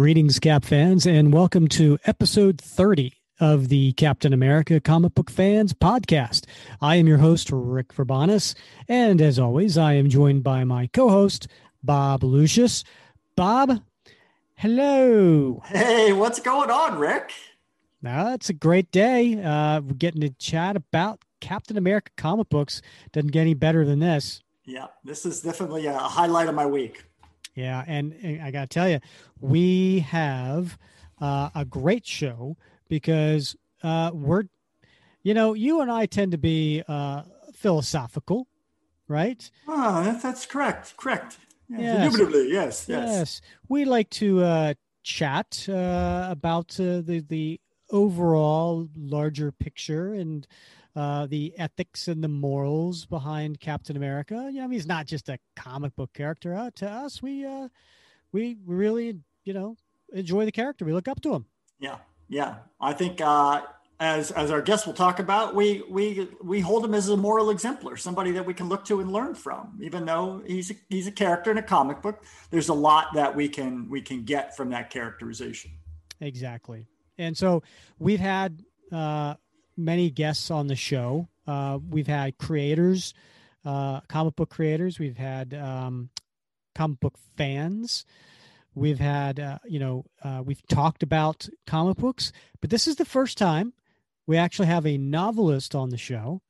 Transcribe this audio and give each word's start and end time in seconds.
Greetings, 0.00 0.38
Cap 0.38 0.64
fans, 0.64 1.06
and 1.06 1.30
welcome 1.30 1.68
to 1.68 1.98
episode 2.06 2.58
30 2.58 3.12
of 3.38 3.68
the 3.68 3.92
Captain 3.92 4.32
America 4.32 4.80
Comic 4.80 5.14
Book 5.14 5.30
Fans 5.30 5.74
podcast. 5.74 6.46
I 6.80 6.96
am 6.96 7.06
your 7.06 7.18
host, 7.18 7.50
Rick 7.52 7.92
Verbanis, 7.92 8.54
and 8.88 9.20
as 9.20 9.38
always, 9.38 9.76
I 9.76 9.92
am 9.94 10.08
joined 10.08 10.42
by 10.42 10.64
my 10.64 10.86
co 10.86 11.10
host, 11.10 11.48
Bob 11.82 12.22
Lucius. 12.22 12.82
Bob, 13.36 13.82
hello. 14.54 15.62
Hey, 15.66 16.14
what's 16.14 16.40
going 16.40 16.70
on, 16.70 16.98
Rick? 16.98 17.32
Uh, 18.02 18.32
it's 18.34 18.48
a 18.48 18.54
great 18.54 18.90
day. 18.90 19.42
Uh, 19.42 19.80
we're 19.82 19.94
getting 19.94 20.22
to 20.22 20.30
chat 20.30 20.76
about 20.76 21.20
Captain 21.40 21.76
America 21.76 22.10
comic 22.16 22.48
books. 22.48 22.82
Doesn't 23.12 23.32
get 23.32 23.40
any 23.40 23.54
better 23.54 23.84
than 23.84 23.98
this. 23.98 24.42
Yeah, 24.64 24.86
this 25.04 25.26
is 25.26 25.40
definitely 25.40 25.86
a 25.86 25.98
highlight 25.98 26.48
of 26.48 26.54
my 26.54 26.66
week. 26.66 27.04
Yeah, 27.54 27.84
and, 27.86 28.12
and 28.22 28.42
I 28.42 28.50
got 28.50 28.70
to 28.70 28.74
tell 28.74 28.88
you, 28.88 29.00
we 29.40 30.00
have 30.00 30.78
uh, 31.20 31.50
a 31.54 31.64
great 31.64 32.06
show 32.06 32.56
because 32.88 33.56
uh, 33.82 34.10
we're, 34.12 34.44
you 35.22 35.34
know, 35.34 35.54
you 35.54 35.80
and 35.80 35.90
I 35.90 36.06
tend 36.06 36.32
to 36.32 36.38
be 36.38 36.82
uh, 36.86 37.22
philosophical, 37.54 38.46
right? 39.08 39.50
Oh, 39.66 40.18
that's 40.22 40.46
correct. 40.46 40.96
Correct. 40.96 41.38
Yes. 41.68 42.04
Indubitably, 42.04 42.52
yes, 42.52 42.86
yes. 42.88 43.08
Yes. 43.08 43.40
We 43.68 43.84
like 43.84 44.10
to 44.10 44.42
uh, 44.42 44.74
chat 45.02 45.68
uh, 45.68 46.26
about 46.30 46.78
uh, 46.80 47.00
the 47.00 47.24
the 47.28 47.60
overall 47.90 48.88
larger 48.96 49.50
picture 49.52 50.14
and 50.14 50.46
uh, 50.96 51.26
the 51.26 51.54
ethics 51.56 52.08
and 52.08 52.22
the 52.22 52.28
morals 52.28 53.06
behind 53.06 53.60
Captain 53.60 53.96
America. 53.96 54.48
You 54.50 54.58
know, 54.58 54.64
I 54.64 54.66
mean, 54.66 54.72
he's 54.72 54.86
not 54.86 55.06
just 55.06 55.28
a 55.28 55.38
comic 55.56 55.94
book 55.96 56.12
character. 56.12 56.54
Uh, 56.54 56.70
to 56.76 56.88
us, 56.88 57.22
we 57.22 57.44
uh, 57.44 57.68
we 58.32 58.56
really, 58.66 59.18
you 59.44 59.52
know, 59.52 59.76
enjoy 60.12 60.44
the 60.44 60.52
character. 60.52 60.84
We 60.84 60.92
look 60.92 61.08
up 61.08 61.20
to 61.22 61.34
him. 61.34 61.46
Yeah, 61.78 61.98
yeah. 62.28 62.56
I 62.80 62.92
think 62.92 63.20
uh, 63.20 63.62
as 64.00 64.30
as 64.32 64.50
our 64.50 64.62
guest 64.62 64.86
will 64.86 64.94
talk 64.94 65.18
about, 65.18 65.54
we 65.54 65.82
we 65.88 66.28
we 66.42 66.60
hold 66.60 66.84
him 66.84 66.94
as 66.94 67.08
a 67.08 67.16
moral 67.16 67.50
exemplar, 67.50 67.96
somebody 67.96 68.32
that 68.32 68.44
we 68.44 68.54
can 68.54 68.68
look 68.68 68.84
to 68.86 69.00
and 69.00 69.12
learn 69.12 69.34
from. 69.34 69.78
Even 69.82 70.06
though 70.06 70.42
he's 70.46 70.70
a, 70.70 70.74
he's 70.88 71.06
a 71.06 71.12
character 71.12 71.50
in 71.50 71.58
a 71.58 71.62
comic 71.62 72.02
book, 72.02 72.24
there's 72.50 72.68
a 72.68 72.74
lot 72.74 73.14
that 73.14 73.34
we 73.34 73.48
can 73.48 73.88
we 73.88 74.00
can 74.00 74.24
get 74.24 74.56
from 74.56 74.70
that 74.70 74.90
characterization. 74.90 75.70
Exactly. 76.20 76.86
And 77.18 77.36
so 77.36 77.62
we've 77.98 78.20
had 78.20 78.64
uh, 78.90 79.34
many 79.84 80.10
guests 80.10 80.50
on 80.50 80.66
the 80.66 80.76
show. 80.76 81.28
Uh, 81.46 81.78
we've 81.88 82.06
had 82.06 82.38
creators, 82.38 83.14
uh, 83.64 84.00
comic 84.02 84.36
book 84.36 84.50
creators. 84.50 84.98
We've 84.98 85.16
had 85.16 85.54
um, 85.54 86.10
comic 86.74 87.00
book 87.00 87.18
fans. 87.36 88.04
We've 88.74 89.00
had, 89.00 89.40
uh, 89.40 89.58
you 89.66 89.80
know, 89.80 90.04
uh, 90.22 90.42
we've 90.44 90.64
talked 90.68 91.02
about 91.02 91.48
comic 91.66 91.96
books, 91.96 92.32
but 92.60 92.70
this 92.70 92.86
is 92.86 92.96
the 92.96 93.04
first 93.04 93.36
time 93.36 93.72
we 94.26 94.36
actually 94.36 94.68
have 94.68 94.86
a 94.86 94.96
novelist 94.96 95.74
on 95.74 95.90
the 95.90 95.96
show, 95.96 96.40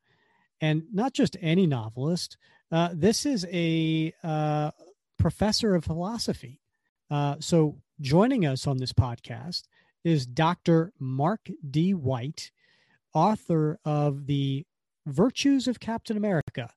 and 0.61 0.83
not 0.93 1.15
just 1.15 1.37
any 1.41 1.67
novelist. 1.67 2.37
Uh, 2.71 2.91
this 2.93 3.25
is 3.25 3.47
a 3.51 4.13
uh, 4.23 4.71
professor 5.19 5.75
of 5.75 5.85
philosophy. 5.85 6.61
so 7.41 7.79
joining 8.01 8.45
us 8.45 8.67
on 8.67 8.77
this 8.77 8.93
podcast 8.93 9.63
is 10.05 10.27
Dr. 10.27 10.93
Mark 10.99 11.51
D. 11.69 11.95
White 11.95 12.51
author 13.15 13.79
of 13.85 14.27
The 14.27 14.67
Virtues 15.07 15.67
of 15.67 15.81
Captain 15.81 16.17
America, 16.17 16.71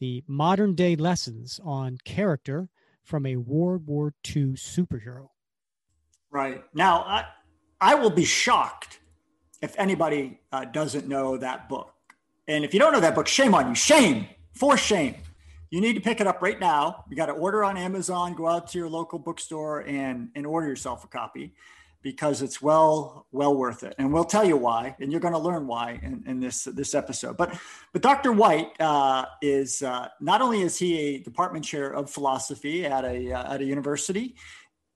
the 0.00 0.22
modern 0.26 0.74
day 0.74 0.96
lessons 0.96 1.60
on 1.64 1.98
character 2.04 2.68
from 3.04 3.26
a 3.26 3.36
World 3.36 3.86
War 3.86 4.14
II 4.26 4.52
superhero. 4.52 5.28
Right. 6.30 6.62
Now, 6.74 7.02
I, 7.02 7.24
I 7.80 7.94
will 7.94 8.10
be 8.10 8.24
shocked 8.24 9.00
if 9.62 9.74
anybody 9.78 10.40
uh, 10.52 10.66
doesn't 10.66 11.08
know 11.08 11.36
that 11.38 11.68
book. 11.68 11.92
And 12.46 12.64
if 12.64 12.72
you 12.72 12.80
don't 12.80 12.92
know 12.92 13.00
that 13.00 13.14
book, 13.14 13.26
shame 13.26 13.54
on 13.54 13.68
you. 13.68 13.74
Shame, 13.74 14.28
for 14.52 14.76
shame. 14.76 15.16
You 15.70 15.80
need 15.80 15.94
to 15.94 16.00
pick 16.00 16.20
it 16.20 16.26
up 16.26 16.40
right 16.40 16.58
now. 16.58 17.04
You 17.10 17.16
got 17.16 17.26
to 17.26 17.32
order 17.32 17.62
on 17.62 17.76
Amazon, 17.76 18.34
go 18.34 18.46
out 18.46 18.68
to 18.68 18.78
your 18.78 18.88
local 18.88 19.18
bookstore 19.18 19.80
and, 19.80 20.30
and 20.34 20.46
order 20.46 20.66
yourself 20.66 21.04
a 21.04 21.08
copy 21.08 21.54
because 22.02 22.42
it's 22.42 22.62
well 22.62 23.26
well 23.32 23.56
worth 23.56 23.82
it. 23.82 23.94
And 23.98 24.12
we'll 24.12 24.24
tell 24.24 24.44
you 24.44 24.56
why 24.56 24.96
and 25.00 25.10
you're 25.10 25.20
going 25.20 25.34
to 25.34 25.40
learn 25.40 25.66
why 25.66 26.00
in, 26.02 26.22
in, 26.26 26.40
this 26.40 26.64
this 26.64 26.94
episode. 26.94 27.36
But 27.36 27.58
but 27.92 28.02
dr 28.02 28.30
white 28.32 28.68
uh, 28.80 29.26
is 29.42 29.82
uh, 29.82 30.08
not 30.20 30.40
only 30.40 30.62
is 30.62 30.78
he 30.78 30.98
a 30.98 31.18
department 31.18 31.64
chair 31.64 31.90
of 31.90 32.10
philosophy 32.10 32.86
at 32.86 33.04
a 33.04 33.32
uh, 33.32 33.54
at 33.54 33.60
a 33.60 33.64
university 33.64 34.36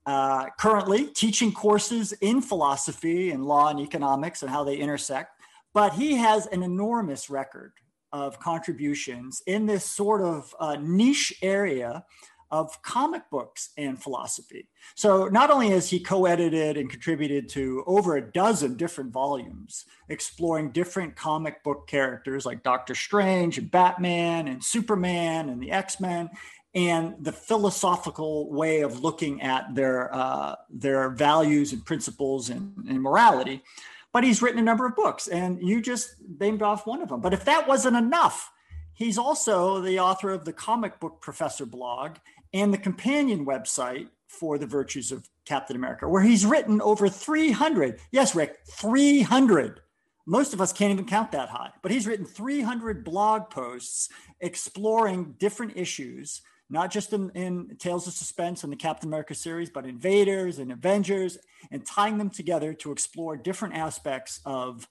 uh, 0.05 0.47
currently 0.59 1.07
teaching 1.07 1.51
courses 1.51 2.11
in 2.13 2.41
philosophy 2.41 3.31
and 3.31 3.45
law 3.45 3.69
and 3.69 3.79
economics 3.79 4.41
and 4.41 4.51
how 4.51 4.63
they 4.63 4.75
intersect 4.75 5.41
but 5.73 5.93
he 5.93 6.15
has 6.15 6.45
an 6.47 6.61
enormous 6.61 7.29
record 7.29 7.73
of 8.11 8.39
contributions 8.39 9.41
in 9.47 9.65
this 9.65 9.83
sort 9.83 10.21
of 10.21 10.53
uh, 10.59 10.77
niche 10.79 11.33
area 11.41 12.05
of 12.53 12.79
comic 12.83 13.27
books 13.31 13.71
and 13.79 13.99
philosophy. 13.99 14.67
So 14.93 15.27
not 15.27 15.49
only 15.49 15.71
has 15.71 15.89
he 15.89 15.99
co-edited 15.99 16.77
and 16.77 16.87
contributed 16.87 17.49
to 17.49 17.83
over 17.87 18.15
a 18.15 18.31
dozen 18.31 18.77
different 18.77 19.11
volumes 19.11 19.85
exploring 20.07 20.69
different 20.69 21.15
comic 21.15 21.63
book 21.63 21.87
characters 21.87 22.45
like 22.45 22.61
Doctor 22.61 22.93
Strange 22.93 23.57
and 23.57 23.71
Batman 23.71 24.47
and 24.47 24.63
Superman 24.63 25.49
and 25.49 25.63
the 25.63 25.71
X-Men 25.71 26.29
and 26.75 27.15
the 27.19 27.31
philosophical 27.31 28.51
way 28.51 28.81
of 28.81 29.03
looking 29.03 29.41
at 29.41 29.73
their 29.73 30.13
uh, 30.13 30.55
their 30.69 31.09
values 31.09 31.73
and 31.73 31.83
principles 31.83 32.51
and, 32.51 32.71
and 32.87 33.01
morality. 33.01 33.63
But 34.11 34.23
he's 34.23 34.43
written 34.43 34.59
a 34.59 34.63
number 34.63 34.85
of 34.85 34.95
books, 34.95 35.27
and 35.27 35.59
you 35.59 35.81
just 35.81 36.17
named 36.39 36.61
off 36.61 36.85
one 36.85 37.01
of 37.01 37.09
them. 37.09 37.19
But 37.19 37.33
if 37.33 37.45
that 37.45 37.67
wasn't 37.67 37.97
enough, 37.97 38.51
He's 38.93 39.17
also 39.17 39.81
the 39.81 39.99
author 39.99 40.29
of 40.29 40.45
the 40.45 40.53
Comic 40.53 40.99
Book 40.99 41.19
Professor 41.19 41.65
blog 41.65 42.17
and 42.53 42.73
the 42.73 42.77
companion 42.77 43.45
website 43.45 44.07
for 44.27 44.57
the 44.57 44.67
virtues 44.67 45.11
of 45.11 45.27
Captain 45.45 45.75
America, 45.75 46.07
where 46.07 46.21
he's 46.21 46.45
written 46.45 46.81
over 46.81 47.09
300. 47.09 47.99
Yes, 48.11 48.35
Rick, 48.35 48.59
300. 48.67 49.81
Most 50.25 50.53
of 50.53 50.61
us 50.61 50.71
can't 50.71 50.91
even 50.91 51.05
count 51.05 51.31
that 51.33 51.49
high, 51.49 51.71
but 51.81 51.91
he's 51.91 52.07
written 52.07 52.25
300 52.25 53.03
blog 53.03 53.49
posts 53.49 54.09
exploring 54.39 55.35
different 55.37 55.73
issues, 55.75 56.41
not 56.69 56.91
just 56.91 57.11
in, 57.11 57.29
in 57.31 57.75
Tales 57.77 58.07
of 58.07 58.13
Suspense 58.13 58.63
and 58.63 58.71
the 58.71 58.77
Captain 58.77 59.09
America 59.09 59.35
series, 59.35 59.69
but 59.69 59.85
Invaders 59.85 60.59
and 60.59 60.71
Avengers, 60.71 61.37
and 61.71 61.85
tying 61.85 62.17
them 62.17 62.29
together 62.29 62.73
to 62.73 62.91
explore 62.91 63.35
different 63.35 63.75
aspects 63.75 64.39
of 64.45 64.87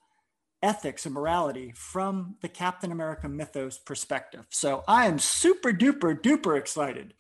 ethics 0.63 1.07
and 1.07 1.15
morality 1.15 1.73
from 1.75 2.37
the 2.41 2.49
Captain 2.49 2.93
America 2.93 3.29
mythos 3.29 3.79
perspective. 3.79 4.47
So 4.51 4.85
I 4.87 5.07
am 5.07 5.19
super 5.19 5.73
duper 5.73 6.21
duper 6.21 6.59
excited 6.59 7.15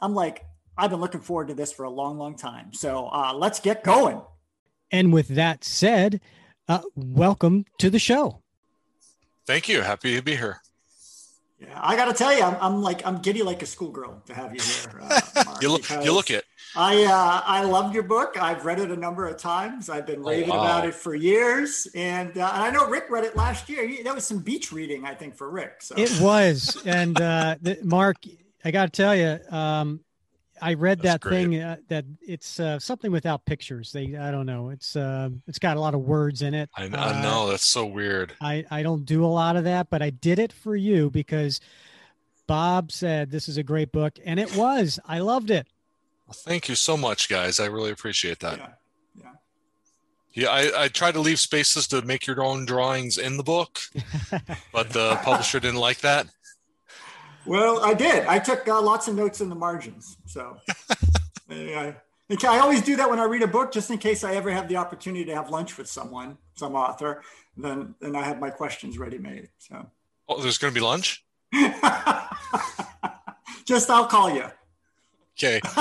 I'm 0.00 0.14
like, 0.14 0.44
I've 0.76 0.90
been 0.90 1.00
looking 1.00 1.20
forward 1.20 1.48
to 1.48 1.54
this 1.54 1.72
for 1.72 1.84
a 1.84 1.90
long, 1.90 2.18
long 2.18 2.36
time. 2.36 2.72
So 2.72 3.08
uh, 3.08 3.34
let's 3.34 3.60
get 3.60 3.82
going. 3.82 4.20
And 4.90 5.12
with 5.12 5.28
that 5.28 5.64
said, 5.64 6.20
uh, 6.68 6.82
welcome 6.94 7.64
to 7.78 7.90
the 7.90 7.98
show. 7.98 8.42
Thank 9.46 9.68
you. 9.68 9.82
Happy 9.82 10.14
to 10.16 10.22
be 10.22 10.36
here. 10.36 10.60
Yeah, 11.58 11.76
I 11.82 11.96
got 11.96 12.04
to 12.04 12.12
tell 12.12 12.32
you, 12.32 12.44
I'm, 12.44 12.56
I'm, 12.60 12.82
like 12.82 13.04
I'm 13.04 13.18
giddy 13.18 13.42
like 13.42 13.62
a 13.62 13.66
schoolgirl 13.66 14.22
to 14.26 14.34
have 14.34 14.54
you 14.54 14.60
here. 14.60 15.00
Uh, 15.02 15.56
you 15.60 15.68
look, 15.70 15.90
you 16.04 16.12
look 16.12 16.30
it. 16.30 16.44
I 16.76 17.02
uh, 17.04 17.42
I 17.44 17.64
loved 17.64 17.94
your 17.94 18.04
book. 18.04 18.36
I've 18.40 18.64
read 18.64 18.78
it 18.78 18.92
a 18.92 18.96
number 18.96 19.26
of 19.26 19.38
times. 19.38 19.90
I've 19.90 20.06
been 20.06 20.20
oh, 20.20 20.28
raving 20.28 20.52
oh, 20.52 20.58
wow. 20.58 20.64
about 20.64 20.86
it 20.86 20.94
for 20.94 21.16
years, 21.16 21.88
and, 21.96 22.38
uh, 22.38 22.50
and 22.54 22.62
I 22.62 22.70
know 22.70 22.88
Rick 22.88 23.06
read 23.10 23.24
it 23.24 23.34
last 23.34 23.68
year. 23.68 23.90
That 24.04 24.14
was 24.14 24.24
some 24.24 24.38
beach 24.38 24.70
reading, 24.70 25.04
I 25.04 25.14
think, 25.14 25.36
for 25.36 25.50
Rick. 25.50 25.82
So 25.82 25.96
it 25.98 26.20
was, 26.20 26.80
and 26.86 27.20
uh, 27.20 27.56
the, 27.60 27.78
Mark, 27.82 28.18
I 28.64 28.70
got 28.70 28.92
to 28.92 29.02
tell 29.02 29.14
you, 29.14 29.38
um, 29.50 30.00
I 30.60 30.74
read 30.74 30.98
That's 30.98 31.14
that 31.14 31.20
great. 31.20 31.44
thing 31.44 31.60
uh, 31.60 31.76
that 31.88 32.04
it's 32.20 32.58
uh, 32.60 32.78
something 32.78 33.10
without 33.12 33.44
pictures. 33.44 33.92
They, 33.92 34.16
I 34.16 34.30
don't 34.30 34.46
know. 34.46 34.70
It's 34.70 34.96
uh, 34.96 35.30
it's 35.46 35.58
got 35.58 35.76
a 35.76 35.80
lot 35.80 35.94
of 35.94 36.00
words 36.00 36.42
in 36.42 36.54
it. 36.54 36.70
I, 36.76 36.84
I 36.84 37.22
know 37.22 37.48
that's 37.48 37.64
so 37.64 37.86
weird. 37.86 38.32
I 38.40 38.64
I 38.70 38.82
don't 38.82 39.04
do 39.04 39.24
a 39.24 39.26
lot 39.26 39.56
of 39.56 39.64
that, 39.64 39.90
but 39.90 40.02
I 40.02 40.10
did 40.10 40.38
it 40.38 40.52
for 40.52 40.76
you 40.76 41.10
because 41.10 41.60
Bob 42.46 42.90
said 42.92 43.30
this 43.30 43.48
is 43.48 43.56
a 43.56 43.62
great 43.62 43.92
book, 43.92 44.18
and 44.24 44.40
it 44.40 44.54
was. 44.56 44.98
I 45.06 45.20
loved 45.20 45.50
it. 45.50 45.66
Well, 46.26 46.34
thank 46.34 46.68
you 46.68 46.74
so 46.74 46.96
much, 46.96 47.28
guys. 47.28 47.60
I 47.60 47.66
really 47.66 47.90
appreciate 47.90 48.40
that. 48.40 48.58
Yeah. 48.58 48.68
Yeah. 49.14 49.30
Yeah, 50.34 50.48
I, 50.50 50.84
I 50.84 50.88
tried 50.88 51.12
to 51.12 51.20
leave 51.20 51.38
spaces 51.38 51.86
to 51.88 52.02
make 52.02 52.26
your 52.26 52.42
own 52.42 52.66
drawings 52.66 53.18
in 53.18 53.36
the 53.36 53.42
book, 53.42 53.80
but 54.72 54.90
the 54.90 55.18
publisher 55.22 55.58
didn't 55.60 55.80
like 55.80 56.00
that. 56.00 56.26
Well, 57.48 57.84
I 57.84 57.94
did. 57.94 58.26
I 58.26 58.38
took 58.38 58.68
uh, 58.68 58.80
lots 58.80 59.08
of 59.08 59.14
notes 59.14 59.40
in 59.40 59.48
the 59.48 59.54
margins. 59.54 60.16
So 60.26 60.58
I, 61.50 61.94
I 62.30 62.58
always 62.58 62.82
do 62.82 62.96
that 62.96 63.08
when 63.08 63.18
I 63.18 63.24
read 63.24 63.42
a 63.42 63.46
book, 63.46 63.72
just 63.72 63.90
in 63.90 63.98
case 63.98 64.22
I 64.22 64.34
ever 64.34 64.50
have 64.50 64.68
the 64.68 64.76
opportunity 64.76 65.24
to 65.24 65.34
have 65.34 65.50
lunch 65.50 65.78
with 65.78 65.88
someone, 65.88 66.36
some 66.54 66.74
author. 66.74 67.22
Then, 67.56 67.94
then 68.00 68.14
I 68.14 68.22
have 68.22 68.38
my 68.38 68.50
questions 68.50 68.98
ready 68.98 69.18
made. 69.18 69.48
So. 69.58 69.86
Oh, 70.28 70.40
there's 70.42 70.58
going 70.58 70.72
to 70.72 70.78
be 70.78 70.84
lunch. 70.84 71.24
Just 73.64 73.90
I'll 73.90 74.06
call 74.06 74.30
you. 74.30 74.44
Okay. 75.36 75.60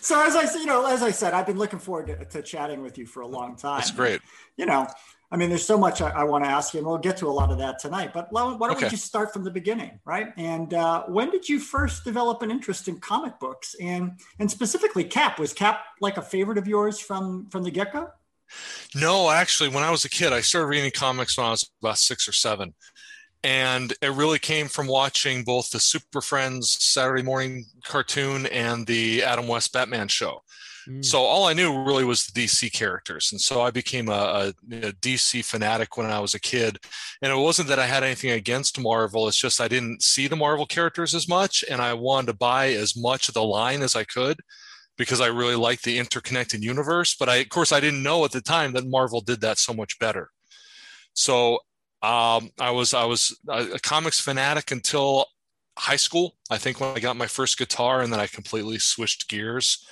so 0.00 0.22
as 0.22 0.34
I 0.34 0.50
you 0.58 0.66
know, 0.66 0.86
as 0.86 1.02
I 1.02 1.10
said, 1.10 1.34
I've 1.34 1.46
been 1.46 1.58
looking 1.58 1.78
forward 1.78 2.06
to, 2.08 2.24
to, 2.24 2.42
chatting 2.42 2.82
with 2.82 2.98
you 2.98 3.06
for 3.06 3.20
a 3.20 3.26
long 3.26 3.56
time. 3.56 3.78
That's 3.78 3.90
great. 3.90 4.20
You 4.56 4.66
know, 4.66 4.86
I 5.30 5.36
mean, 5.36 5.48
there's 5.48 5.64
so 5.64 5.76
much 5.76 6.00
I, 6.00 6.10
I 6.10 6.24
want 6.24 6.44
to 6.44 6.50
ask 6.50 6.72
you, 6.72 6.78
and 6.78 6.86
we'll 6.86 6.98
get 6.98 7.16
to 7.18 7.26
a 7.26 7.30
lot 7.30 7.50
of 7.50 7.58
that 7.58 7.78
tonight. 7.78 8.12
But 8.14 8.32
why 8.32 8.42
don't 8.42 8.62
okay. 8.62 8.84
we 8.84 8.90
just 8.90 9.04
start 9.04 9.32
from 9.32 9.44
the 9.44 9.50
beginning, 9.50 9.98
right? 10.04 10.32
And 10.36 10.72
uh, 10.72 11.04
when 11.04 11.30
did 11.30 11.48
you 11.48 11.58
first 11.58 12.04
develop 12.04 12.42
an 12.42 12.50
interest 12.50 12.86
in 12.88 12.98
comic 12.98 13.38
books, 13.40 13.74
and 13.80 14.20
and 14.38 14.50
specifically 14.50 15.04
Cap? 15.04 15.38
Was 15.38 15.52
Cap 15.52 15.80
like 16.00 16.16
a 16.16 16.22
favorite 16.22 16.58
of 16.58 16.68
yours 16.68 17.00
from 17.00 17.48
from 17.50 17.64
the 17.64 17.70
get 17.70 17.92
go? 17.92 18.10
No, 18.94 19.30
actually, 19.30 19.68
when 19.70 19.82
I 19.82 19.90
was 19.90 20.04
a 20.04 20.08
kid, 20.08 20.32
I 20.32 20.40
started 20.40 20.68
reading 20.68 20.92
comics 20.92 21.36
when 21.36 21.46
I 21.46 21.50
was 21.50 21.68
about 21.82 21.98
six 21.98 22.28
or 22.28 22.32
seven. 22.32 22.74
And 23.42 23.92
it 24.02 24.12
really 24.12 24.38
came 24.38 24.66
from 24.66 24.86
watching 24.86 25.44
both 25.44 25.70
the 25.70 25.78
Super 25.78 26.20
Friends 26.20 26.82
Saturday 26.82 27.22
morning 27.22 27.66
cartoon 27.84 28.46
and 28.46 28.86
the 28.86 29.22
Adam 29.22 29.46
West 29.46 29.72
Batman 29.72 30.08
show. 30.08 30.42
Mm. 30.88 31.04
So 31.04 31.20
all 31.20 31.46
I 31.46 31.52
knew 31.52 31.84
really 31.84 32.04
was 32.04 32.26
the 32.26 32.44
DC 32.44 32.72
characters, 32.72 33.30
and 33.32 33.40
so 33.40 33.60
I 33.60 33.70
became 33.70 34.08
a, 34.08 34.52
a, 34.72 34.92
DC 34.92 35.44
fanatic 35.44 35.96
when 35.96 36.06
I 36.06 36.20
was 36.20 36.34
a 36.34 36.40
kid. 36.40 36.78
And 37.22 37.32
it 37.32 37.36
wasn't 37.36 37.68
that 37.68 37.78
I 37.78 37.86
had 37.86 38.04
anything 38.04 38.30
against 38.30 38.80
Marvel; 38.80 39.26
it's 39.28 39.36
just 39.36 39.60
I 39.60 39.68
didn't 39.68 40.02
see 40.02 40.28
the 40.28 40.36
Marvel 40.36 40.66
characters 40.66 41.14
as 41.14 41.28
much, 41.28 41.64
and 41.68 41.80
I 41.80 41.94
wanted 41.94 42.28
to 42.28 42.34
buy 42.34 42.68
as 42.68 42.96
much 42.96 43.28
of 43.28 43.34
the 43.34 43.42
line 43.42 43.82
as 43.82 43.96
I 43.96 44.04
could 44.04 44.38
because 44.96 45.20
I 45.20 45.26
really 45.26 45.56
liked 45.56 45.84
the 45.84 45.98
interconnected 45.98 46.62
universe. 46.62 47.14
But 47.18 47.28
I, 47.28 47.36
of 47.36 47.48
course, 47.48 47.72
I 47.72 47.80
didn't 47.80 48.02
know 48.02 48.24
at 48.24 48.32
the 48.32 48.40
time 48.40 48.72
that 48.72 48.86
Marvel 48.86 49.20
did 49.20 49.40
that 49.40 49.58
so 49.58 49.74
much 49.74 49.98
better. 49.98 50.30
So 51.14 51.54
um, 52.02 52.50
I 52.60 52.70
was 52.70 52.94
I 52.94 53.04
was 53.04 53.36
a 53.48 53.78
comics 53.80 54.20
fanatic 54.20 54.70
until 54.70 55.26
high 55.78 55.96
school. 55.96 56.36
I 56.50 56.58
think 56.58 56.80
when 56.80 56.96
I 56.96 57.00
got 57.00 57.16
my 57.16 57.26
first 57.26 57.58
guitar, 57.58 58.00
and 58.00 58.12
then 58.12 58.20
I 58.20 58.26
completely 58.26 58.78
switched 58.78 59.28
gears. 59.28 59.84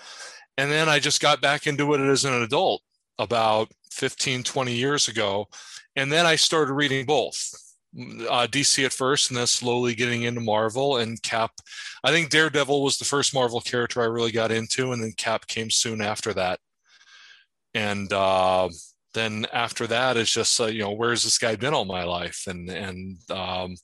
And 0.57 0.71
then 0.71 0.89
I 0.89 0.99
just 0.99 1.21
got 1.21 1.41
back 1.41 1.67
into 1.67 1.95
it 1.95 2.01
as 2.01 2.25
an 2.25 2.43
adult 2.43 2.83
about 3.19 3.71
15, 3.91 4.43
20 4.43 4.73
years 4.73 5.09
ago. 5.09 5.49
And 5.97 6.11
then 6.11 6.27
I 6.27 6.37
started 6.37 6.73
reading 6.75 7.07
both 7.07 7.53
uh, 7.97 8.47
DC 8.51 8.85
at 8.85 8.93
first, 8.93 9.31
and 9.31 9.37
then 9.37 9.47
slowly 9.47 9.95
getting 9.95 10.23
into 10.23 10.41
Marvel 10.41 10.97
and 10.97 11.23
Cap. 11.23 11.53
I 12.03 12.11
think 12.11 12.31
Daredevil 12.31 12.83
was 12.83 12.99
the 12.99 13.05
first 13.05 13.35
Marvel 13.35 13.61
character 13.61 14.03
I 14.03 14.07
really 14.07 14.33
got 14.33 14.51
into, 14.51 14.93
and 14.93 15.03
then 15.03 15.13
Cap 15.13 15.47
came 15.47 15.71
soon 15.71 16.01
after 16.01 16.33
that. 16.35 16.59
And 17.73 18.13
uh, 18.13 18.69
then 19.15 19.47
after 19.53 19.87
that, 19.87 20.17
it's 20.17 20.33
just 20.33 20.61
uh, 20.61 20.67
you 20.67 20.81
know 20.81 20.93
where's 20.93 21.23
this 21.23 21.39
guy 21.39 21.57
been 21.57 21.75
all 21.75 21.85
my 21.85 22.05
life? 22.05 22.45
And 22.49 22.69
and 22.69 23.19
um, 23.31 23.77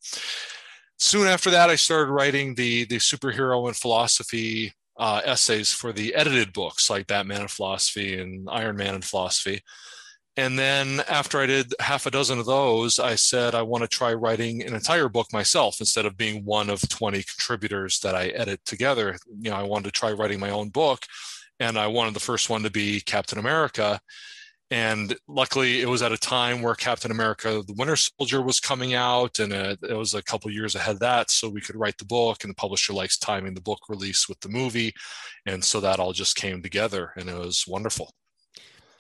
soon 0.99 1.27
after 1.27 1.51
that, 1.51 1.71
I 1.71 1.77
started 1.77 2.13
writing 2.13 2.55
the 2.55 2.85
the 2.87 2.97
superhero 2.97 3.67
and 3.69 3.77
philosophy 3.77 4.73
uh, 5.01 5.23
essays 5.25 5.73
for 5.73 5.93
the 5.93 6.15
edited 6.15 6.53
books 6.53 6.91
like 6.91 7.07
Batman 7.07 7.41
and 7.41 7.51
Philosophy 7.51 8.21
and 8.21 8.47
Iron 8.51 8.77
Man 8.77 8.95
and 8.95 9.05
Philosophy. 9.05 9.63
And 10.37 10.59
then 10.59 11.01
after 11.09 11.41
I 11.41 11.47
did 11.47 11.75
half 11.81 12.05
a 12.05 12.11
dozen 12.11 12.39
of 12.39 12.47
those, 12.47 12.99
I 12.99 13.15
said 13.15 13.55
I 13.55 13.63
want 13.63 13.83
to 13.83 13.89
try 13.89 14.13
writing 14.13 14.63
an 14.63 14.75
entire 14.75 15.09
book 15.09 15.33
myself 15.33 15.81
instead 15.81 16.05
of 16.05 16.19
being 16.19 16.45
one 16.45 16.69
of 16.69 16.87
20 16.87 17.23
contributors 17.23 17.99
that 18.01 18.15
I 18.15 18.29
edit 18.29 18.61
together. 18.67 19.17
You 19.41 19.51
know, 19.51 19.57
I 19.57 19.63
wanted 19.63 19.87
to 19.87 19.99
try 19.99 20.13
writing 20.13 20.39
my 20.39 20.51
own 20.51 20.69
book, 20.69 21.05
and 21.59 21.79
I 21.79 21.87
wanted 21.87 22.15
the 22.15 22.21
first 22.21 22.51
one 22.51 22.63
to 22.63 22.71
be 22.71 23.01
Captain 23.01 23.39
America. 23.39 24.01
And 24.71 25.17
luckily, 25.27 25.81
it 25.81 25.89
was 25.89 26.01
at 26.01 26.13
a 26.13 26.17
time 26.17 26.63
where 26.63 26.75
Captain 26.75 27.11
America: 27.11 27.63
The 27.67 27.75
Winter 27.75 27.97
Soldier 27.97 28.41
was 28.41 28.61
coming 28.61 28.95
out, 28.95 29.41
and 29.41 29.53
uh, 29.53 29.77
it 29.83 29.97
was 29.97 30.15
a 30.15 30.23
couple 30.23 30.51
years 30.51 30.77
ahead 30.77 30.95
of 30.95 31.01
that, 31.01 31.31
so 31.31 31.49
we 31.49 31.61
could 31.61 31.75
write 31.75 31.99
the 31.99 32.05
book. 32.05 32.45
And 32.45 32.51
the 32.51 32.57
publisher 32.57 32.93
likes 32.93 33.19
timing 33.19 33.55
the 33.55 33.61
book 33.61 33.81
release 33.89 34.29
with 34.29 34.39
the 34.41 34.49
movie, 34.49 34.93
and 35.45 35.65
so 35.65 35.81
that 35.81 35.99
all 35.99 36.13
just 36.13 36.37
came 36.37 36.63
together, 36.63 37.13
and 37.17 37.29
it 37.29 37.37
was 37.37 37.65
wonderful. 37.67 38.13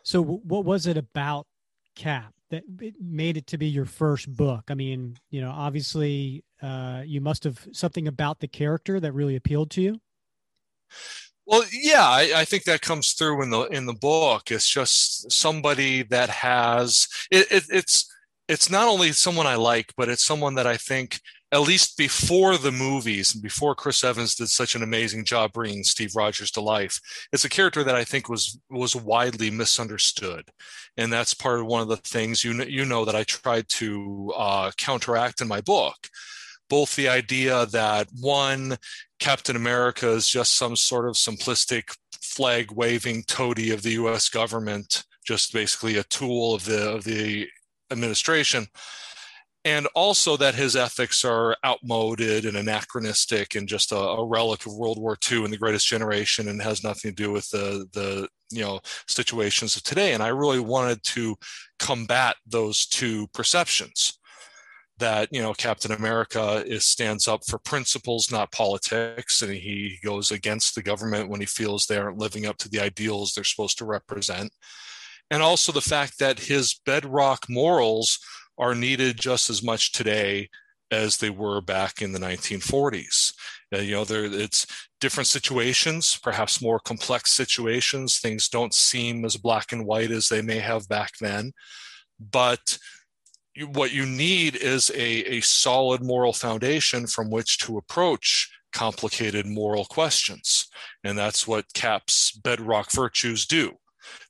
So, 0.02 0.22
what 0.22 0.64
was 0.64 0.86
it 0.86 0.96
about 0.96 1.46
Cap 1.94 2.34
that 2.50 2.64
made 3.00 3.36
it 3.36 3.46
to 3.48 3.58
be 3.58 3.68
your 3.68 3.84
first 3.84 4.34
book? 4.34 4.64
I 4.70 4.74
mean, 4.74 5.16
you 5.30 5.40
know, 5.40 5.50
obviously, 5.50 6.44
uh, 6.60 7.02
you 7.06 7.20
must 7.20 7.44
have 7.44 7.68
something 7.72 8.08
about 8.08 8.40
the 8.40 8.48
character 8.48 8.98
that 8.98 9.12
really 9.12 9.36
appealed 9.36 9.70
to 9.72 9.82
you. 9.82 10.00
Well, 11.50 11.64
yeah, 11.72 12.04
I, 12.04 12.32
I, 12.36 12.44
think 12.44 12.62
that 12.64 12.80
comes 12.80 13.10
through 13.14 13.42
in 13.42 13.50
the 13.50 13.62
in 13.62 13.84
the 13.84 13.92
book. 13.92 14.52
It's 14.52 14.68
just 14.68 15.32
somebody 15.32 16.04
that 16.04 16.30
has 16.30 17.08
it, 17.28 17.50
it, 17.50 17.64
it's 17.70 18.08
it's 18.48 18.70
not 18.70 18.86
only 18.86 19.10
someone 19.10 19.48
I 19.48 19.56
like, 19.56 19.92
but 19.96 20.08
it's 20.08 20.24
someone 20.24 20.54
that 20.54 20.68
I 20.68 20.76
think 20.76 21.20
at 21.50 21.62
least 21.62 21.98
before 21.98 22.56
the 22.56 22.70
movies 22.70 23.34
and 23.34 23.42
before 23.42 23.74
Chris 23.74 24.04
Evans 24.04 24.36
did 24.36 24.48
such 24.48 24.76
an 24.76 24.84
amazing 24.84 25.24
job 25.24 25.52
bringing 25.52 25.82
Steve 25.82 26.14
Rogers 26.14 26.52
to 26.52 26.60
life, 26.60 27.00
it's 27.32 27.44
a 27.44 27.48
character 27.48 27.82
that 27.82 27.96
I 27.96 28.04
think 28.04 28.28
was 28.28 28.56
was 28.70 28.94
widely 28.94 29.50
misunderstood, 29.50 30.50
and 30.96 31.12
that's 31.12 31.34
part 31.34 31.58
of 31.58 31.66
one 31.66 31.82
of 31.82 31.88
the 31.88 31.96
things 31.96 32.44
you 32.44 32.54
know, 32.54 32.64
you 32.64 32.84
know 32.84 33.04
that 33.04 33.16
I 33.16 33.24
tried 33.24 33.68
to 33.70 34.32
uh, 34.36 34.70
counteract 34.76 35.40
in 35.40 35.48
my 35.48 35.60
book. 35.60 35.96
Both 36.70 36.96
the 36.96 37.08
idea 37.08 37.66
that 37.66 38.08
one 38.18 38.78
Captain 39.18 39.56
America 39.56 40.08
is 40.08 40.26
just 40.26 40.56
some 40.56 40.76
sort 40.76 41.06
of 41.06 41.16
simplistic 41.16 41.94
flag 42.22 42.72
waving 42.72 43.24
toady 43.24 43.72
of 43.72 43.82
the 43.82 43.92
U.S. 43.92 44.30
government, 44.30 45.04
just 45.26 45.52
basically 45.52 45.98
a 45.98 46.04
tool 46.04 46.54
of 46.54 46.64
the 46.64 46.90
of 46.92 47.04
the 47.04 47.46
administration 47.90 48.68
and 49.64 49.86
also 49.94 50.36
that 50.38 50.54
his 50.54 50.74
ethics 50.74 51.24
are 51.24 51.56
outmoded 51.64 52.46
and 52.46 52.56
anachronistic 52.56 53.54
and 53.54 53.68
just 53.68 53.92
a, 53.92 53.96
a, 53.96 54.26
relic 54.26 54.64
of 54.64 54.74
World 54.74 54.98
War 54.98 55.18
II 55.30 55.44
and 55.44 55.52
the 55.52 55.58
Greatest 55.58 55.86
Generation 55.86 56.48
and 56.48 56.62
has 56.62 56.82
nothing 56.82 57.10
to 57.10 57.22
do 57.22 57.30
with 57.30 57.48
the 57.50 57.86
the 57.92 58.28
you 58.50 58.62
know 58.62 58.80
situations 59.06 59.76
of 59.76 59.82
today. 59.82 60.14
And 60.14 60.22
I 60.22 60.28
really 60.28 60.60
wanted 60.60 61.02
to 61.04 61.36
combat 61.78 62.36
those 62.46 62.86
two 62.86 63.26
perceptions 63.28 64.18
that 65.00 65.28
you 65.32 65.42
know 65.42 65.52
Captain 65.52 65.92
America 65.92 66.62
is 66.66 66.86
stands 66.86 67.26
up 67.26 67.44
for 67.46 67.58
principles, 67.58 68.30
not 68.30 68.52
politics, 68.52 69.42
and 69.42 69.52
he 69.52 69.98
goes 70.04 70.30
against 70.30 70.74
the 70.74 70.82
government 70.82 71.28
when 71.28 71.40
he 71.40 71.46
feels 71.46 71.86
they 71.86 71.98
aren't 71.98 72.18
living 72.18 72.46
up 72.46 72.56
to 72.58 72.68
the 72.68 72.80
ideals 72.80 73.32
they're 73.32 73.44
supposed 73.44 73.78
to 73.78 73.84
represent. 73.84 74.52
And 75.30 75.42
also 75.42 75.72
the 75.72 75.80
fact 75.80 76.18
that 76.18 76.38
his 76.38 76.80
bedrock 76.84 77.46
morals 77.48 78.18
are 78.58 78.74
needed 78.74 79.18
just 79.18 79.50
as 79.50 79.62
much 79.62 79.92
today 79.92 80.48
as 80.90 81.16
they 81.16 81.30
were 81.30 81.60
back 81.60 82.02
in 82.02 82.12
the 82.12 82.18
1940s. 82.18 83.32
Uh, 83.72 83.78
you 83.78 83.92
know, 83.92 84.04
there 84.04 84.24
it's 84.24 84.66
different 85.00 85.28
situations, 85.28 86.18
perhaps 86.22 86.60
more 86.60 86.80
complex 86.80 87.32
situations. 87.32 88.18
Things 88.18 88.48
don't 88.48 88.74
seem 88.74 89.24
as 89.24 89.36
black 89.36 89.72
and 89.72 89.86
white 89.86 90.10
as 90.10 90.28
they 90.28 90.42
may 90.42 90.58
have 90.58 90.88
back 90.88 91.12
then, 91.20 91.52
but 92.18 92.78
what 93.72 93.92
you 93.92 94.06
need 94.06 94.56
is 94.56 94.90
a, 94.90 95.36
a 95.36 95.40
solid 95.40 96.02
moral 96.02 96.32
foundation 96.32 97.06
from 97.06 97.30
which 97.30 97.58
to 97.58 97.76
approach 97.76 98.50
complicated 98.72 99.46
moral 99.46 99.84
questions. 99.84 100.68
And 101.02 101.18
that's 101.18 101.46
what 101.46 101.72
CAP's 101.74 102.32
bedrock 102.32 102.92
virtues 102.92 103.46
do. 103.46 103.72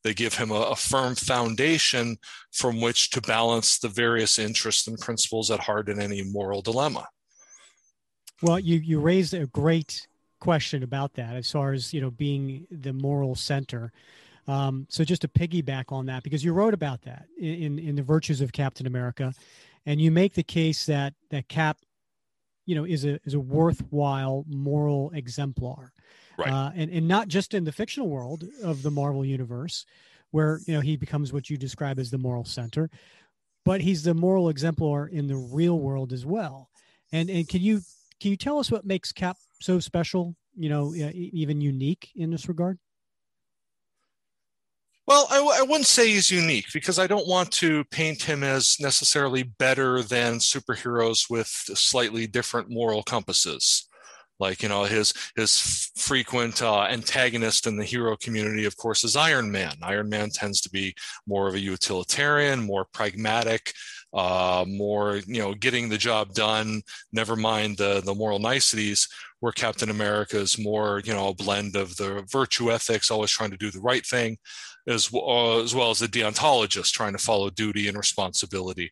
They 0.03 0.15
give 0.15 0.35
him 0.35 0.51
a, 0.51 0.61
a, 0.61 0.77
firm 0.77 1.15
foundation 1.15 2.17
from 2.53 2.81
which 2.81 3.11
to 3.11 3.21
balance 3.21 3.79
the 3.79 3.89
various 3.89 4.39
interests 4.39 4.89
and 4.89 4.99
principles 4.99 5.51
at 5.51 5.61
heart 5.61 5.89
in 5.89 6.01
any 6.01 6.23
moral 6.23 6.61
dilemma. 6.61 7.07
Well, 8.43 8.59
you 8.59 8.79
you 8.79 9.01
raised 9.01 9.35
a 9.35 9.47
great 9.47 10.07
question 10.41 10.83
about 10.83 11.15
that 11.15 11.37
as 11.37 11.51
far 11.51 11.73
as 11.73 11.93
you 11.93 12.01
know 12.01 12.11
being 12.11 12.67
the 12.71 12.93
moral 12.93 13.35
center. 13.35 13.93
Um, 14.51 14.87
so 14.89 15.05
just 15.05 15.23
to 15.23 15.29
piggyback 15.29 15.93
on 15.93 16.07
that, 16.07 16.23
because 16.23 16.45
you 16.45 16.53
wrote 16.53 16.75
about 16.75 17.03
that 17.03 17.27
in, 17.39 17.79
in 17.79 17.95
the 17.95 18.03
virtues 18.03 18.41
of 18.41 18.53
Captain 18.53 18.87
America, 18.87 19.33
and 19.87 20.01
you 20.01 20.11
make 20.11 20.35
the 20.35 20.43
case 20.43 20.87
that 20.87 21.15
that 21.31 21.49
Cap, 21.49 21.79
you 22.67 22.75
know, 22.75 22.85
is 22.85 23.05
a 23.05 23.21
is 23.25 23.35
a 23.35 23.41
worthwhile 23.41 24.45
moral 24.49 25.13
exemplar 25.15 25.93
right. 26.41 26.53
uh, 26.53 26.71
and 26.75 26.91
and 26.91 27.07
not 27.07 27.29
just 27.29 27.55
in 27.55 27.65
the 27.65 27.73
fictional 27.73 28.09
world 28.09 28.45
of 28.63 28.83
the 28.83 28.91
Marvel 28.91 29.25
universe, 29.25 29.87
where 30.31 30.61
you 30.67 30.75
know 30.75 30.81
he 30.81 30.97
becomes 30.97 31.33
what 31.33 31.51
you 31.51 31.57
describe 31.57 31.99
as 31.99 32.11
the 32.11 32.19
moral 32.19 32.45
center, 32.45 32.91
but 33.65 33.81
he's 33.81 34.03
the 34.03 34.15
moral 34.15 34.49
exemplar 34.49 35.07
in 35.07 35.27
the 35.27 35.37
real 35.37 35.79
world 35.79 36.13
as 36.13 36.27
well. 36.27 36.71
And 37.13 37.31
and 37.31 37.49
can 37.49 37.61
you 37.61 37.81
can 38.21 38.31
you 38.31 38.37
tell 38.37 38.59
us 38.59 38.71
what 38.71 38.85
makes 38.85 39.13
Cap 39.13 39.37
so 39.61 39.79
special? 39.79 40.35
You 40.57 40.69
know, 40.69 40.95
even 40.95 41.61
unique 41.61 42.11
in 42.17 42.31
this 42.31 42.49
regard. 42.49 42.79
Well, 45.11 45.27
I 45.29 45.39
w- 45.39 45.57
I 45.59 45.63
wouldn't 45.63 45.89
say 45.89 46.09
he's 46.13 46.31
unique 46.31 46.67
because 46.73 47.01
I 47.01 47.09
don't 47.09 47.27
want 47.27 47.51
to 47.55 47.83
paint 47.87 48.23
him 48.23 48.45
as 48.45 48.77
necessarily 48.79 49.43
better 49.43 50.05
than 50.05 50.35
superheroes 50.39 51.29
with 51.29 51.49
slightly 51.49 52.29
different 52.29 52.71
moral 52.71 53.03
compasses. 53.03 53.89
Like 54.39 54.63
you 54.63 54.69
know 54.69 54.85
his 54.85 55.13
his 55.35 55.91
frequent 55.97 56.63
uh, 56.63 56.85
antagonist 56.85 57.67
in 57.67 57.77
the 57.77 57.85
hero 57.85 58.17
community 58.17 58.65
of 58.67 58.77
course 58.77 59.03
is 59.03 59.17
iron 59.17 59.51
man. 59.51 59.75
Iron 59.83 60.09
man 60.09 60.31
tends 60.31 60.61
to 60.61 60.71
be 60.71 60.95
more 61.27 61.49
of 61.49 61.55
a 61.55 61.61
utilitarian 61.61 62.63
more 62.63 62.87
pragmatic 62.95 63.73
uh, 64.13 64.65
more 64.69 65.17
you 65.27 65.41
know 65.43 65.55
getting 65.55 65.89
the 65.89 65.99
job 65.99 66.35
done 66.35 66.83
never 67.13 67.35
mind 67.37 67.79
the 67.79 68.01
the 68.05 68.15
moral 68.15 68.39
niceties 68.41 69.09
where 69.39 69.53
captain 69.53 69.89
america 69.89 70.37
is 70.37 70.59
more 70.59 71.01
you 71.05 71.13
know 71.13 71.29
a 71.29 71.35
blend 71.35 71.77
of 71.77 71.97
the 71.97 72.27
virtue 72.31 72.73
ethics 72.73 73.11
always 73.11 73.31
trying 73.31 73.51
to 73.51 73.57
do 73.57 73.71
the 73.71 73.81
right 73.81 74.05
thing 74.05 74.37
as, 74.87 75.11
uh, 75.13 75.63
as 75.63 75.75
well 75.75 75.91
as 75.91 75.99
the 75.99 76.07
deontologist 76.07 76.93
trying 76.93 77.13
to 77.13 77.19
follow 77.19 77.51
duty 77.51 77.89
and 77.89 77.97
responsibility 77.97 78.91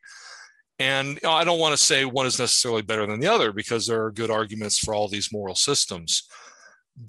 and 0.79 1.09
you 1.09 1.21
know, 1.23 1.33
i 1.33 1.45
don't 1.45 1.61
want 1.61 1.77
to 1.77 1.83
say 1.83 2.05
one 2.05 2.27
is 2.27 2.39
necessarily 2.39 2.83
better 2.83 3.07
than 3.07 3.21
the 3.21 3.27
other 3.27 3.53
because 3.53 3.87
there 3.87 4.05
are 4.05 4.11
good 4.11 4.31
arguments 4.31 4.79
for 4.79 4.95
all 4.95 5.09
these 5.09 5.33
moral 5.33 5.55
systems 5.55 6.29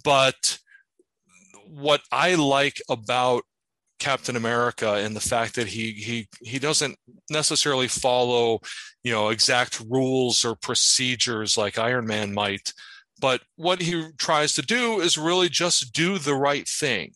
but 0.04 0.58
what 1.68 2.02
i 2.12 2.36
like 2.36 2.82
about 2.90 3.44
Captain 4.00 4.38
America 4.38 4.94
and 4.94 5.16
the 5.16 5.20
fact 5.20 5.56
that 5.56 5.68
he 5.68 5.92
he 5.92 6.28
he 6.42 6.58
doesn't 6.58 6.98
necessarily 7.30 7.88
follow, 7.88 8.62
you 9.04 9.12
know, 9.12 9.30
exact 9.30 9.84
rules 9.90 10.46
or 10.46 10.56
procedures 10.56 11.58
like 11.58 11.78
Iron 11.78 12.08
Man 12.08 12.34
might, 12.34 12.74
but 13.20 13.42
what 13.58 13.82
he 13.82 14.06
tries 14.18 14.54
to 14.54 14.62
do 14.62 15.02
is 15.02 15.18
really 15.18 15.50
just 15.50 15.94
do 15.94 16.18
the 16.18 16.34
right 16.34 16.68
thing. 16.68 17.12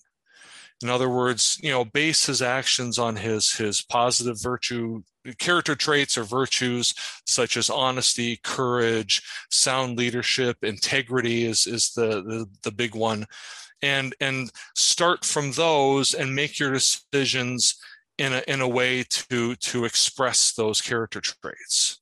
In 0.83 0.89
other 0.89 1.09
words, 1.09 1.57
you 1.61 1.71
know, 1.71 1.85
base 1.85 2.25
his 2.25 2.41
actions 2.41 2.99
on 2.99 3.15
his 3.15 3.53
his 3.53 3.81
positive 3.81 4.41
virtue 4.41 5.01
character 5.39 5.75
traits 5.75 6.17
or 6.17 6.23
virtues 6.23 6.93
such 7.25 7.55
as 7.57 7.69
honesty, 7.69 8.37
courage, 8.43 9.21
sound 9.49 9.97
leadership, 9.97 10.57
integrity 10.61 11.45
is 11.45 11.65
is 11.65 11.91
the 11.93 12.21
the, 12.21 12.45
the 12.63 12.71
big 12.71 12.95
one. 12.95 13.25
And 13.81 14.15
and 14.19 14.51
start 14.75 15.25
from 15.25 15.51
those 15.53 16.13
and 16.13 16.35
make 16.35 16.59
your 16.59 16.71
decisions 16.71 17.75
in 18.17 18.33
a, 18.33 18.43
in 18.47 18.61
a 18.61 18.67
way 18.67 19.03
to 19.09 19.55
to 19.55 19.85
express 19.85 20.53
those 20.53 20.81
character 20.81 21.21
traits. 21.21 21.99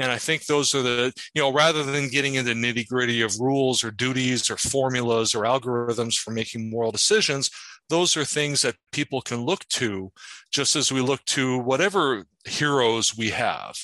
And 0.00 0.12
i 0.12 0.18
think 0.18 0.46
those 0.46 0.74
are 0.74 0.82
the 0.82 1.12
you 1.34 1.42
know 1.42 1.52
rather 1.52 1.82
than 1.82 2.08
getting 2.08 2.34
into 2.34 2.52
nitty 2.52 2.86
gritty 2.86 3.22
of 3.22 3.40
rules 3.40 3.82
or 3.82 3.90
duties 3.90 4.48
or 4.48 4.56
formulas 4.56 5.34
or 5.34 5.42
algorithms 5.42 6.14
for 6.14 6.30
making 6.30 6.70
moral 6.70 6.92
decisions 6.92 7.50
those 7.88 8.16
are 8.16 8.24
things 8.24 8.62
that 8.62 8.76
people 8.92 9.20
can 9.20 9.40
look 9.42 9.66
to 9.68 10.12
just 10.50 10.76
as 10.76 10.92
we 10.92 11.00
look 11.00 11.24
to 11.26 11.58
whatever 11.58 12.24
heroes 12.44 13.16
we 13.16 13.30
have 13.30 13.76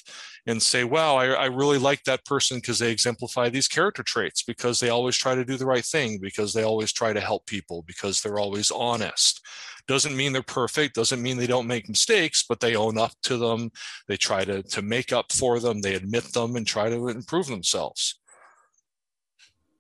and 0.46 0.62
say, 0.62 0.84
wow, 0.84 1.16
I, 1.16 1.26
I 1.28 1.44
really 1.46 1.78
like 1.78 2.04
that 2.04 2.24
person 2.26 2.58
because 2.58 2.78
they 2.78 2.90
exemplify 2.90 3.48
these 3.48 3.68
character 3.68 4.02
traits, 4.02 4.42
because 4.42 4.78
they 4.78 4.90
always 4.90 5.16
try 5.16 5.34
to 5.34 5.44
do 5.44 5.56
the 5.56 5.66
right 5.66 5.84
thing, 5.84 6.18
because 6.20 6.52
they 6.52 6.64
always 6.64 6.92
try 6.92 7.14
to 7.14 7.20
help 7.20 7.46
people, 7.46 7.82
because 7.86 8.20
they're 8.20 8.38
always 8.38 8.70
honest. 8.70 9.40
Doesn't 9.86 10.16
mean 10.16 10.32
they're 10.32 10.42
perfect, 10.42 10.96
doesn't 10.96 11.22
mean 11.22 11.38
they 11.38 11.46
don't 11.46 11.66
make 11.66 11.88
mistakes, 11.88 12.44
but 12.46 12.60
they 12.60 12.76
own 12.76 12.98
up 12.98 13.12
to 13.22 13.38
them. 13.38 13.70
They 14.06 14.18
try 14.18 14.44
to, 14.44 14.62
to 14.62 14.82
make 14.82 15.12
up 15.12 15.32
for 15.32 15.60
them, 15.60 15.80
they 15.80 15.94
admit 15.94 16.24
them 16.24 16.56
and 16.56 16.66
try 16.66 16.90
to 16.90 17.08
improve 17.08 17.46
themselves. 17.46 18.18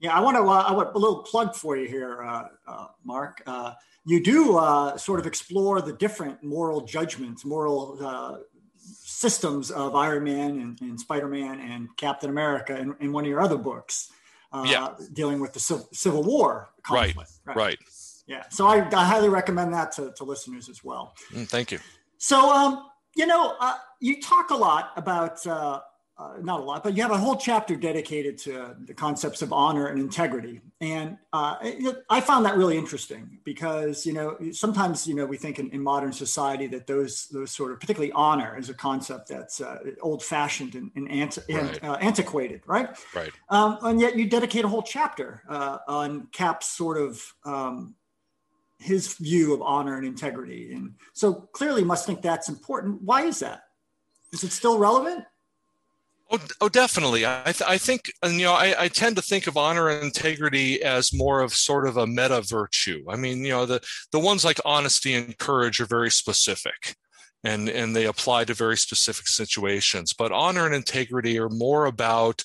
Yeah, 0.00 0.14
I 0.14 0.20
want 0.20 0.36
to. 0.36 0.42
Uh, 0.42 0.64
I 0.68 0.72
want 0.72 0.94
a 0.94 0.98
little 0.98 1.22
plug 1.22 1.54
for 1.54 1.78
you 1.78 1.88
here, 1.88 2.22
uh, 2.22 2.44
uh, 2.66 2.86
Mark. 3.04 3.40
Uh, 4.04 4.10
you 4.10 4.22
do 4.22 4.56
uh, 4.58 4.96
sort 4.96 5.20
of 5.20 5.26
explore 5.26 5.80
the 5.80 5.92
different 5.92 6.42
moral 6.42 6.82
judgments, 6.82 7.44
moral 7.44 7.98
uh, 8.00 8.38
systems 8.76 9.70
of 9.70 9.94
Iron 9.94 10.24
Man 10.24 10.50
and, 10.60 10.80
and 10.80 11.00
Spider 11.00 11.28
Man 11.28 11.60
and 11.60 11.88
Captain 11.96 12.30
America 12.30 12.78
in, 12.78 12.94
in, 13.00 13.12
one 13.12 13.24
of 13.24 13.30
your 13.30 13.40
other 13.40 13.56
books, 13.56 14.10
uh, 14.52 14.64
yeah. 14.66 14.94
dealing 15.12 15.40
with 15.40 15.52
the 15.52 15.60
Civil 15.92 16.22
War 16.22 16.70
conflict. 16.82 17.16
Right, 17.16 17.26
right. 17.46 17.56
right. 17.56 17.78
Yeah. 18.26 18.44
So 18.50 18.66
I, 18.66 18.86
I, 18.94 19.04
highly 19.04 19.28
recommend 19.28 19.74
that 19.74 19.92
to, 19.92 20.12
to 20.16 20.24
listeners 20.24 20.68
as 20.68 20.82
well. 20.82 21.14
Mm, 21.32 21.46
thank 21.48 21.70
you. 21.70 21.78
So, 22.18 22.50
um, 22.50 22.86
you 23.16 23.26
know, 23.26 23.54
uh, 23.60 23.76
you 24.00 24.20
talk 24.20 24.50
a 24.50 24.56
lot 24.56 24.92
about 24.96 25.46
uh, 26.16 26.34
not 26.40 26.60
a 26.60 26.62
lot, 26.62 26.84
but 26.84 26.96
you 26.96 27.02
have 27.02 27.10
a 27.10 27.18
whole 27.18 27.34
chapter 27.34 27.74
dedicated 27.74 28.38
to 28.38 28.76
the 28.84 28.94
concepts 28.94 29.42
of 29.42 29.52
honor 29.52 29.88
and 29.88 30.00
integrity. 30.00 30.60
And 30.80 31.18
uh, 31.32 31.56
it, 31.60 32.04
I 32.08 32.20
found 32.20 32.46
that 32.46 32.56
really 32.56 32.78
interesting 32.78 33.40
because, 33.42 34.06
you 34.06 34.12
know, 34.12 34.36
sometimes, 34.52 35.08
you 35.08 35.14
know, 35.16 35.26
we 35.26 35.36
think 35.36 35.58
in, 35.58 35.70
in, 35.70 35.82
modern 35.82 36.12
society 36.12 36.68
that 36.68 36.86
those, 36.86 37.26
those 37.32 37.50
sort 37.50 37.72
of, 37.72 37.80
particularly 37.80 38.12
honor 38.12 38.56
is 38.56 38.68
a 38.68 38.74
concept 38.74 39.28
that's 39.28 39.60
uh, 39.60 39.78
old 40.02 40.22
fashioned 40.22 40.76
and, 40.76 40.92
and, 40.94 41.10
anti- 41.10 41.42
right. 41.52 41.78
and 41.82 41.90
uh, 41.90 41.94
antiquated, 41.94 42.60
right? 42.64 42.96
Right. 43.12 43.32
Um, 43.48 43.78
and 43.82 44.00
yet 44.00 44.16
you 44.16 44.28
dedicate 44.28 44.64
a 44.64 44.68
whole 44.68 44.82
chapter 44.82 45.42
uh, 45.48 45.78
on 45.88 46.28
Cap's 46.30 46.68
sort 46.68 46.96
of 46.96 47.20
um, 47.44 47.96
his 48.78 49.14
view 49.14 49.52
of 49.52 49.62
honor 49.62 49.96
and 49.96 50.06
integrity. 50.06 50.74
And 50.74 50.94
so 51.12 51.32
clearly 51.34 51.82
must 51.82 52.06
think 52.06 52.22
that's 52.22 52.48
important. 52.48 53.02
Why 53.02 53.22
is 53.22 53.40
that? 53.40 53.64
Is 54.32 54.44
it 54.44 54.52
still 54.52 54.78
relevant? 54.78 55.24
Oh, 56.30 56.38
oh 56.60 56.68
definitely. 56.68 57.26
I, 57.26 57.42
th- 57.44 57.62
I 57.68 57.78
think, 57.78 58.12
and, 58.22 58.34
you 58.34 58.46
know, 58.46 58.54
I, 58.54 58.74
I 58.84 58.88
tend 58.88 59.16
to 59.16 59.22
think 59.22 59.46
of 59.46 59.56
honor 59.56 59.88
and 59.88 60.04
integrity 60.04 60.82
as 60.82 61.12
more 61.12 61.40
of 61.40 61.54
sort 61.54 61.86
of 61.86 61.96
a 61.96 62.06
meta 62.06 62.42
virtue. 62.42 63.04
I 63.08 63.16
mean, 63.16 63.44
you 63.44 63.50
know, 63.50 63.66
the, 63.66 63.80
the 64.10 64.18
ones 64.18 64.44
like 64.44 64.58
honesty 64.64 65.14
and 65.14 65.36
courage 65.38 65.80
are 65.80 65.86
very 65.86 66.10
specific 66.10 66.96
and, 67.44 67.68
and 67.68 67.94
they 67.94 68.06
apply 68.06 68.44
to 68.44 68.54
very 68.54 68.76
specific 68.76 69.28
situations. 69.28 70.12
But 70.12 70.32
honor 70.32 70.66
and 70.66 70.74
integrity 70.74 71.38
are 71.38 71.50
more 71.50 71.84
about 71.84 72.42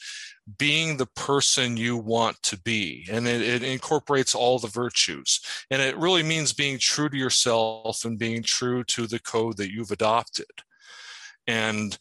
being 0.57 0.97
the 0.97 1.05
person 1.05 1.77
you 1.77 1.95
want 1.95 2.41
to 2.43 2.59
be. 2.59 3.07
And 3.09 3.27
it, 3.27 3.41
it, 3.41 3.63
incorporates 3.63 4.33
all 4.33 4.59
the 4.59 4.67
virtues. 4.67 5.39
And 5.69 5.81
it 5.81 5.97
really 5.97 6.23
means 6.23 6.53
being 6.53 6.79
true 6.79 7.09
to 7.09 7.17
yourself 7.17 8.03
and 8.03 8.17
being 8.17 8.43
true 8.43 8.83
to 8.85 9.07
the 9.07 9.19
code 9.19 9.57
that 9.57 9.71
you've 9.71 9.91
adopted. 9.91 10.47
And 11.45 11.97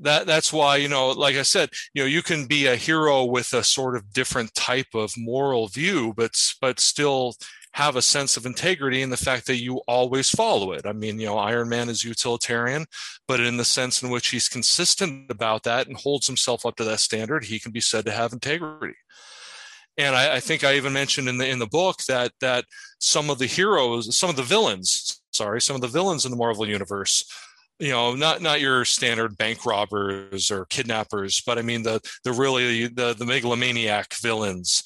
that 0.00 0.26
that's 0.26 0.52
why 0.52 0.76
you 0.76 0.88
know 0.88 1.10
like 1.10 1.36
i 1.36 1.42
said 1.42 1.68
you 1.94 2.02
know 2.02 2.06
you 2.06 2.22
can 2.22 2.46
be 2.46 2.66
a 2.66 2.76
hero 2.76 3.24
with 3.24 3.52
a 3.52 3.62
sort 3.62 3.94
of 3.94 4.12
different 4.12 4.54
type 4.54 4.94
of 4.94 5.12
moral 5.16 5.68
view 5.68 6.12
but 6.16 6.32
but 6.60 6.80
still 6.80 7.34
have 7.74 7.96
a 7.96 8.02
sense 8.02 8.36
of 8.36 8.44
integrity 8.44 9.00
in 9.00 9.10
the 9.10 9.16
fact 9.16 9.46
that 9.46 9.56
you 9.56 9.78
always 9.88 10.28
follow 10.28 10.72
it. 10.72 10.84
I 10.84 10.92
mean, 10.92 11.18
you 11.18 11.26
know, 11.26 11.38
Iron 11.38 11.70
Man 11.70 11.88
is 11.88 12.04
utilitarian, 12.04 12.84
but 13.26 13.40
in 13.40 13.56
the 13.56 13.64
sense 13.64 14.02
in 14.02 14.10
which 14.10 14.28
he's 14.28 14.48
consistent 14.48 15.30
about 15.30 15.62
that 15.62 15.86
and 15.86 15.96
holds 15.96 16.26
himself 16.26 16.66
up 16.66 16.76
to 16.76 16.84
that 16.84 17.00
standard, 17.00 17.44
he 17.44 17.58
can 17.58 17.72
be 17.72 17.80
said 17.80 18.04
to 18.04 18.12
have 18.12 18.32
integrity. 18.32 18.96
And 19.96 20.14
I, 20.14 20.36
I 20.36 20.40
think 20.40 20.64
I 20.64 20.74
even 20.76 20.92
mentioned 20.92 21.28
in 21.28 21.38
the 21.38 21.48
in 21.48 21.58
the 21.58 21.66
book 21.66 21.98
that 22.08 22.32
that 22.40 22.64
some 22.98 23.30
of 23.30 23.38
the 23.38 23.46
heroes, 23.46 24.14
some 24.16 24.30
of 24.30 24.36
the 24.36 24.42
villains, 24.42 25.22
sorry, 25.32 25.60
some 25.60 25.76
of 25.76 25.82
the 25.82 25.88
villains 25.88 26.24
in 26.24 26.30
the 26.30 26.36
Marvel 26.36 26.68
universe 26.68 27.24
you 27.82 27.90
know 27.90 28.14
not 28.14 28.40
not 28.40 28.60
your 28.60 28.84
standard 28.84 29.36
bank 29.36 29.66
robbers 29.66 30.52
or 30.52 30.66
kidnappers 30.66 31.42
but 31.44 31.58
i 31.58 31.62
mean 31.62 31.82
the 31.82 32.00
the 32.22 32.32
really 32.32 32.86
the 32.86 33.14
the 33.18 33.26
megalomaniac 33.26 34.14
villains. 34.22 34.84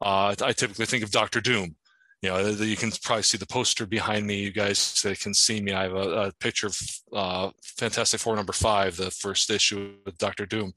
Uh, 0.00 0.34
i 0.42 0.52
typically 0.52 0.86
think 0.86 1.04
of 1.04 1.10
dr 1.10 1.40
doom. 1.42 1.76
You 2.22 2.30
know 2.30 2.48
you 2.48 2.76
can 2.76 2.90
probably 3.02 3.22
see 3.22 3.38
the 3.38 3.46
poster 3.46 3.86
behind 3.86 4.26
me. 4.26 4.36
You 4.36 4.50
guys 4.50 5.04
can 5.20 5.34
see 5.34 5.60
me 5.60 5.72
i 5.72 5.82
have 5.82 5.92
a, 5.92 6.28
a 6.28 6.32
picture 6.40 6.68
of 6.68 6.80
uh, 7.12 7.50
fantastic 7.62 8.18
four 8.18 8.34
number 8.34 8.54
five 8.54 8.96
the 8.96 9.10
first 9.10 9.50
issue 9.50 9.96
with 10.06 10.16
dr 10.16 10.46
doom. 10.46 10.72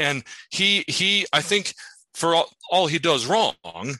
And 0.00 0.24
he 0.50 0.84
he 0.88 1.26
i 1.32 1.40
think 1.40 1.74
for 2.14 2.34
all, 2.34 2.48
all, 2.70 2.86
he 2.86 2.98
does 2.98 3.26
wrong 3.26 3.54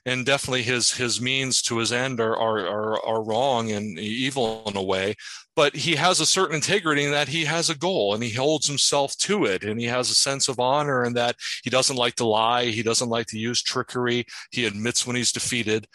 and 0.06 0.24
definitely 0.24 0.62
his 0.62 0.92
his 0.92 1.20
means 1.20 1.60
to 1.62 1.78
his 1.78 1.92
end 1.92 2.20
are, 2.20 2.36
are 2.36 2.66
are 2.66 3.04
are 3.04 3.22
wrong 3.22 3.70
and 3.72 3.98
evil 3.98 4.62
in 4.66 4.76
a 4.76 4.82
way 4.82 5.14
but 5.56 5.74
he 5.76 5.94
has 5.94 6.20
a 6.20 6.26
certain 6.26 6.56
integrity 6.56 7.04
in 7.04 7.10
that 7.10 7.28
he 7.28 7.44
has 7.44 7.70
a 7.70 7.76
goal 7.76 8.14
and 8.14 8.22
he 8.22 8.30
holds 8.30 8.66
himself 8.66 9.16
to 9.16 9.44
it 9.44 9.64
and 9.64 9.80
he 9.80 9.86
has 9.86 10.10
a 10.10 10.14
sense 10.14 10.48
of 10.48 10.60
honor 10.60 11.02
and 11.02 11.16
that 11.16 11.36
he 11.62 11.70
doesn't 11.70 11.96
like 11.96 12.14
to 12.14 12.24
lie 12.24 12.66
he 12.66 12.82
doesn't 12.82 13.10
like 13.10 13.26
to 13.26 13.38
use 13.38 13.62
trickery 13.62 14.24
he 14.50 14.64
admits 14.64 15.06
when 15.06 15.16
he's 15.16 15.32
defeated 15.32 15.86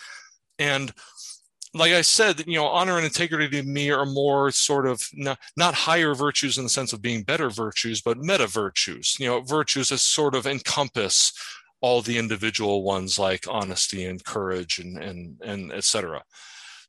and 0.60 0.94
like 1.74 1.94
I 1.94 2.02
said, 2.02 2.46
you 2.48 2.56
know, 2.56 2.66
honor 2.66 2.98
and 2.98 3.06
integrity 3.06 3.62
to 3.62 3.68
me 3.68 3.92
are 3.92 4.06
more 4.06 4.50
sort 4.52 4.88
of 4.88 5.04
not, 5.14 5.38
not 5.56 5.76
higher 5.76 6.16
virtues 6.16 6.58
in 6.58 6.64
the 6.64 6.70
sense 6.70 6.94
of 6.94 7.02
being 7.02 7.22
better 7.22 7.50
virtues, 7.50 8.02
but 8.02 8.18
meta 8.18 8.48
virtues. 8.48 9.16
You 9.20 9.28
know, 9.28 9.42
virtues 9.42 9.90
that 9.90 10.00
sort 10.00 10.34
of 10.34 10.48
encompass 10.48 11.32
all 11.82 12.02
the 12.02 12.18
individual 12.18 12.84
ones 12.84 13.18
like 13.18 13.46
honesty 13.50 14.06
and 14.06 14.24
courage 14.24 14.80
and 14.80 14.98
and 15.02 15.42
and 15.44 15.72
etc. 15.72 16.24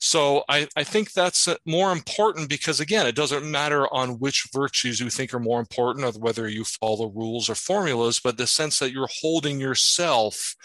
So 0.02 0.44
I, 0.48 0.66
I 0.76 0.82
think 0.82 1.12
that's 1.12 1.46
uh, 1.46 1.56
more 1.66 1.92
important 1.92 2.48
because 2.48 2.80
again, 2.80 3.06
it 3.06 3.14
doesn't 3.14 3.48
matter 3.48 3.86
on 3.92 4.18
which 4.18 4.48
virtues 4.52 4.98
you 4.98 5.10
think 5.10 5.34
are 5.34 5.40
more 5.40 5.60
important 5.60 6.06
or 6.06 6.18
whether 6.18 6.48
you 6.48 6.64
follow 6.64 7.08
rules 7.08 7.50
or 7.50 7.54
formulas, 7.54 8.18
but 8.18 8.38
the 8.38 8.46
sense 8.46 8.78
that 8.78 8.92
you're 8.92 9.10
holding 9.20 9.60
yourself 9.60 10.56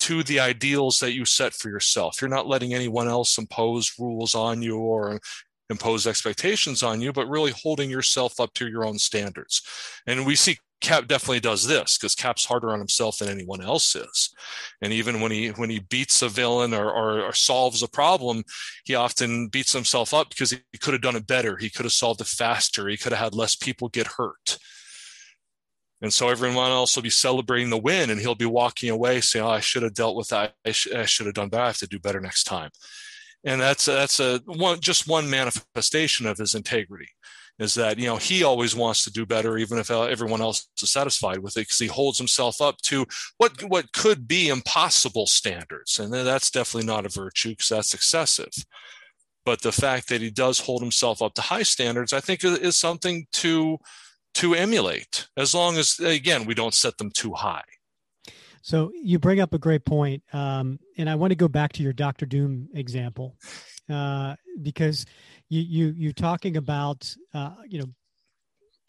to 0.00 0.22
the 0.22 0.40
ideals 0.40 1.00
that 1.00 1.12
you 1.12 1.26
set 1.26 1.52
for 1.52 1.68
yourself. 1.68 2.20
You're 2.20 2.30
not 2.30 2.46
letting 2.46 2.72
anyone 2.72 3.08
else 3.08 3.36
impose 3.36 3.92
rules 3.98 4.34
on 4.34 4.62
you 4.62 4.78
or 4.78 5.20
impose 5.68 6.06
expectations 6.06 6.82
on 6.82 7.00
you, 7.00 7.12
but 7.12 7.28
really 7.28 7.52
holding 7.52 7.90
yourself 7.90 8.40
up 8.40 8.54
to 8.54 8.68
your 8.68 8.86
own 8.86 8.98
standards. 8.98 9.62
And 10.06 10.24
we 10.24 10.34
see 10.34 10.58
Cap 10.80 11.08
definitely 11.08 11.40
does 11.40 11.66
this 11.66 11.98
because 11.98 12.14
Cap's 12.14 12.44
harder 12.44 12.70
on 12.70 12.78
himself 12.78 13.18
than 13.18 13.28
anyone 13.28 13.60
else 13.60 13.96
is. 13.96 14.30
And 14.80 14.92
even 14.92 15.20
when 15.20 15.32
he 15.32 15.48
when 15.48 15.70
he 15.70 15.80
beats 15.80 16.22
a 16.22 16.28
villain 16.28 16.72
or, 16.72 16.90
or, 16.90 17.22
or 17.22 17.32
solves 17.32 17.82
a 17.82 17.88
problem, 17.88 18.44
he 18.84 18.94
often 18.94 19.48
beats 19.48 19.72
himself 19.72 20.14
up 20.14 20.28
because 20.28 20.50
he, 20.50 20.58
he 20.70 20.78
could 20.78 20.94
have 20.94 21.02
done 21.02 21.16
it 21.16 21.26
better. 21.26 21.56
He 21.56 21.70
could 21.70 21.84
have 21.84 21.92
solved 21.92 22.20
it 22.20 22.28
faster. 22.28 22.88
He 22.88 22.96
could 22.96 23.12
have 23.12 23.20
had 23.20 23.34
less 23.34 23.56
people 23.56 23.88
get 23.88 24.06
hurt. 24.06 24.58
And 26.00 26.12
so 26.14 26.28
everyone 26.28 26.70
else 26.70 26.94
will 26.94 27.02
be 27.02 27.10
celebrating 27.10 27.70
the 27.70 27.76
win, 27.76 28.10
and 28.10 28.20
he'll 28.20 28.36
be 28.36 28.46
walking 28.46 28.88
away 28.88 29.20
saying, 29.20 29.44
"Oh, 29.44 29.50
I 29.50 29.60
should 29.60 29.82
have 29.82 29.94
dealt 29.94 30.16
with 30.16 30.28
that. 30.28 30.54
I, 30.64 30.70
sh- 30.70 30.92
I 30.94 31.06
should 31.06 31.26
have 31.26 31.34
done 31.34 31.48
better. 31.48 31.64
I 31.64 31.68
have 31.68 31.78
to 31.78 31.88
do 31.88 31.98
better 31.98 32.20
next 32.20 32.44
time." 32.44 32.70
And 33.44 33.60
that's 33.60 33.86
that's 33.86 34.20
a 34.20 34.40
one 34.46 34.80
just 34.80 35.08
one 35.08 35.28
manifestation 35.28 36.26
of 36.26 36.38
his 36.38 36.54
integrity 36.54 37.08
is 37.58 37.74
that 37.74 37.98
you 37.98 38.06
know 38.06 38.16
he 38.16 38.44
always 38.44 38.74
wants 38.74 39.04
to 39.04 39.12
do 39.12 39.26
better 39.26 39.58
even 39.58 39.78
if 39.78 39.90
everyone 39.90 40.40
else 40.40 40.68
is 40.80 40.90
satisfied 40.90 41.38
with 41.38 41.56
it 41.56 41.62
because 41.62 41.78
he 41.78 41.86
holds 41.86 42.18
himself 42.18 42.60
up 42.60 42.78
to 42.82 43.04
what 43.38 43.62
what 43.64 43.92
could 43.92 44.28
be 44.28 44.48
impossible 44.48 45.26
standards. 45.26 45.98
And 45.98 46.12
that's 46.12 46.50
definitely 46.50 46.86
not 46.86 47.06
a 47.06 47.10
virtue 47.10 47.50
because 47.50 47.68
that's 47.68 47.94
excessive. 47.94 48.52
But 49.44 49.62
the 49.62 49.72
fact 49.72 50.08
that 50.08 50.20
he 50.20 50.30
does 50.30 50.60
hold 50.60 50.82
himself 50.82 51.22
up 51.22 51.34
to 51.34 51.42
high 51.42 51.62
standards 51.62 52.12
i 52.12 52.20
think 52.20 52.44
is 52.44 52.76
something 52.76 53.26
to 53.32 53.78
to 54.34 54.54
emulate 54.54 55.26
as 55.36 55.54
long 55.54 55.76
as 55.76 55.98
again 56.00 56.44
we 56.44 56.54
don't 56.54 56.74
set 56.74 56.98
them 56.98 57.10
too 57.10 57.32
high. 57.32 57.64
So 58.62 58.92
you 59.02 59.18
bring 59.18 59.40
up 59.40 59.54
a 59.54 59.58
great 59.58 59.84
point 59.84 60.22
um, 60.32 60.78
and 60.96 61.08
i 61.08 61.14
want 61.14 61.30
to 61.30 61.36
go 61.36 61.48
back 61.48 61.72
to 61.72 61.82
your 61.82 61.92
dr 61.92 62.24
doom 62.26 62.68
example 62.74 63.36
uh, 63.88 64.36
because 64.60 65.06
you 65.48 65.62
you 65.62 65.94
you 65.96 66.12
talking 66.12 66.56
about 66.56 67.14
uh, 67.34 67.54
you 67.66 67.80
know 67.80 67.88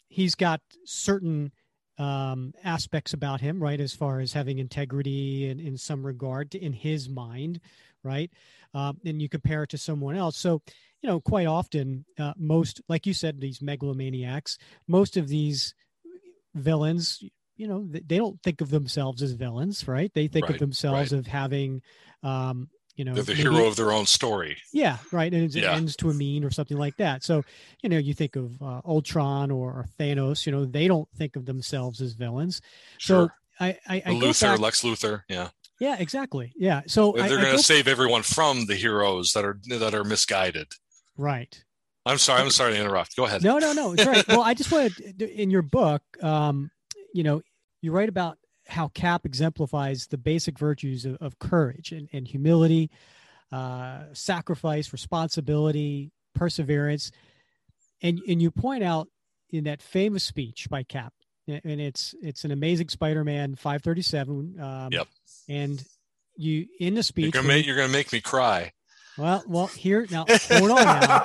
he's 0.08 0.34
got 0.34 0.60
certain 0.84 1.52
um, 1.98 2.54
aspects 2.64 3.12
about 3.12 3.40
him, 3.40 3.62
right, 3.62 3.78
as 3.78 3.94
far 3.94 4.20
as 4.20 4.32
having 4.32 4.58
integrity 4.58 5.48
in, 5.48 5.60
in 5.60 5.76
some 5.76 6.04
regard 6.04 6.50
to, 6.50 6.58
in 6.58 6.72
his 6.72 7.08
mind, 7.08 7.60
right? 8.02 8.30
Um, 8.72 8.98
and 9.04 9.20
you 9.20 9.28
compare 9.28 9.64
it 9.64 9.70
to 9.70 9.78
someone 9.78 10.16
else. 10.16 10.38
So, 10.38 10.62
you 11.02 11.08
know, 11.08 11.20
quite 11.20 11.46
often, 11.46 12.06
uh, 12.18 12.32
most, 12.38 12.80
like 12.88 13.06
you 13.06 13.12
said, 13.12 13.38
these 13.38 13.60
megalomaniacs, 13.60 14.56
most 14.88 15.18
of 15.18 15.28
these 15.28 15.74
villains, 16.54 17.22
you 17.56 17.68
know, 17.68 17.86
they 17.86 18.16
don't 18.16 18.42
think 18.42 18.62
of 18.62 18.70
themselves 18.70 19.22
as 19.22 19.32
villains, 19.32 19.86
right? 19.86 20.10
They 20.14 20.26
think 20.26 20.44
right, 20.44 20.54
of 20.54 20.58
themselves 20.58 21.12
right. 21.12 21.18
of 21.18 21.26
having 21.26 21.82
um, 22.22 22.70
you 22.96 23.04
know 23.04 23.14
they're 23.14 23.22
the 23.22 23.32
maybe, 23.34 23.42
hero 23.42 23.66
of 23.66 23.76
their 23.76 23.92
own 23.92 24.06
story. 24.06 24.56
Yeah 24.72 24.98
right 25.12 25.32
and 25.32 25.44
it 25.44 25.54
yeah. 25.54 25.74
ends 25.74 25.96
to 25.96 26.10
a 26.10 26.14
mean 26.14 26.44
or 26.44 26.50
something 26.50 26.76
like 26.76 26.96
that. 26.96 27.22
So 27.22 27.42
you 27.82 27.88
know 27.88 27.98
you 27.98 28.14
think 28.14 28.36
of 28.36 28.60
uh, 28.62 28.80
ultron 28.84 29.50
or, 29.50 29.70
or, 29.70 29.86
thanos 29.98 30.46
you 30.46 30.52
know 30.52 30.64
they 30.64 30.88
don't 30.88 31.08
think 31.16 31.36
of 31.36 31.46
themselves 31.46 32.00
as 32.00 32.12
villains. 32.12 32.60
Sure. 32.98 33.32
so 33.60 33.64
i 33.64 33.78
i, 33.88 34.02
I 34.06 34.10
luther 34.12 34.46
back, 34.46 34.60
lex 34.60 34.82
luthor 34.82 35.22
yeah. 35.28 35.48
Yeah 35.78 35.96
exactly. 35.98 36.52
Yeah 36.56 36.82
so 36.86 37.12
they're, 37.12 37.28
going 37.28 37.56
to 37.56 37.62
save 37.62 37.88
everyone 37.88 38.22
from 38.22 38.66
the 38.66 38.74
heroes 38.74 39.32
that 39.32 39.44
are 39.44 39.58
that 39.68 39.94
are 39.94 40.04
misguided. 40.04 40.68
Right. 41.16 41.62
I'm 42.06 42.18
sorry 42.18 42.40
i'm 42.40 42.50
sorry 42.50 42.72
to 42.74 42.80
interrupt. 42.80 43.16
Go 43.16 43.26
ahead. 43.26 43.42
No 43.42 43.58
no 43.58 43.72
no 43.72 43.92
it's 43.92 44.06
right. 44.06 44.26
Well 44.28 44.42
i 44.42 44.54
just 44.54 44.70
wanted 44.72 45.22
in 45.22 45.50
your 45.50 45.62
book 45.62 46.02
um 46.22 46.70
you 47.14 47.22
know 47.22 47.42
you 47.82 47.92
write 47.92 48.08
about 48.08 48.38
how 48.70 48.88
Cap 48.88 49.26
exemplifies 49.26 50.06
the 50.06 50.18
basic 50.18 50.58
virtues 50.58 51.04
of, 51.04 51.16
of 51.20 51.38
courage 51.38 51.92
and, 51.92 52.08
and 52.12 52.26
humility, 52.26 52.90
uh, 53.52 54.04
sacrifice, 54.12 54.92
responsibility, 54.92 56.12
perseverance. 56.34 57.10
And, 58.02 58.20
and 58.28 58.40
you 58.40 58.50
point 58.50 58.82
out 58.82 59.08
in 59.50 59.64
that 59.64 59.82
famous 59.82 60.24
speech 60.24 60.68
by 60.70 60.82
Cap, 60.82 61.12
and 61.46 61.80
it's 61.80 62.14
it's 62.22 62.44
an 62.44 62.52
amazing 62.52 62.88
Spider-Man 62.88 63.56
537. 63.56 64.60
Um, 64.60 64.88
yep. 64.92 65.08
And 65.48 65.84
you 66.36 66.66
in 66.78 66.94
the 66.94 67.02
speech, 67.02 67.34
you're 67.34 67.42
gonna, 67.42 67.48
make, 67.48 67.66
you're 67.66 67.76
gonna 67.76 67.88
make 67.88 68.12
me 68.12 68.20
cry. 68.20 68.72
Well, 69.18 69.42
well, 69.46 69.66
here 69.66 70.06
now, 70.10 70.24
hold 70.28 70.70
on 70.70 70.84
now. 70.84 71.22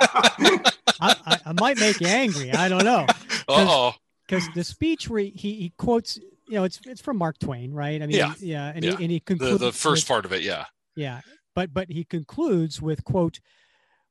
I, 1.00 1.14
I, 1.26 1.38
I, 1.46 1.52
might 1.52 1.78
make 1.78 2.00
you 2.00 2.08
angry. 2.08 2.52
I 2.52 2.68
don't 2.68 2.84
know. 2.84 3.06
oh. 3.48 3.94
Because 4.26 4.48
the 4.54 4.64
speech 4.64 5.08
where 5.08 5.22
he, 5.22 5.30
he 5.32 5.72
quotes 5.78 6.18
you 6.48 6.54
know, 6.54 6.64
it's 6.64 6.80
it's 6.86 7.00
from 7.00 7.16
Mark 7.16 7.38
Twain, 7.38 7.72
right? 7.72 8.02
I 8.02 8.06
mean, 8.06 8.16
yeah, 8.16 8.34
yeah, 8.38 8.72
and, 8.74 8.84
yeah. 8.84 8.96
He, 8.96 9.04
and 9.04 9.10
he 9.12 9.20
concludes 9.20 9.58
the, 9.58 9.66
the 9.66 9.72
first 9.72 10.04
with, 10.04 10.08
part 10.08 10.24
of 10.24 10.32
it, 10.32 10.42
yeah, 10.42 10.66
yeah, 10.94 11.20
but 11.54 11.72
but 11.74 11.90
he 11.90 12.04
concludes 12.04 12.80
with 12.80 13.04
quote, 13.04 13.40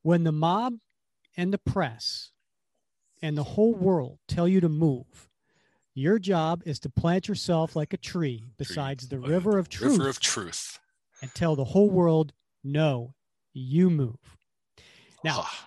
"When 0.02 0.24
the 0.24 0.32
mob 0.32 0.76
and 1.38 1.54
the 1.54 1.58
press 1.58 2.32
and 3.22 3.38
the 3.38 3.44
whole 3.44 3.74
world 3.74 4.20
tell 4.28 4.48
you 4.48 4.60
to 4.62 4.70
move, 4.70 5.30
your 5.94 6.20
job 6.20 6.62
is 6.66 6.80
to 6.80 6.90
plant 6.90 7.28
yourself 7.28 7.76
like 7.76 7.94
a 7.94 7.98
tree 7.98 8.44
besides 8.58 9.08
the 9.08 9.20
river 9.20 9.58
of 9.58 9.70
truth, 9.70 9.98
river 9.98 10.10
of 10.10 10.20
truth, 10.20 10.80
and 11.22 11.34
tell 11.34 11.56
the 11.56 11.66
whole 11.66 11.90
world, 11.90 12.34
no, 12.64 13.14
you 13.54 13.90
move." 13.90 14.18
Now, 15.24 15.46
oh, 15.46 15.60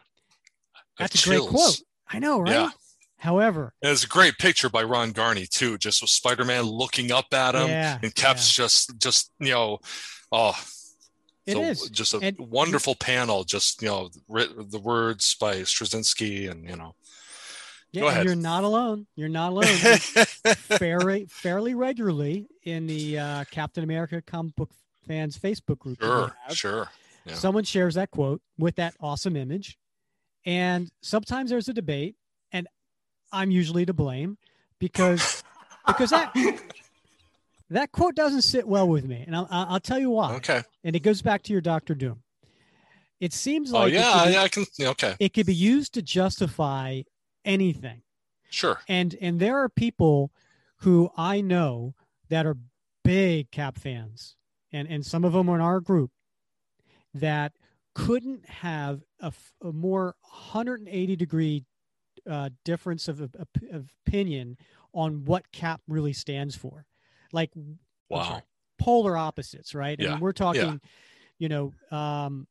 that's 0.99 1.25
a 1.25 1.29
great 1.29 1.43
quote. 1.43 1.81
I 2.09 2.19
know, 2.19 2.41
right? 2.41 2.53
Yeah. 2.53 2.71
However, 3.19 3.75
it's 3.83 4.05
a 4.05 4.09
great 4.09 4.39
picture 4.39 4.69
by 4.69 4.85
Ron 4.85 5.13
Garney 5.13 5.47
too, 5.47 5.77
just 5.77 6.01
with 6.03 6.11
Spider-Man 6.11 6.63
looking 6.63 7.11
up 7.11 7.27
at 7.33 7.55
him, 7.55 7.69
yeah, 7.69 7.99
and 8.03 8.15
Cap's 8.15 8.57
yeah. 8.57 8.65
just, 8.65 8.99
just 8.99 9.33
you 9.41 9.51
know, 9.51 9.79
oh, 10.31 10.57
it 11.45 11.55
so 11.55 11.63
is 11.63 11.91
just 11.91 12.15
a 12.15 12.19
and, 12.19 12.39
wonderful 12.39 12.95
panel. 12.95 13.43
Just 13.43 13.83
you 13.83 13.89
know, 13.89 14.09
the 14.29 14.81
words 14.81 15.35
by 15.35 15.57
Straczynski, 15.57 16.49
and 16.49 16.69
you 16.69 16.77
know, 16.77 16.95
yeah, 17.93 18.03
Go 18.03 18.09
ahead. 18.09 18.27
You're 18.27 18.37
not 18.37 18.65
alone. 18.65 19.07
You're 19.17 19.29
not 19.29 19.53
alone. 19.53 19.65
fairly, 20.57 21.27
fairly 21.31 21.75
regularly 21.75 22.47
in 22.65 22.87
the 22.87 23.19
uh, 23.19 23.45
Captain 23.51 23.83
America 23.83 24.21
comic 24.21 24.55
book 24.57 24.71
fans 25.07 25.39
Facebook 25.39 25.79
group. 25.79 26.01
Sure, 26.01 26.37
sure. 26.51 26.89
Yeah. 27.25 27.35
Someone 27.35 27.65
shares 27.65 27.95
that 27.95 28.11
quote 28.11 28.43
with 28.59 28.77
that 28.77 28.95
awesome 29.01 29.37
image, 29.37 29.79
and 30.45 30.91
sometimes 31.03 31.51
there's 31.51 31.69
a 31.69 31.73
debate 31.73 32.17
I'm 33.33 33.51
usually 33.51 33.87
to 33.87 33.93
blame 33.93 34.39
because 34.79 35.43
because 35.87 36.11
that 36.11 36.35
that 37.71 37.93
quote 37.93 38.15
doesn't 38.15 38.43
sit 38.43 38.67
well 38.67 38.89
with 38.89 39.05
me, 39.05 39.25
and 39.27 39.37
I'll, 39.37 39.49
I'll 39.51 39.81
tell 39.81 39.99
you 39.99 40.11
why. 40.11 40.35
Okay. 40.37 40.63
And 40.85 40.97
it 40.97 41.01
goes 41.01 41.23
back 41.23 41.43
to 41.45 41.53
your 41.53 41.61
Doctor 41.61 41.95
Doom. 41.95 42.23
It 43.21 43.33
seems 43.33 43.73
oh, 43.73 43.81
like 43.81 43.93
oh 43.93 43.97
yeah, 43.97 44.27
be, 44.27 44.37
I 44.37 44.49
can. 44.49 44.65
Okay. 44.81 45.17
It 45.19 45.35
could 45.35 45.47
be 45.47 45.55
used 45.55 45.95
to 45.95 46.03
justify 46.03 47.03
anything. 47.45 48.03
Sure. 48.51 48.81
And 48.89 49.17
and 49.21 49.41
there 49.41 49.59
are 49.59 49.69
people 49.69 50.31
who 50.79 51.11
I 51.17 51.41
know 51.41 51.95
that 52.29 52.47
are 52.47 52.57
big 53.05 53.51
Cap 53.51 53.79
fans, 53.79 54.37
and 54.73 54.89
and 54.89 55.05
some 55.05 55.25
of 55.25 55.33
them 55.33 55.49
are 55.49 55.57
in 55.57 55.61
our 55.61 55.81
group 55.81 56.11
that 57.15 57.53
couldn't 57.95 58.49
have 58.49 59.03
a, 59.21 59.33
a 59.63 59.73
more 59.73 60.15
180 60.21 61.17
degree 61.17 61.65
uh, 62.29 62.51
difference 62.65 63.09
of, 63.09 63.21
of, 63.21 63.31
opinion 64.07 64.57
on 64.93 65.25
what 65.25 65.51
CAP 65.53 65.81
really 65.89 66.13
stands 66.13 66.55
for. 66.57 66.87
Like, 67.33 67.51
wow, 68.09 68.23
sorry, 68.23 68.43
polar 68.79 69.17
opposites, 69.17 69.75
right? 69.75 69.99
Yeah. 69.99 70.13
And 70.13 70.21
we're 70.21 70.33
talking, 70.33 70.63
yeah. 70.63 70.77
you 71.39 71.49
know, 71.49 71.97
um, 71.97 72.47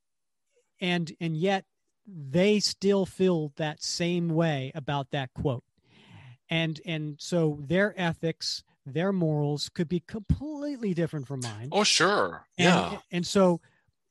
and 0.79 1.11
and 1.19 1.35
yet 1.35 1.65
they 2.05 2.59
still 2.59 3.05
feel 3.05 3.51
that 3.57 3.83
same 3.83 4.29
way 4.29 4.71
about 4.75 5.11
that 5.11 5.33
quote, 5.33 5.63
and 6.49 6.79
and 6.85 7.15
so 7.19 7.59
their 7.61 7.93
ethics, 7.97 8.63
their 8.85 9.11
morals 9.11 9.69
could 9.69 9.89
be 9.89 10.01
completely 10.01 10.93
different 10.93 11.27
from 11.27 11.41
mine. 11.41 11.69
Oh, 11.71 11.83
sure, 11.83 12.45
and, 12.57 12.65
yeah, 12.65 12.97
and 13.11 13.25
so, 13.25 13.61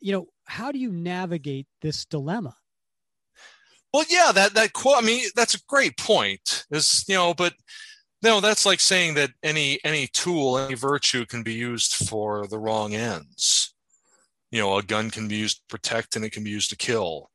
you 0.01 0.13
know, 0.13 0.29
how 0.45 0.73
do 0.73 0.79
you 0.79 0.91
navigate 0.91 1.67
this 1.81 2.05
dilemma? 2.05 2.57
Well, 3.97 4.05
yeah, 4.11 4.31
that 4.31 4.53
that 4.53 4.75
quote. 4.75 4.99
I 4.99 5.01
mean, 5.01 5.25
that's 5.35 5.55
a 5.55 5.65
great 5.69 5.97
point. 5.97 6.67
Is 6.71 7.03
you 7.09 7.15
know, 7.15 7.33
but 7.33 7.55
no, 8.23 8.43
that's 8.43 8.67
like 8.67 8.79
saying 8.79 9.15
that 9.15 9.31
any 9.43 9.81
any 9.85 10.07
tool, 10.09 10.59
any 10.59 10.75
virtue 10.75 11.25
can 11.25 11.43
be 11.43 11.55
used 11.55 11.95
for 11.95 12.47
the 12.47 12.59
wrong 12.59 12.93
ends. 12.93 13.75
You 14.51 14.61
know, 14.61 14.77
a 14.77 14.83
gun 14.83 15.09
can 15.11 15.29
be 15.29 15.37
used 15.37 15.57
to 15.57 15.63
protect, 15.71 16.15
and 16.15 16.27
it 16.27 16.33
can 16.33 16.45
be 16.45 16.51
used 16.51 16.69
to 16.69 16.77
kill. 16.77 17.31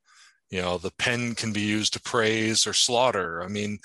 You 0.51 0.61
know, 0.61 0.77
the 0.77 0.91
pen 0.99 1.33
can 1.33 1.51
be 1.51 1.61
used 1.61 1.93
to 1.93 2.01
praise 2.01 2.67
or 2.67 2.73
slaughter. 2.73 3.41
I 3.41 3.47
mean, 3.47 3.79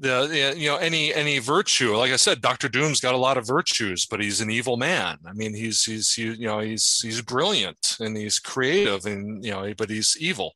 the 0.00 0.54
you 0.56 0.68
know 0.68 0.78
any 0.78 1.14
any 1.14 1.38
virtue 1.38 1.94
like 1.94 2.10
i 2.10 2.16
said 2.16 2.40
dr 2.40 2.66
doom's 2.70 3.00
got 3.00 3.12
a 3.12 3.18
lot 3.18 3.36
of 3.36 3.46
virtues 3.46 4.06
but 4.06 4.18
he's 4.18 4.40
an 4.40 4.50
evil 4.50 4.78
man 4.78 5.18
i 5.26 5.32
mean 5.34 5.52
he's 5.52 5.84
he's 5.84 6.14
he, 6.14 6.22
you 6.22 6.46
know 6.46 6.58
he's 6.58 7.00
he's 7.02 7.20
brilliant 7.20 7.98
and 8.00 8.16
he's 8.16 8.38
creative 8.38 9.04
and 9.04 9.44
you 9.44 9.50
know 9.50 9.74
but 9.76 9.90
he's 9.90 10.16
evil 10.18 10.54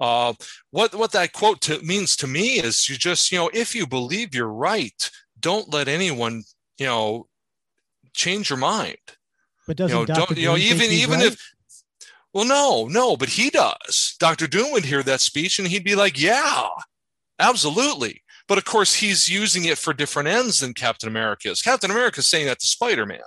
uh, 0.00 0.32
what 0.70 0.94
what 0.94 1.12
that 1.12 1.32
quote 1.32 1.60
to, 1.62 1.80
means 1.82 2.16
to 2.16 2.26
me 2.26 2.60
is 2.60 2.88
you 2.88 2.96
just 2.96 3.32
you 3.32 3.38
know 3.38 3.50
if 3.52 3.74
you 3.74 3.86
believe 3.86 4.34
you're 4.34 4.48
right, 4.48 5.10
don't 5.40 5.72
let 5.72 5.88
anyone 5.88 6.44
you 6.78 6.86
know 6.86 7.26
change 8.14 8.50
your 8.50 8.58
mind. 8.58 8.96
But 9.66 9.76
doesn't 9.76 9.96
you 9.96 10.06
know, 10.06 10.06
Dr. 10.06 10.34
you 10.34 10.46
know 10.46 10.56
even 10.56 10.90
even 10.90 11.18
right? 11.20 11.32
if 11.32 11.52
well 12.32 12.44
no 12.44 12.86
no 12.88 13.16
but 13.16 13.28
he 13.28 13.50
does. 13.50 14.16
Dr. 14.18 14.46
Doom 14.46 14.72
would 14.72 14.84
hear 14.84 15.02
that 15.02 15.20
speech 15.20 15.58
and 15.58 15.68
he'd 15.68 15.84
be 15.84 15.94
like 15.94 16.20
yeah 16.20 16.68
absolutely. 17.38 18.22
But 18.46 18.56
of 18.56 18.64
course, 18.64 18.94
he's 18.94 19.28
using 19.28 19.66
it 19.66 19.76
for 19.76 19.92
different 19.92 20.28
ends 20.28 20.60
than 20.60 20.72
Captain 20.72 21.08
America 21.08 21.50
is. 21.50 21.60
Captain 21.60 21.90
America 21.90 22.20
is 22.20 22.28
saying 22.28 22.46
that 22.46 22.58
to 22.60 22.66
Spider 22.66 23.04
Man. 23.04 23.20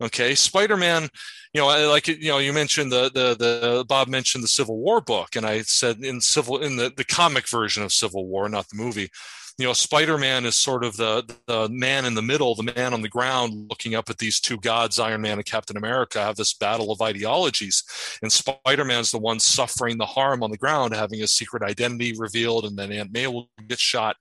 Okay, 0.00 0.34
Spider 0.34 0.76
Man 0.76 1.08
you 1.54 1.60
know, 1.60 1.90
like 1.90 2.08
you 2.08 2.28
know, 2.28 2.38
you 2.38 2.52
mentioned 2.52 2.90
the 2.90 3.10
the 3.10 3.34
the 3.34 3.84
Bob 3.86 4.08
mentioned 4.08 4.42
the 4.42 4.48
Civil 4.48 4.78
War 4.78 5.02
book, 5.02 5.36
and 5.36 5.44
I 5.44 5.60
said 5.62 5.98
in 5.98 6.20
civil 6.20 6.62
in 6.62 6.76
the 6.76 6.90
the 6.96 7.04
comic 7.04 7.46
version 7.46 7.82
of 7.82 7.92
Civil 7.92 8.26
War, 8.26 8.48
not 8.48 8.68
the 8.70 8.76
movie, 8.76 9.10
you 9.58 9.66
know, 9.66 9.74
Spider-Man 9.74 10.46
is 10.46 10.56
sort 10.56 10.82
of 10.82 10.96
the 10.96 11.22
the 11.46 11.68
man 11.68 12.06
in 12.06 12.14
the 12.14 12.22
middle, 12.22 12.54
the 12.54 12.62
man 12.62 12.94
on 12.94 13.02
the 13.02 13.08
ground, 13.08 13.66
looking 13.68 13.94
up 13.94 14.08
at 14.08 14.16
these 14.16 14.40
two 14.40 14.56
gods, 14.58 14.98
Iron 14.98 15.20
Man 15.20 15.38
and 15.38 15.44
Captain 15.44 15.76
America, 15.76 16.22
have 16.22 16.36
this 16.36 16.54
battle 16.54 16.90
of 16.90 17.02
ideologies, 17.02 17.84
and 18.22 18.32
Spider-Man's 18.32 19.10
the 19.10 19.18
one 19.18 19.38
suffering 19.38 19.98
the 19.98 20.06
harm 20.06 20.42
on 20.42 20.50
the 20.50 20.56
ground, 20.56 20.94
having 20.94 21.18
his 21.18 21.32
secret 21.32 21.62
identity 21.62 22.14
revealed, 22.18 22.64
and 22.64 22.78
then 22.78 22.92
Aunt 22.92 23.12
May 23.12 23.26
will 23.26 23.50
get 23.68 23.78
shot 23.78 24.16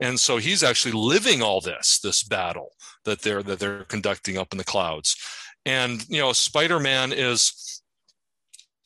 and 0.00 0.18
so 0.18 0.36
he's 0.36 0.62
actually 0.62 0.92
living 0.92 1.42
all 1.42 1.60
this 1.60 1.98
this 2.00 2.22
battle 2.22 2.70
that 3.04 3.22
they're 3.22 3.42
that 3.42 3.58
they're 3.58 3.84
conducting 3.84 4.38
up 4.38 4.48
in 4.52 4.58
the 4.58 4.64
clouds 4.64 5.16
and 5.64 6.04
you 6.08 6.20
know 6.20 6.32
spider-man 6.32 7.12
is 7.12 7.72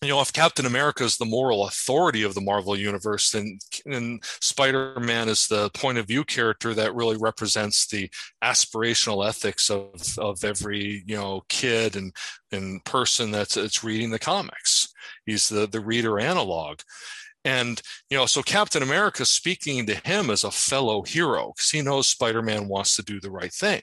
you 0.02 0.08
know, 0.08 0.20
if 0.20 0.32
Captain 0.32 0.66
America 0.66 1.04
is 1.04 1.16
the 1.16 1.24
moral 1.24 1.66
authority 1.66 2.22
of 2.22 2.34
the 2.34 2.40
Marvel 2.40 2.76
universe, 2.76 3.30
then, 3.30 3.58
then 3.86 4.20
Spider-Man 4.40 5.28
is 5.28 5.48
the 5.48 5.70
point 5.70 5.96
of 5.96 6.06
view 6.06 6.22
character 6.22 6.74
that 6.74 6.94
really 6.94 7.16
represents 7.16 7.86
the 7.86 8.10
aspirational 8.44 9.26
ethics 9.26 9.70
of, 9.70 9.94
of 10.18 10.44
every, 10.44 11.02
you 11.06 11.16
know, 11.16 11.42
kid 11.48 11.96
and, 11.96 12.14
and 12.52 12.84
person 12.84 13.30
that's, 13.30 13.54
that's 13.54 13.82
reading 13.82 14.10
the 14.10 14.18
comics. 14.18 14.92
He's 15.24 15.48
the, 15.48 15.66
the 15.66 15.80
reader 15.80 16.20
analog. 16.20 16.80
And, 17.46 17.80
you 18.10 18.18
know, 18.18 18.26
so 18.26 18.42
Captain 18.42 18.82
America 18.82 19.24
speaking 19.24 19.86
to 19.86 19.94
him 20.04 20.30
as 20.30 20.42
a 20.42 20.50
fellow 20.50 21.02
hero 21.02 21.52
because 21.56 21.70
he 21.70 21.80
knows 21.80 22.08
Spider 22.08 22.42
Man 22.42 22.66
wants 22.66 22.96
to 22.96 23.02
do 23.02 23.20
the 23.20 23.30
right 23.30 23.52
thing. 23.52 23.80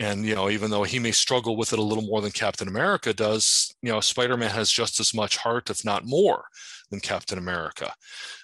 And, 0.00 0.26
you 0.26 0.34
know, 0.34 0.50
even 0.50 0.72
though 0.72 0.82
he 0.82 0.98
may 0.98 1.12
struggle 1.12 1.56
with 1.56 1.72
it 1.72 1.78
a 1.78 1.82
little 1.82 2.04
more 2.04 2.20
than 2.20 2.32
Captain 2.32 2.66
America 2.66 3.14
does, 3.14 3.72
you 3.80 3.92
know, 3.92 4.00
Spider 4.00 4.36
Man 4.36 4.50
has 4.50 4.72
just 4.72 4.98
as 4.98 5.14
much 5.14 5.36
heart, 5.36 5.70
if 5.70 5.84
not 5.84 6.04
more, 6.04 6.46
than 6.90 6.98
Captain 6.98 7.38
America. 7.38 7.94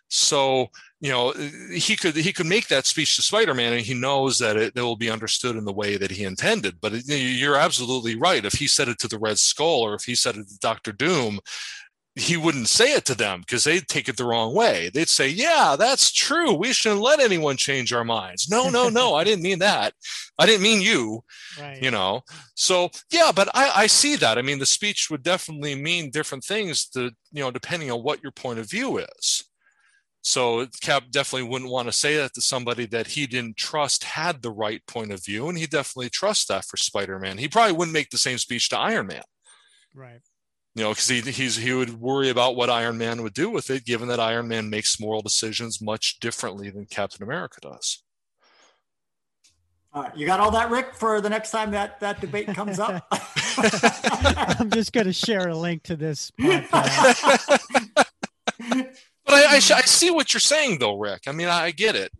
So, 0.07 0.69
you 1.01 1.11
know, 1.11 1.33
he 1.73 1.97
could 1.97 2.14
he 2.14 2.33
could 2.33 2.47
make 2.47 2.69
that 2.69 2.87
speech 2.87 3.16
to 3.16 3.23
Spider-Man, 3.23 3.73
and 3.73 3.83
he 3.83 3.95
knows 3.95 4.38
that 4.38 4.57
it, 4.57 4.73
it 4.77 4.83
will 4.83 4.97
be 4.97 5.11
understood 5.11 5.57
in 5.57 5.64
the 5.64 5.73
way 5.73 5.97
that 5.97 6.11
he 6.11 6.25
intended. 6.25 6.81
But 6.81 6.95
it, 6.95 7.05
you're 7.07 7.57
absolutely 7.57 8.16
right. 8.16 8.45
If 8.45 8.55
he 8.55 8.66
said 8.66 8.88
it 8.88 8.99
to 8.99 9.09
the 9.09 9.19
Red 9.19 9.38
Skull, 9.38 9.81
or 9.81 9.95
if 9.95 10.03
he 10.03 10.16
said 10.16 10.37
it 10.37 10.49
to 10.49 10.59
Doctor 10.59 10.93
Doom, 10.93 11.38
he 12.21 12.37
wouldn't 12.37 12.69
say 12.69 12.93
it 12.93 13.05
to 13.07 13.15
them 13.15 13.41
because 13.41 13.65
they'd 13.65 13.89
take 13.89 14.09
it 14.09 14.17
the 14.17 14.25
wrong 14.25 14.55
way. 14.55 14.91
They'd 14.93 15.09
say, 15.09 15.29
Yeah, 15.29 15.77
that's 15.79 16.13
true. 16.13 16.53
We 16.53 16.73
shouldn't 16.73 17.01
let 17.01 17.21
anyone 17.21 17.57
change 17.57 17.93
our 17.93 18.05
minds. 18.05 18.49
No, 18.51 18.69
no, 18.69 18.89
no, 18.89 19.15
I 19.15 19.25
didn't 19.25 19.43
mean 19.43 19.61
that. 19.61 19.95
I 20.39 20.47
didn't 20.47 20.63
mean 20.63 20.81
you. 20.81 21.25
Right. 21.61 21.83
You 21.83 21.91
know, 21.91 22.23
so 22.55 22.91
yeah, 23.11 23.33
but 23.35 23.49
I, 23.55 23.73
I 23.75 23.87
see 23.89 24.15
that. 24.17 24.39
I 24.39 24.43
mean, 24.43 24.61
the 24.61 24.67
speech 24.67 25.11
would 25.11 25.23
definitely 25.25 25.75
mean 25.75 26.11
different 26.11 26.45
things 26.45 26.87
to, 26.91 27.11
you 27.33 27.43
know, 27.43 27.51
depending 27.51 27.91
on 27.91 28.05
what 28.05 28.23
your 28.23 28.31
point 28.31 28.61
of 28.61 28.71
view 28.71 28.99
is. 28.99 29.45
So 30.23 30.67
Cap 30.81 31.05
definitely 31.11 31.49
wouldn't 31.49 31.71
want 31.71 31.89
to 31.89 31.93
say 31.93 32.17
that 32.17 32.35
to 32.35 32.41
somebody 32.41 32.87
that 32.87 33.09
he 33.09 33.27
didn't 33.27 33.57
trust 33.57 34.05
had 34.05 34.41
the 34.41 34.53
right 34.53 34.81
point 34.87 35.13
of 35.13 35.25
view. 35.25 35.49
And 35.49 35.59
he 35.59 35.67
definitely 35.67 36.09
trusts 36.09 36.47
that 36.47 36.65
for 36.65 36.77
Spider-Man. 36.77 37.39
He 37.39 37.49
probably 37.49 37.73
wouldn't 37.73 37.95
make 37.95 38.11
the 38.11 38.17
same 38.17 38.39
speech 38.39 38.69
to 38.69 38.79
Iron 38.79 39.09
Man. 39.09 39.25
Right 39.93 40.21
you 40.75 40.85
know, 40.85 40.91
because 40.91 41.09
he 41.09 41.21
he's 41.21 41.57
he 41.57 41.73
would 41.73 42.01
worry 42.01 42.29
about 42.29 42.55
what 42.55 42.71
Iron 42.71 42.97
Man 42.97 43.23
would 43.23 43.35
do 43.35 43.51
with 43.51 43.71
it, 43.71 43.85
given 43.85 44.09
that 44.09 44.21
Iron 44.21 44.49
Man 44.49 44.71
makes 44.71 45.01
moral 45.01 45.21
decisions 45.21 45.83
much 45.83 46.21
differently 46.21 46.71
than 46.71 46.87
Captain 46.87 47.23
America 47.23 47.61
does. 47.61 48.03
All 49.93 50.05
right, 50.05 50.17
you 50.17 50.25
got 50.25 50.39
all 50.39 50.53
that, 50.53 50.71
Rick, 50.71 50.95
for 50.95 51.21
the 51.21 51.29
next 51.29 51.51
time 51.51 51.73
that 51.73 51.99
that 51.99 52.21
debate 52.21 52.47
comes 52.49 52.79
up. 52.79 53.05
I'm 54.61 54.71
just 54.71 54.93
going 54.93 55.07
to 55.07 55.13
share 55.13 55.49
a 55.49 55.57
link 55.57 55.83
to 55.85 55.97
this 55.97 56.31
but 56.39 56.55
I, 59.27 59.45
I, 59.45 59.55
I 59.57 59.59
see 59.59 60.11
what 60.11 60.33
you're 60.33 60.41
saying, 60.41 60.79
though, 60.79 60.97
Rick. 60.97 61.23
I 61.27 61.33
mean, 61.33 61.49
I 61.49 61.73
get 61.73 61.97
it. 61.97 62.13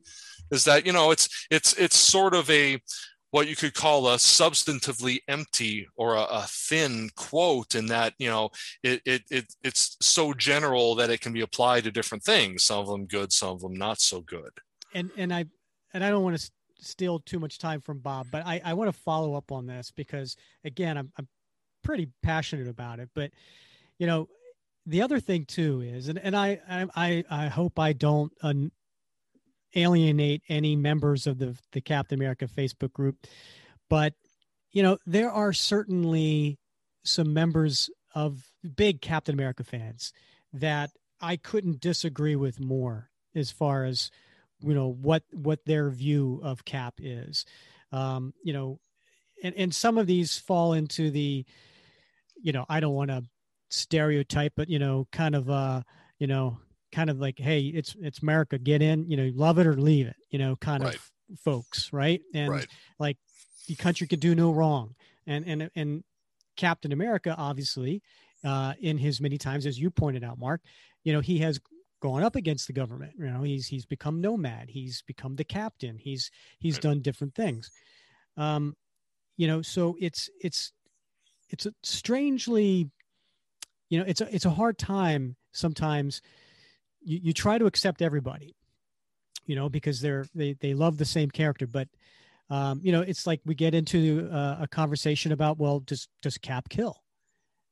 Is 0.51 0.65
that 0.65 0.85
you 0.85 0.93
know, 0.93 1.13
it's 1.13 1.47
it's 1.49 1.73
it's 1.75 1.97
sort 1.97 2.35
of 2.35 2.51
a 2.51 2.81
what 3.31 3.49
you 3.49 3.57
could 3.57 3.75
call 3.75 4.09
a 4.09 4.17
substantively 4.17 5.19
empty 5.29 5.89
or 5.97 6.15
a, 6.15 6.23
a, 6.23 6.47
thin 6.49 7.11
quote 7.17 7.75
in 7.75 7.87
that 7.87 8.15
you 8.19 8.29
know 8.29 8.51
it, 8.83 9.01
it, 9.05 9.23
it 9.31 9.55
it's 9.63 9.97
so 10.01 10.33
general 10.33 10.95
that 10.95 11.11
it 11.11 11.21
can 11.21 11.33
be 11.33 11.41
applied 11.41 11.85
to 11.85 11.91
different 11.91 12.23
things 12.23 12.65
some 12.65 12.79
of 12.79 12.89
them 12.89 13.07
good 13.07 13.33
some 13.33 13.51
of 13.51 13.61
them 13.61 13.75
not 13.75 14.01
so 14.01 14.21
good. 14.21 14.51
And 14.95 15.11
and 15.17 15.33
i 15.33 15.45
and 15.95 16.05
i 16.05 16.11
don't 16.11 16.25
want 16.25 16.39
to 16.39 16.51
steal 16.81 17.21
too 17.21 17.39
much 17.39 17.59
time 17.59 17.81
from 17.81 17.99
bob 17.99 18.27
but 18.31 18.47
i 18.47 18.61
i 18.65 18.75
want 18.75 18.93
to 18.93 19.01
follow 19.01 19.35
up 19.35 19.53
on 19.53 19.67
this 19.67 19.93
because 19.95 20.37
again 20.65 20.97
i'm, 20.97 21.13
I'm 21.19 21.29
pretty 21.83 22.09
passionate 22.23 22.69
about 22.69 23.01
it 23.01 23.11
but 23.15 23.31
you 23.99 24.07
know 24.07 24.29
the 24.87 25.03
other 25.03 25.21
thing 25.21 25.45
too 25.45 25.83
is 25.83 26.09
and, 26.09 26.19
and 26.19 26.35
I, 26.35 26.59
I 26.97 27.25
i 27.31 27.47
hope 27.49 27.79
i 27.79 27.93
don't 27.93 28.33
alienate 29.75 30.43
any 30.49 30.77
members 30.77 31.27
of 31.27 31.39
the 31.39 31.57
the 31.73 31.81
Captain 31.81 32.19
America 32.19 32.47
Facebook 32.47 32.93
group, 32.93 33.27
but 33.89 34.15
you 34.73 34.83
know 34.83 34.99
there 35.07 35.31
are 35.31 35.53
certainly 35.53 36.59
some 37.05 37.33
members 37.33 37.91
of 38.15 38.51
big 38.77 39.01
Captain 39.01 39.35
America 39.35 39.65
fans 39.65 40.13
that 40.53 40.91
I 41.21 41.37
couldn't 41.37 41.81
disagree 41.81 42.37
with 42.37 42.61
more 42.61 43.11
as 43.35 43.51
far 43.51 43.85
as 43.85 44.11
you 44.61 44.75
know 44.75 44.89
what 44.89 45.23
what 45.33 45.65
their 45.65 45.91
view 45.91 46.41
of 46.43 46.65
Cap 46.65 46.95
is. 46.99 47.45
Um, 47.93 48.35
you 48.43 48.53
know, 48.53 48.79
and 49.43 49.55
and 49.57 49.75
some 49.75 49.99
of 49.99 50.07
these 50.07 50.39
fall 50.39 50.73
into 50.73 51.11
the, 51.11 51.45
you 52.41 52.53
know, 52.53 52.65
I 52.69 52.81
don't 52.81 52.95
want 52.95 53.11
to 53.11 53.25
stereotype, 53.69 54.53
but 54.57 54.69
you 54.69 54.79
know, 54.79 55.07
kind 55.13 55.35
of 55.35 55.51
uh, 55.51 55.83
you 56.19 56.27
know, 56.27 56.59
kind 56.93 57.11
of 57.11 57.19
like, 57.19 57.39
hey, 57.39 57.61
it's 57.61 57.97
it's 58.01 58.21
America, 58.21 58.59
get 58.59 58.83
in, 58.83 59.11
you 59.11 59.17
know, 59.17 59.31
love 59.35 59.59
it 59.59 59.67
or 59.67 59.75
leave 59.75 60.07
it, 60.07 60.17
you 60.31 60.39
know, 60.39 60.57
kind 60.57 60.85
right. 60.85 60.95
of 60.95 61.11
folks, 61.39 61.93
right? 61.93 62.21
And 62.35 62.51
right. 62.51 62.67
like 62.99 63.17
the 63.69 63.77
country 63.77 64.07
could 64.07 64.21
do 64.21 64.35
no 64.35 64.53
wrong. 64.53 64.95
And 65.27 65.45
and 65.47 65.71
and 65.75 66.05
Captain 66.57 66.93
America, 66.93 67.35
obviously, 67.37 68.03
uh, 68.45 68.75
in 68.81 68.99
his 68.99 69.21
many 69.21 69.39
times, 69.39 69.67
as 69.67 69.79
you 69.79 69.91
pointed 69.91 70.25
out, 70.25 70.39
Mark, 70.39 70.61
you 71.05 71.13
know, 71.13 71.21
he 71.21 71.39
has 71.39 71.61
gone 72.01 72.23
up 72.23 72.37
against 72.37 72.67
the 72.67 72.73
government. 72.73 73.13
You 73.19 73.27
know, 73.27 73.43
he's 73.43 73.67
he's 73.67 73.87
become 73.87 74.21
nomad. 74.21 74.69
He's 74.69 75.03
become 75.03 75.37
the 75.37 75.45
captain. 75.45 75.99
He's 75.99 76.31
he's 76.59 76.77
right. 76.77 76.83
done 76.83 77.03
different 77.03 77.35
things. 77.35 77.71
Um, 78.37 78.77
you 79.37 79.47
know, 79.47 79.63
so 79.63 79.97
it's 80.01 80.29
it's 80.41 80.73
it's 81.51 81.67
a 81.67 81.73
strangely, 81.83 82.91
you 83.89 83.99
know, 83.99 84.05
it's 84.07 84.21
a 84.21 84.35
it's 84.35 84.47
a 84.47 84.51
hard 84.51 84.79
time 84.79 85.37
sometimes 85.53 86.23
you, 87.03 87.21
you 87.25 87.33
try 87.33 87.59
to 87.59 87.67
accept 87.67 88.03
everybody, 88.03 88.57
you 89.47 89.57
know, 89.57 89.69
because 89.69 90.01
they're 90.01 90.27
they 90.35 90.55
they 90.55 90.75
love 90.75 90.99
the 90.99 91.05
same 91.05 91.31
character, 91.31 91.67
but 91.67 91.89
um, 92.51 92.81
you 92.83 92.91
know, 92.91 93.01
it's 93.01 93.27
like 93.27 93.41
we 93.47 93.55
get 93.55 93.75
into 93.75 94.29
uh, 94.31 94.59
a 94.61 94.69
conversation 94.69 95.33
about 95.33 95.59
well, 95.59 95.81
does 95.81 96.09
does 96.21 96.37
Cap 96.37 96.69
kill? 96.69 97.03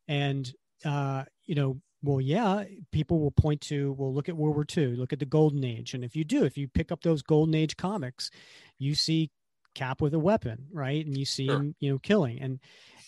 And 0.07 0.51
uh, 0.85 1.25
you 1.45 1.57
know, 1.57 1.81
well, 2.03 2.21
yeah, 2.21 2.65
people 2.93 3.19
will 3.19 3.33
point 3.33 3.61
to 3.63 3.93
well, 3.99 4.15
look 4.15 4.29
at 4.29 4.37
World 4.37 4.55
War 4.55 4.67
II, 4.77 4.97
look 4.97 5.13
at 5.13 5.19
the 5.19 5.27
Golden 5.27 5.65
Age, 5.65 5.95
and 5.95 6.05
if 6.05 6.15
you 6.15 6.25
do, 6.25 6.45
if 6.45 6.57
you 6.57 6.69
pick 6.69 6.93
up 6.93 7.03
those 7.03 7.23
Golden 7.23 7.55
Age 7.55 7.77
comics, 7.77 8.31
you 8.79 8.95
see 8.95 9.31
Cap 9.75 10.01
with 10.01 10.15
a 10.15 10.19
weapon, 10.19 10.67
right? 10.73 11.05
And 11.05 11.17
you 11.17 11.25
see 11.25 11.47
sure. 11.47 11.57
him, 11.57 11.75
you 11.81 11.91
know, 11.91 11.99
killing 11.99 12.41
and 12.41 12.61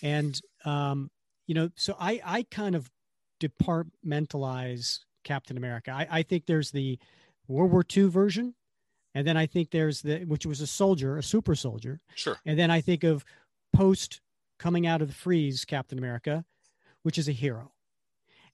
and 0.03 0.41
um, 0.65 1.11
you 1.47 1.55
know, 1.55 1.71
so 1.77 1.97
I 2.01 2.21
I 2.25 2.47
kind 2.51 2.75
of 2.75 2.91
departmentalize 3.41 4.99
Captain 5.25 5.57
America. 5.57 5.91
I, 5.91 6.07
I 6.11 6.23
think 6.23 6.47
there's 6.47 6.71
the 6.71 6.99
World 7.49 7.73
War 7.73 7.85
II 7.97 8.05
version, 8.05 8.55
and 9.15 9.27
then 9.27 9.37
I 9.37 9.47
think 9.47 9.71
there's 9.71 10.03
the 10.03 10.25
which 10.25 10.47
was 10.47 10.61
a 10.61 10.67
soldier, 10.67 11.17
a 11.17 11.23
super 11.23 11.55
soldier. 11.55 12.01
Sure. 12.15 12.39
And 12.47 12.59
then 12.59 12.71
I 12.71 12.81
think 12.81 13.05
of 13.05 13.25
post 13.73 14.21
coming 14.59 14.87
out 14.87 15.03
of 15.03 15.09
the 15.09 15.15
freeze 15.15 15.65
Captain 15.65 15.99
America, 15.99 16.45
which 17.03 17.19
is 17.19 17.29
a 17.29 17.33
hero. 17.33 17.73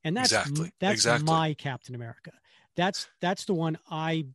And 0.05 0.17
that's 0.17 0.33
exactly. 0.33 0.73
that's 0.81 0.95
exactly. 0.95 1.25
my 1.25 1.55
Captain 1.55 1.95
America. 1.95 2.33
That's 2.77 3.09
that's 3.21 3.45
the 3.45 3.55
one 3.55 3.79
I 3.91 4.27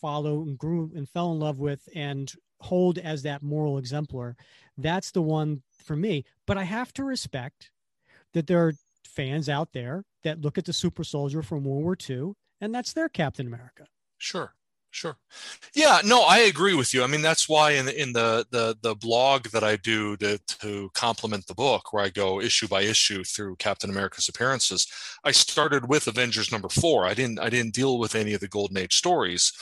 follow 0.00 0.42
and 0.42 0.58
grew 0.58 0.90
and 0.94 1.08
fell 1.08 1.32
in 1.32 1.38
love 1.38 1.58
with 1.58 1.88
and 1.94 2.32
hold 2.60 2.98
as 2.98 3.22
that 3.22 3.42
moral 3.42 3.78
exemplar. 3.78 4.36
That's 4.76 5.10
the 5.10 5.22
one 5.22 5.62
for 5.84 5.96
me. 5.96 6.24
But 6.46 6.58
I 6.58 6.64
have 6.64 6.92
to 6.94 7.04
respect 7.04 7.70
that 8.32 8.46
there 8.46 8.66
are 8.66 8.74
fans 9.04 9.48
out 9.48 9.72
there 9.72 10.04
that 10.22 10.40
look 10.40 10.58
at 10.58 10.64
the 10.64 10.72
super 10.72 11.04
soldier 11.04 11.42
from 11.42 11.64
World 11.64 11.84
War 11.84 11.96
II, 12.08 12.32
and 12.60 12.74
that's 12.74 12.92
their 12.92 13.08
Captain 13.08 13.46
America. 13.46 13.86
Sure. 14.18 14.54
Sure. 14.92 15.16
Yeah, 15.72 16.00
no, 16.04 16.22
I 16.22 16.38
agree 16.38 16.74
with 16.74 16.92
you. 16.92 17.04
I 17.04 17.06
mean, 17.06 17.22
that's 17.22 17.48
why 17.48 17.72
in 17.72 17.86
the 17.86 18.02
in 18.02 18.12
the 18.12 18.44
the, 18.50 18.76
the 18.82 18.96
blog 18.96 19.46
that 19.50 19.62
I 19.62 19.76
do 19.76 20.16
to 20.16 20.38
to 20.60 20.90
complement 20.94 21.46
the 21.46 21.54
book, 21.54 21.92
where 21.92 22.02
I 22.02 22.08
go 22.08 22.40
issue 22.40 22.66
by 22.66 22.82
issue 22.82 23.22
through 23.22 23.56
Captain 23.56 23.88
America's 23.88 24.28
appearances, 24.28 24.88
I 25.22 25.30
started 25.30 25.88
with 25.88 26.08
Avengers 26.08 26.50
number 26.50 26.68
four. 26.68 27.06
I 27.06 27.14
didn't 27.14 27.38
I 27.38 27.50
didn't 27.50 27.74
deal 27.74 27.98
with 28.00 28.16
any 28.16 28.34
of 28.34 28.40
the 28.40 28.48
Golden 28.48 28.78
Age 28.78 28.96
stories. 28.96 29.52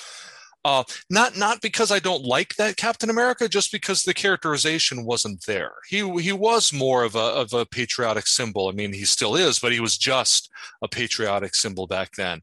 Uh, 0.69 0.85
not 1.09 1.35
not 1.35 1.63
because 1.63 1.91
I 1.91 1.99
don't 1.99 2.25
like 2.25 2.57
that 2.57 2.77
Captain 2.77 3.09
America, 3.09 3.49
just 3.49 3.73
because 3.73 4.03
the 4.03 4.13
characterization 4.13 5.07
wasn't 5.07 5.47
there. 5.47 5.73
He 5.89 5.99
he 6.21 6.33
was 6.33 6.75
more 6.75 7.05
of 7.05 7.15
a 7.15 7.27
of 7.43 7.55
a 7.55 7.65
patriotic 7.65 8.27
symbol. 8.27 8.69
I 8.69 8.73
mean, 8.73 8.93
he 8.93 9.07
still 9.07 9.35
is, 9.35 9.59
but 9.59 9.73
he 9.73 9.81
was 9.81 9.97
just 9.97 10.51
a 10.83 10.89
patriotic 10.89 11.55
symbol 11.55 11.87
back 11.87 12.17
then. 12.17 12.43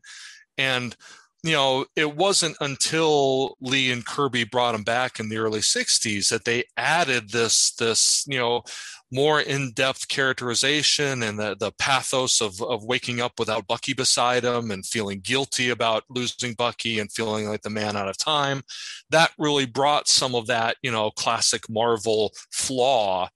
And 0.58 0.96
you 1.46 1.52
know, 1.52 1.86
it 1.96 2.16
wasn't 2.16 2.58
until 2.60 3.56
Lee 3.62 3.92
and 3.92 4.04
Kirby 4.04 4.46
brought 4.46 4.74
him 4.74 4.84
back 4.84 5.20
in 5.20 5.30
the 5.30 5.38
early 5.38 5.60
60s 5.60 6.30
that 6.30 6.44
they 6.44 6.64
added 6.76 7.30
this, 7.30 7.72
this, 7.76 8.26
you 8.28 8.40
know, 8.40 8.64
more 9.12 9.40
in-depth 9.40 10.08
characterization 10.08 11.22
and 11.22 11.38
the, 11.38 11.56
the 11.56 11.72
pathos 11.74 12.42
of, 12.42 12.60
of 12.64 12.84
waking 12.84 13.22
up 13.22 13.34
without 13.38 13.68
Bucky 13.68 13.94
beside 13.94 14.44
him 14.44 14.72
and 14.72 14.84
feeling 14.84 15.20
guilty 15.20 15.70
about 15.70 16.04
losing 16.10 16.56
Bucky 16.56 16.98
and 16.98 17.12
feeling 17.12 17.48
like 17.48 17.62
the 17.62 17.70
man 17.70 17.96
out 17.96 18.10
of 18.10 18.18
time. 18.18 18.64
That 19.12 19.32
really 19.38 19.68
brought 19.68 20.08
some 20.08 20.34
of 20.34 20.48
that, 20.48 20.78
you 20.82 20.92
know, 20.92 21.12
classic 21.12 21.70
Marvel 21.70 22.34
flaw 22.52 23.30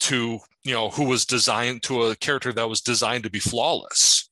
to, 0.00 0.40
you 0.64 0.74
know, 0.74 0.90
who 0.90 1.04
was 1.04 1.24
designed 1.24 1.84
to 1.84 2.02
a 2.02 2.16
character 2.16 2.52
that 2.52 2.68
was 2.68 2.80
designed 2.80 3.22
to 3.22 3.30
be 3.30 3.38
flawless 3.38 4.28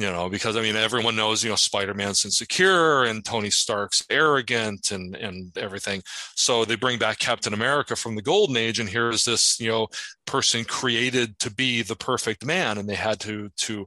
you 0.00 0.10
know 0.10 0.28
because 0.28 0.56
i 0.56 0.62
mean 0.62 0.76
everyone 0.76 1.16
knows 1.16 1.42
you 1.44 1.50
know 1.50 1.56
spider-man's 1.56 2.24
insecure 2.24 3.04
and 3.04 3.24
tony 3.24 3.50
stark's 3.50 4.02
arrogant 4.10 4.90
and 4.90 5.14
and 5.16 5.56
everything. 5.56 6.02
So 6.34 6.64
they 6.64 6.76
bring 6.76 6.98
back 6.98 7.18
captain 7.18 7.54
america 7.54 7.96
from 7.96 8.16
the 8.16 8.22
golden 8.22 8.56
age 8.56 8.78
and 8.80 8.88
here's 8.88 9.24
this 9.24 9.60
you 9.60 9.68
know 9.68 9.88
person 10.26 10.64
created 10.64 11.38
to 11.40 11.50
be 11.50 11.82
the 11.82 11.96
perfect 11.96 12.44
man 12.44 12.78
and 12.78 12.88
they 12.88 12.94
had 12.94 13.20
to 13.20 13.50
to 13.56 13.86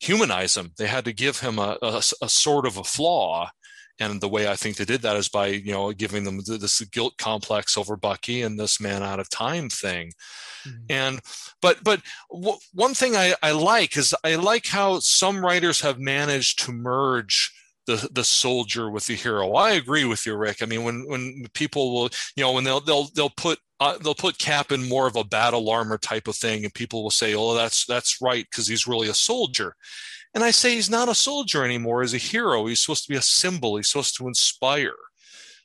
humanize 0.00 0.56
him. 0.56 0.72
They 0.76 0.86
had 0.86 1.04
to 1.04 1.12
give 1.12 1.40
him 1.40 1.58
a, 1.58 1.76
a, 1.82 2.02
a 2.22 2.28
sort 2.28 2.66
of 2.66 2.78
a 2.78 2.84
flaw. 2.84 3.50
And 4.00 4.20
the 4.20 4.28
way 4.28 4.48
I 4.48 4.56
think 4.56 4.76
they 4.76 4.86
did 4.86 5.02
that 5.02 5.16
is 5.16 5.28
by 5.28 5.48
you 5.48 5.72
know 5.72 5.92
giving 5.92 6.24
them 6.24 6.40
this 6.46 6.80
guilt 6.86 7.18
complex 7.18 7.76
over 7.76 7.96
Bucky 7.96 8.40
and 8.42 8.58
this 8.58 8.80
man 8.80 9.02
out 9.02 9.20
of 9.20 9.28
time 9.28 9.68
thing. 9.68 10.12
Mm-hmm. 10.66 10.84
And 10.88 11.20
but 11.62 11.82
but 11.82 12.00
w- 12.30 12.58
one 12.72 12.94
thing 12.94 13.16
I, 13.16 13.34
I 13.42 13.52
like 13.52 13.96
is 13.96 14.14
I 14.24 14.36
like 14.36 14.66
how 14.66 15.00
some 15.00 15.44
writers 15.44 15.80
have 15.80 15.98
managed 15.98 16.64
to 16.64 16.72
merge 16.72 17.52
the 17.86 18.08
the 18.12 18.24
soldier 18.24 18.90
with 18.90 19.06
the 19.06 19.14
hero. 19.14 19.54
I 19.54 19.72
agree 19.72 20.04
with 20.04 20.26
you, 20.26 20.36
Rick. 20.36 20.62
I 20.62 20.66
mean, 20.66 20.84
when 20.84 21.06
when 21.06 21.46
people 21.54 21.92
will, 21.92 22.10
you 22.36 22.44
know, 22.44 22.52
when 22.52 22.64
they'll 22.64 22.80
they'll 22.80 23.08
they'll 23.14 23.30
put 23.30 23.58
uh, 23.80 23.96
they'll 23.98 24.14
put 24.14 24.38
Cap 24.38 24.72
in 24.72 24.88
more 24.88 25.06
of 25.06 25.16
a 25.16 25.24
battle 25.24 25.68
armor 25.70 25.98
type 25.98 26.28
of 26.28 26.36
thing, 26.36 26.64
and 26.64 26.74
people 26.74 27.02
will 27.02 27.10
say, 27.10 27.34
"Oh, 27.34 27.54
that's 27.54 27.86
that's 27.86 28.18
right," 28.20 28.46
because 28.50 28.66
he's 28.68 28.86
really 28.86 29.08
a 29.08 29.14
soldier. 29.14 29.74
And 30.34 30.44
I 30.44 30.52
say 30.52 30.74
he's 30.74 30.90
not 30.90 31.08
a 31.08 31.14
soldier 31.14 31.64
anymore. 31.64 32.02
He's 32.02 32.14
a 32.14 32.18
hero. 32.18 32.66
He's 32.66 32.80
supposed 32.80 33.04
to 33.04 33.12
be 33.12 33.16
a 33.18 33.22
symbol. 33.22 33.76
He's 33.76 33.88
supposed 33.88 34.16
to 34.18 34.28
inspire. 34.28 34.94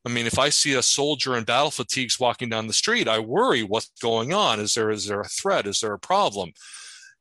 I 0.06 0.10
mean, 0.10 0.28
if 0.28 0.38
I 0.38 0.50
see 0.50 0.74
a 0.74 0.84
soldier 0.84 1.36
in 1.36 1.46
battle 1.46 1.72
fatigues 1.72 2.20
walking 2.20 2.50
down 2.50 2.68
the 2.68 2.74
street, 2.74 3.08
I 3.08 3.20
worry 3.20 3.64
what's 3.64 3.90
going 4.02 4.34
on. 4.34 4.60
Is 4.60 4.76
there 4.76 4.92
is 4.92 5.08
there 5.08 5.22
a 5.22 5.28
threat? 5.28 5.66
Is 5.66 5.80
there 5.80 5.94
a 5.94 6.00
problem? 6.00 6.52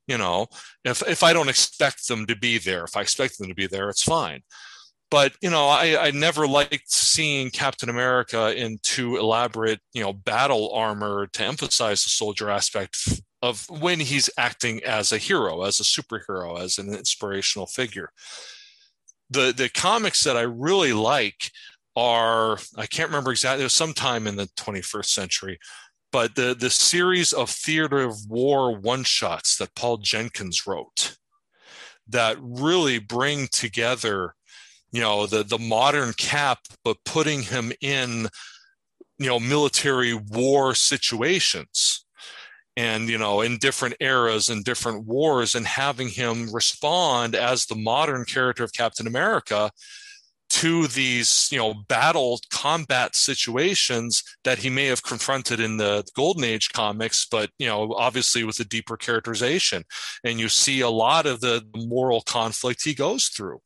You 0.07 0.19
know, 0.19 0.49
if 0.85 1.03
if 1.09 1.23
I 1.23 1.33
don't 1.33 1.49
expect 1.49 2.09
them 2.09 2.27
to 2.27 2.37
be 2.37 2.59
there, 2.59 2.85
if 2.85 2.97
I 2.97 3.01
expect 3.01 3.39
them 3.39 3.49
to 3.49 3.55
be 3.55 3.67
there, 3.67 3.89
it's 3.89 4.03
fine. 4.03 4.43
But 5.11 5.35
you 5.41 5.49
know, 5.49 5.69
I, 5.69 6.09
I 6.09 6.11
never 6.11 6.47
liked 6.47 6.91
seeing 6.91 7.51
Captain 7.51 7.89
America 7.89 8.55
in 8.55 8.79
too 8.83 9.17
elaborate, 9.17 9.81
you 9.95 10.03
know, 10.03 10.13
battle 10.13 10.71
armor 10.75 11.29
to 11.29 11.45
emphasize 11.45 12.05
the 12.05 12.11
soldier 12.11 12.51
aspect 12.51 13.23
of 13.41 13.65
when 13.71 14.01
he's 14.01 14.29
acting 14.37 14.83
as 14.85 15.13
a 15.13 15.19
hero, 15.19 15.63
as 15.63 15.81
a 15.81 15.85
superhero, 15.85 16.61
as 16.61 16.79
an 16.79 16.93
inspirational 16.93 17.67
figure. 17.67 18.11
The 19.31 19.55
the 19.57 19.71
comics 19.71 20.25
that 20.25 20.37
I 20.37 20.43
really 20.43 20.93
like 20.93 21.51
are 21.97 22.59
I 22.77 22.87
can't 22.87 23.09
remember 23.09 23.31
exactly. 23.31 23.63
It 23.63 23.67
was 23.67 23.73
sometime 23.73 24.27
in 24.27 24.37
the 24.37 24.49
21st 24.57 25.07
century, 25.07 25.59
but 26.13 26.35
the 26.35 26.55
the 26.59 26.71
series 26.71 27.33
of 27.33 27.51
theater 27.51 28.03
of 28.03 28.17
war 28.29 28.77
one 28.77 29.05
shots 29.05 29.57
that 29.59 29.75
Paul 29.75 29.99
Jenkins 29.99 30.67
wrote 30.67 31.17
that 32.09 32.37
really 32.41 32.99
bring 32.99 33.49
together, 33.49 34.35
you 34.93 35.01
know, 35.01 35.27
the 35.27 35.43
the 35.43 35.59
modern 35.59 36.13
Cap, 36.15 36.61
but 36.85 36.97
putting 37.05 37.43
him 37.43 37.73
in, 37.81 38.29
you 39.19 39.27
know, 39.27 39.41
military 39.41 40.15
war 40.15 40.75
situations 40.75 42.05
and 42.77 43.09
you 43.09 43.19
know 43.19 43.41
in 43.41 43.59
different 43.59 43.95
eras 44.01 44.49
and 44.49 44.65
different 44.65 45.07
wars 45.07 45.55
and 45.55 45.67
having 45.67 46.09
him 46.09 46.53
respond 46.53 47.35
as 47.35 47.67
the 47.67 47.77
modern 47.77 48.25
character 48.25 48.65
of 48.65 48.73
captain 48.73 49.07
america 49.07 49.71
to 50.51 50.87
these 50.89 51.49
you 51.51 51.59
know 51.59 51.75
battle 51.89 52.41
combat 52.51 53.17
situations 53.17 54.23
that 54.45 54.59
he 54.59 54.71
may 54.71 54.87
have 54.87 55.03
confronted 55.03 55.59
in 55.59 55.79
the 55.79 56.05
golden 56.15 56.45
age 56.45 56.71
comics 56.73 57.27
but 57.31 57.51
you 57.59 57.67
know 57.67 57.93
obviously 57.95 58.45
with 58.45 58.61
a 58.61 58.65
deeper 58.65 58.97
characterization. 58.97 59.85
And 60.23 60.39
you 60.39 60.49
see 60.49 60.81
a 60.81 60.89
lot 60.89 61.27
of 61.27 61.41
the 61.41 61.65
moral 61.75 62.23
conflict 62.23 62.85
he 62.85 62.95
goes 62.95 63.29
through. 63.29 63.61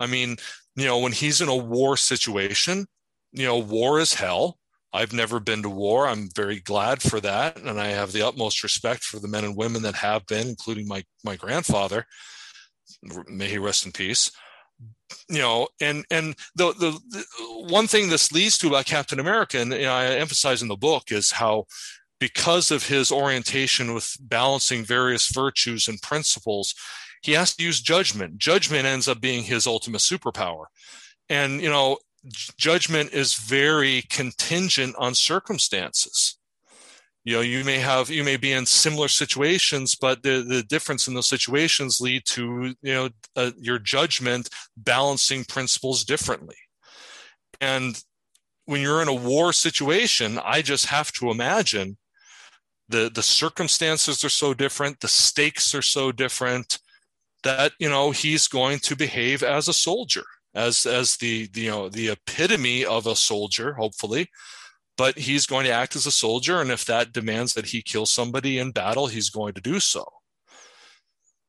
I 0.00 0.06
mean 0.06 0.36
you 0.76 0.86
know 0.86 0.98
when 0.98 1.12
he's 1.12 1.40
in 1.40 1.48
a 1.48 1.56
war 1.56 1.96
situation 1.96 2.86
you 3.32 3.46
know 3.46 3.58
war 3.58 4.00
is 4.00 4.14
hell. 4.14 4.58
I've 4.92 5.12
never 5.12 5.40
been 5.40 5.62
to 5.64 5.70
war. 5.70 6.06
I'm 6.06 6.28
very 6.36 6.60
glad 6.60 7.02
for 7.02 7.20
that, 7.20 7.56
and 7.56 7.80
I 7.80 7.88
have 7.88 8.12
the 8.12 8.22
utmost 8.22 8.62
respect 8.62 9.02
for 9.02 9.18
the 9.18 9.26
men 9.26 9.42
and 9.42 9.56
women 9.56 9.82
that 9.82 9.96
have 9.96 10.24
been, 10.26 10.46
including 10.46 10.86
my 10.86 11.02
my 11.24 11.34
grandfather. 11.34 12.06
May 13.26 13.48
he 13.48 13.58
rest 13.58 13.86
in 13.86 13.92
peace 13.92 14.30
you 15.28 15.38
know, 15.38 15.68
and 15.80 16.04
and 16.10 16.34
the, 16.54 16.72
the, 16.74 16.98
the 17.10 17.24
one 17.68 17.86
thing 17.86 18.08
this 18.08 18.32
leads 18.32 18.58
to 18.58 18.68
about 18.68 18.86
Captain 18.86 19.20
America, 19.20 19.58
and 19.58 19.72
you 19.72 19.82
know, 19.82 19.92
I 19.92 20.06
emphasize 20.16 20.62
in 20.62 20.68
the 20.68 20.76
book, 20.76 21.10
is 21.10 21.32
how 21.32 21.66
because 22.20 22.70
of 22.70 22.86
his 22.86 23.10
orientation 23.10 23.94
with 23.94 24.16
balancing 24.20 24.84
various 24.84 25.28
virtues 25.32 25.88
and 25.88 26.00
principles, 26.00 26.74
he 27.22 27.32
has 27.32 27.54
to 27.56 27.64
use 27.64 27.80
judgment. 27.80 28.38
Judgment 28.38 28.86
ends 28.86 29.08
up 29.08 29.20
being 29.20 29.44
his 29.44 29.66
ultimate 29.66 30.00
superpower, 30.00 30.66
and 31.28 31.60
you 31.60 31.70
know, 31.70 31.98
judgment 32.56 33.12
is 33.12 33.34
very 33.34 34.02
contingent 34.10 34.94
on 34.98 35.14
circumstances 35.14 36.38
you 37.24 37.34
know 37.34 37.40
you 37.40 37.64
may 37.64 37.78
have 37.78 38.10
you 38.10 38.22
may 38.22 38.36
be 38.36 38.52
in 38.52 38.66
similar 38.66 39.08
situations 39.08 39.94
but 39.94 40.22
the 40.22 40.42
the 40.42 40.62
difference 40.64 41.08
in 41.08 41.14
those 41.14 41.26
situations 41.26 42.00
lead 42.00 42.22
to 42.26 42.74
you 42.82 42.94
know 42.94 43.08
uh, 43.36 43.50
your 43.58 43.78
judgment 43.78 44.48
balancing 44.76 45.44
principles 45.44 46.04
differently. 46.04 46.56
And 47.60 48.02
when 48.66 48.80
you're 48.80 49.02
in 49.02 49.08
a 49.08 49.14
war 49.14 49.52
situation 49.52 50.38
i 50.44 50.62
just 50.62 50.86
have 50.86 51.12
to 51.12 51.30
imagine 51.30 51.96
the 52.88 53.10
the 53.14 53.22
circumstances 53.22 54.24
are 54.24 54.28
so 54.30 54.54
different 54.54 55.00
the 55.00 55.08
stakes 55.08 55.74
are 55.74 55.82
so 55.82 56.12
different 56.12 56.78
that 57.42 57.72
you 57.78 57.88
know 57.88 58.10
he's 58.10 58.48
going 58.48 58.78
to 58.78 58.96
behave 58.96 59.42
as 59.42 59.68
a 59.68 59.72
soldier 59.72 60.24
as 60.54 60.86
as 60.86 61.16
the, 61.16 61.46
the 61.48 61.62
you 61.62 61.70
know 61.70 61.88
the 61.88 62.08
epitome 62.08 62.84
of 62.84 63.06
a 63.06 63.16
soldier 63.16 63.74
hopefully 63.74 64.28
but 64.96 65.18
he's 65.18 65.46
going 65.46 65.64
to 65.64 65.72
act 65.72 65.96
as 65.96 66.06
a 66.06 66.10
soldier 66.10 66.60
and 66.60 66.70
if 66.70 66.84
that 66.84 67.12
demands 67.12 67.54
that 67.54 67.66
he 67.66 67.82
kill 67.82 68.06
somebody 68.06 68.58
in 68.58 68.70
battle 68.70 69.06
he's 69.06 69.30
going 69.30 69.54
to 69.54 69.60
do 69.60 69.80
so. 69.80 70.04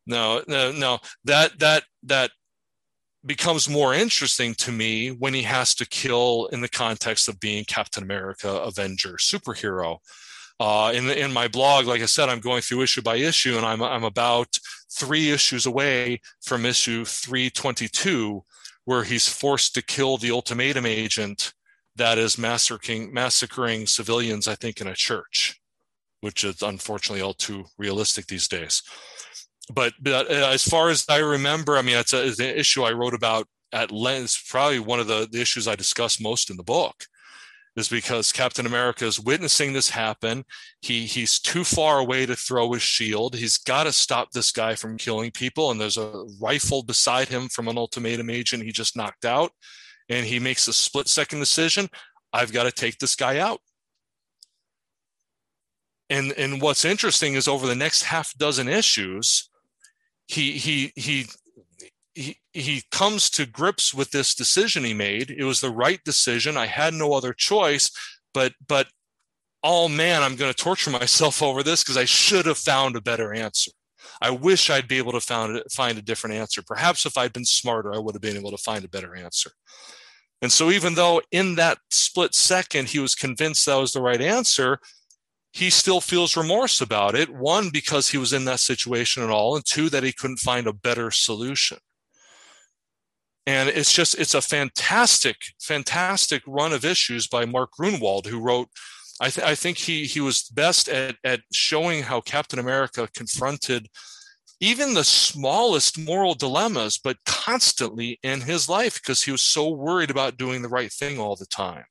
No 0.08 0.44
no 0.48 0.72
no 0.72 1.00
that 1.24 1.60
that 1.60 1.84
that 2.04 2.32
becomes 3.26 3.68
more 3.68 3.94
interesting 3.94 4.54
to 4.54 4.72
me 4.72 5.10
when 5.10 5.34
he 5.34 5.42
has 5.42 5.74
to 5.76 5.86
kill 5.88 6.48
in 6.52 6.62
the 6.62 6.70
context 6.70 7.28
of 7.28 7.40
being 7.40 7.64
captain 7.66 8.04
america 8.04 8.50
avenger 8.50 9.18
superhero. 9.20 9.98
Uh, 10.58 10.94
in, 10.96 11.10
in 11.10 11.34
my 11.34 11.50
blog, 11.50 11.86
like 11.86 12.02
I 12.02 12.06
said, 12.06 12.30
I'm 12.30 12.40
going 12.40 12.62
through 12.62 12.84
issue 12.84 13.02
by 13.02 13.18
issue, 13.18 13.58
and 13.58 13.66
I'm, 13.66 13.84
I'm 13.84 14.06
about 14.06 14.58
three 14.90 15.32
issues 15.32 15.66
away 15.66 16.22
from 16.42 16.66
issue 16.66 17.04
322, 17.04 18.42
where 18.86 19.04
he's 19.04 19.28
forced 19.28 19.74
to 19.74 19.82
kill 19.82 20.16
the 20.16 20.32
ultimatum 20.32 20.86
agent 20.86 21.54
that 21.96 22.18
is 22.18 22.38
massacring 22.38 23.14
massacring 23.14 23.88
civilians, 23.88 24.48
I 24.48 24.56
think, 24.56 24.82
in 24.82 24.88
a 24.88 24.96
church, 24.96 25.60
which 26.22 26.44
is 26.44 26.62
unfortunately 26.62 27.22
all 27.22 27.34
too 27.34 27.66
realistic 27.78 28.28
these 28.28 28.48
days. 28.48 28.82
But, 29.74 29.94
but 30.00 30.30
uh, 30.30 30.50
as 30.52 30.64
far 30.64 30.90
as 30.90 31.06
I 31.10 31.18
remember, 31.18 31.78
I 31.78 31.82
mean, 31.82 31.98
it's, 31.98 32.14
a, 32.14 32.28
it's 32.28 32.40
an 32.40 32.56
issue 32.56 32.84
I 32.84 32.92
wrote 32.92 33.16
about 33.16 33.48
at 33.74 33.92
length. 33.92 34.44
Probably 34.50 34.80
one 34.80 35.00
of 35.00 35.08
the, 35.08 35.28
the 35.32 35.42
issues 35.42 35.68
I 35.68 35.76
discuss 35.76 36.22
most 36.22 36.52
in 36.52 36.58
the 36.58 36.64
book 36.64 37.06
is 37.76 37.90
because 37.90 38.32
Captain 38.32 38.66
America 38.66 39.06
is 39.06 39.20
witnessing 39.20 39.74
this 39.74 39.90
happen. 39.90 40.46
He 40.82 41.06
he's 41.06 41.40
too 41.40 41.64
far 41.64 42.00
away 42.00 42.26
to 42.26 42.36
throw 42.36 42.72
his 42.74 42.84
shield. 42.84 43.36
He's 43.36 43.58
got 43.58 43.84
to 43.84 43.92
stop 43.92 44.32
this 44.32 44.52
guy 44.52 44.76
from 44.76 44.98
killing 44.98 45.32
people. 45.32 45.72
And 45.72 45.82
there's 45.82 45.98
a 45.98 46.26
rifle 46.40 46.84
beside 46.84 47.28
him 47.28 47.50
from 47.50 47.68
an 47.68 47.78
ultimatum 47.78 48.30
agent 48.30 48.64
he 48.64 48.72
just 48.72 48.96
knocked 48.96 49.26
out 49.26 49.52
and 50.10 50.26
he 50.26 50.40
makes 50.40 50.68
a 50.68 50.74
split 50.74 51.08
second 51.08 51.40
decision 51.40 51.90
I've 52.36 52.52
got 52.52 52.64
to 52.64 52.72
take 52.72 53.00
this 53.00 53.16
guy 53.16 53.40
out. 53.40 53.62
And 56.10 56.34
and 56.34 56.62
what's 56.62 56.86
interesting 56.86 57.34
is 57.34 57.48
over 57.48 57.66
the 57.66 57.76
next 57.76 58.04
half 58.04 58.38
dozen 58.38 58.68
issues, 58.68 59.50
he 60.28 60.52
he 60.52 60.92
he 60.96 61.28
he 62.14 62.38
he 62.54 62.84
comes 62.92 63.30
to 63.32 63.46
grips 63.46 63.94
with 63.94 64.12
this 64.12 64.36
decision 64.36 64.84
he 64.84 64.94
made. 64.94 65.32
It 65.32 65.46
was 65.46 65.62
the 65.62 65.72
right 65.72 66.00
decision. 66.04 66.58
I 66.58 66.68
had 66.68 66.94
no 66.94 67.14
other 67.14 67.34
choice, 67.34 67.90
but 68.34 68.54
but 68.68 68.88
oh 69.64 69.88
man, 69.88 70.22
I'm 70.22 70.36
going 70.36 70.54
to 70.54 70.64
torture 70.64 70.92
myself 70.92 71.42
over 71.42 71.64
this 71.64 71.84
because 71.84 71.98
I 71.98 72.06
should 72.06 72.46
have 72.46 72.58
found 72.58 72.96
a 72.96 73.02
better 73.02 73.34
answer. 73.34 73.72
I 74.22 74.30
wish 74.30 74.70
I'd 74.70 74.88
be 74.88 74.98
able 74.98 75.12
to 75.14 75.22
find 75.22 75.62
find 75.72 75.98
a 75.98 76.02
different 76.02 76.36
answer. 76.36 76.62
Perhaps 76.62 77.06
if 77.06 77.18
I'd 77.18 77.34
been 77.34 77.46
smarter, 77.46 77.94
I 77.94 78.00
would 78.00 78.16
have 78.16 78.22
been 78.22 78.38
able 78.38 78.52
to 78.52 78.58
find 78.58 78.86
a 78.86 78.90
better 78.90 79.16
answer. 79.16 79.52
And 80.42 80.52
so, 80.52 80.70
even 80.70 80.96
though 80.96 81.22
in 81.32 81.56
that 81.56 81.80
split 81.90 82.36
second 82.36 82.90
he 82.90 83.00
was 83.00 83.16
convinced 83.16 83.66
that 83.66 83.76
was 83.76 83.94
the 83.94 84.02
right 84.02 84.22
answer, 84.22 84.80
he 85.54 85.70
still 85.70 86.02
feels 86.02 86.36
remorse 86.36 86.82
about 86.82 87.16
it. 87.16 87.30
One, 87.30 87.70
because 87.70 88.10
he 88.10 88.18
was 88.18 88.34
in 88.34 88.46
that 88.46 88.60
situation 88.60 89.24
at 89.24 89.30
all, 89.30 89.56
and 89.56 89.66
two, 89.66 89.90
that 89.90 90.04
he 90.04 90.12
couldn't 90.12 90.40
find 90.40 90.68
a 90.68 90.74
better 90.74 91.12
solution. 91.12 91.78
And 93.48 93.70
it's 93.70 93.94
just, 93.94 94.20
it's 94.20 94.34
a 94.34 94.42
fantastic, 94.42 95.38
fantastic 95.62 96.42
run 96.48 96.74
of 96.74 96.84
issues 96.84 97.28
by 97.28 97.46
Mark 97.46 97.70
Gruenwald, 97.80 98.26
who 98.26 98.40
wrote, 98.40 98.70
I, 99.22 99.30
th- 99.30 99.48
I 99.48 99.56
think 99.56 99.78
he, 99.78 100.06
he 100.06 100.20
was 100.20 100.44
best 100.44 100.90
at, 100.90 101.16
at 101.24 101.42
showing 101.54 102.04
how 102.04 102.22
Captain 102.22 102.60
America 102.60 103.08
confronted 103.16 103.88
even 104.60 104.94
the 104.94 105.04
smallest 105.04 105.98
moral 105.98 106.34
dilemmas, 106.34 106.98
but 106.98 107.18
constantly 107.26 108.20
in 108.24 108.42
his 108.42 108.68
life 108.68 108.96
because 108.96 109.24
he 109.24 109.32
was 109.32 109.42
so 109.42 109.70
worried 109.70 110.10
about 110.10 110.38
doing 110.38 110.62
the 110.62 110.70
right 110.70 110.92
thing 110.92 111.20
all 111.20 111.36
the 111.36 111.46
time. 111.46 111.84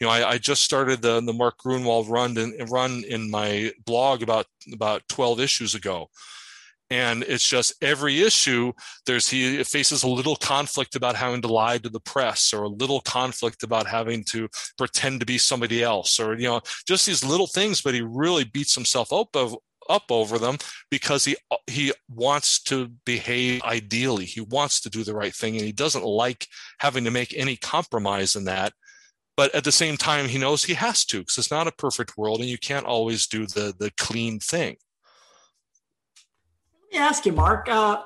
You 0.00 0.06
know, 0.06 0.12
I, 0.12 0.30
I 0.30 0.38
just 0.38 0.62
started 0.62 1.02
the 1.02 1.20
the 1.20 1.32
Mark 1.32 1.56
Gruenwald 1.58 2.08
run 2.08 2.36
in, 2.36 2.56
run 2.66 3.04
in 3.08 3.30
my 3.30 3.72
blog 3.84 4.22
about 4.22 4.46
about 4.72 5.02
12 5.08 5.40
issues 5.40 5.74
ago 5.74 6.08
and 6.90 7.24
it's 7.24 7.48
just 7.48 7.74
every 7.82 8.22
issue 8.22 8.72
there's 9.06 9.28
he 9.28 9.62
faces 9.64 10.02
a 10.02 10.08
little 10.08 10.36
conflict 10.36 10.94
about 10.94 11.16
having 11.16 11.42
to 11.42 11.48
lie 11.48 11.78
to 11.78 11.88
the 11.88 12.00
press 12.00 12.52
or 12.52 12.62
a 12.62 12.68
little 12.68 13.00
conflict 13.00 13.62
about 13.62 13.86
having 13.86 14.22
to 14.22 14.48
pretend 14.78 15.18
to 15.20 15.26
be 15.26 15.38
somebody 15.38 15.82
else 15.82 16.20
or 16.20 16.34
you 16.34 16.46
know 16.46 16.60
just 16.86 17.06
these 17.06 17.24
little 17.24 17.48
things 17.48 17.80
but 17.82 17.94
he 17.94 18.02
really 18.02 18.44
beats 18.44 18.74
himself 18.74 19.12
up 19.12 19.34
of, 19.34 19.56
up 19.88 20.04
over 20.10 20.38
them 20.38 20.56
because 20.90 21.24
he 21.24 21.36
he 21.66 21.92
wants 22.08 22.62
to 22.64 22.88
behave 23.04 23.62
ideally. 23.62 24.24
He 24.24 24.40
wants 24.40 24.80
to 24.80 24.90
do 24.90 25.04
the 25.04 25.14
right 25.14 25.34
thing 25.34 25.56
and 25.56 25.64
he 25.64 25.72
doesn't 25.72 26.04
like 26.04 26.46
having 26.80 27.04
to 27.04 27.10
make 27.10 27.34
any 27.36 27.56
compromise 27.56 28.36
in 28.36 28.44
that. 28.44 28.72
But 29.36 29.54
at 29.54 29.64
the 29.64 29.72
same 29.72 29.96
time 29.96 30.28
he 30.28 30.38
knows 30.38 30.64
he 30.64 30.74
has 30.74 31.04
to 31.06 31.18
because 31.18 31.38
it's 31.38 31.50
not 31.50 31.66
a 31.66 31.72
perfect 31.72 32.16
world 32.16 32.40
and 32.40 32.48
you 32.48 32.58
can't 32.58 32.86
always 32.86 33.26
do 33.26 33.46
the 33.46 33.74
the 33.78 33.92
clean 33.96 34.40
thing 34.40 34.76
me 36.96 37.02
ask 37.02 37.26
you 37.26 37.32
mark 37.32 37.68
uh, 37.68 38.02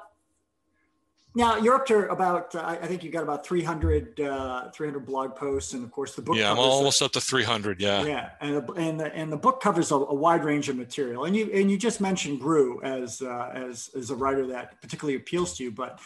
now 1.34 1.56
you're 1.56 1.74
up 1.74 1.86
to 1.86 2.10
about 2.10 2.54
uh, 2.54 2.76
i 2.82 2.86
think 2.86 3.04
you've 3.04 3.12
got 3.12 3.22
about 3.22 3.46
300 3.46 4.20
uh, 4.20 4.70
300 4.70 5.06
blog 5.06 5.36
posts 5.36 5.74
and 5.74 5.84
of 5.84 5.90
course 5.90 6.14
the 6.14 6.22
book 6.22 6.36
yeah 6.36 6.50
i'm 6.50 6.58
almost 6.58 7.00
up 7.02 7.12
to 7.12 7.20
300 7.20 7.80
yeah 7.80 8.04
yeah 8.04 8.30
and 8.40 8.56
the, 8.56 8.72
and 8.72 9.00
the, 9.00 9.14
and 9.14 9.32
the 9.32 9.36
book 9.36 9.60
covers 9.60 9.90
a, 9.90 9.94
a, 9.94 10.14
wide 10.14 10.44
range 10.44 10.68
of 10.68 10.76
material 10.76 11.24
and 11.24 11.36
you 11.36 11.50
and 11.52 11.70
you 11.70 11.78
just 11.78 12.00
mentioned 12.00 12.40
Gru 12.40 12.80
as 12.82 13.22
uh, 13.22 13.50
as 13.54 13.90
as 13.96 14.10
a 14.10 14.14
writer 14.14 14.46
that 14.48 14.80
particularly 14.80 15.16
appeals 15.16 15.56
to 15.58 15.64
you 15.64 15.70
but 15.70 16.00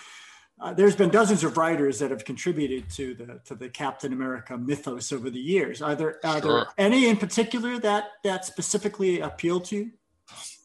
uh, 0.60 0.72
there's 0.72 0.94
been 0.94 1.10
dozens 1.10 1.42
of 1.42 1.56
writers 1.56 1.98
that 1.98 2.10
have 2.10 2.24
contributed 2.24 2.88
to 2.88 3.14
the 3.14 3.40
to 3.44 3.56
the 3.56 3.68
Captain 3.68 4.12
America 4.12 4.56
mythos 4.56 5.12
over 5.12 5.28
the 5.28 5.40
years. 5.40 5.82
Are 5.82 5.96
there 5.96 6.24
are 6.24 6.40
sure. 6.40 6.52
there 6.52 6.66
any 6.78 7.08
in 7.08 7.16
particular 7.16 7.76
that 7.80 8.12
that 8.22 8.44
specifically 8.44 9.18
appeal 9.18 9.58
to 9.62 9.76
you? 9.76 9.90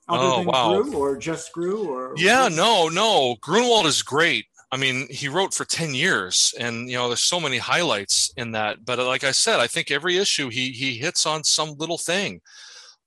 Other 0.10 0.24
oh, 0.24 0.38
than 0.38 0.45
wow. 0.45 0.82
Gru 0.82 0.95
or 0.95 1.17
just 1.17 1.54
Gru 1.54 1.88
or 1.89 2.13
Yeah, 2.17 2.48
no, 2.48 2.89
no. 2.89 3.36
Gruenwald 3.41 3.86
is 3.86 4.02
great. 4.02 4.45
I 4.72 4.78
mean, 4.78 5.08
he 5.10 5.30
wrote 5.30 5.54
for 5.54 5.65
10 5.65 5.95
years 5.95 6.54
and 6.60 6.89
you 6.89 6.95
know, 6.95 7.08
there's 7.08 7.24
so 7.24 7.39
many 7.39 7.58
highlights 7.58 8.32
in 8.38 8.52
that. 8.52 8.86
But 8.86 9.00
like 9.00 9.24
I 9.24 9.32
said, 9.32 9.60
I 9.60 9.67
think 9.67 9.91
every 9.91 10.17
issue 10.17 10.50
he 10.50 10.72
he 10.72 10.98
hits 10.98 11.26
on 11.26 11.43
some 11.43 11.76
little 11.78 11.98
thing. 11.98 12.41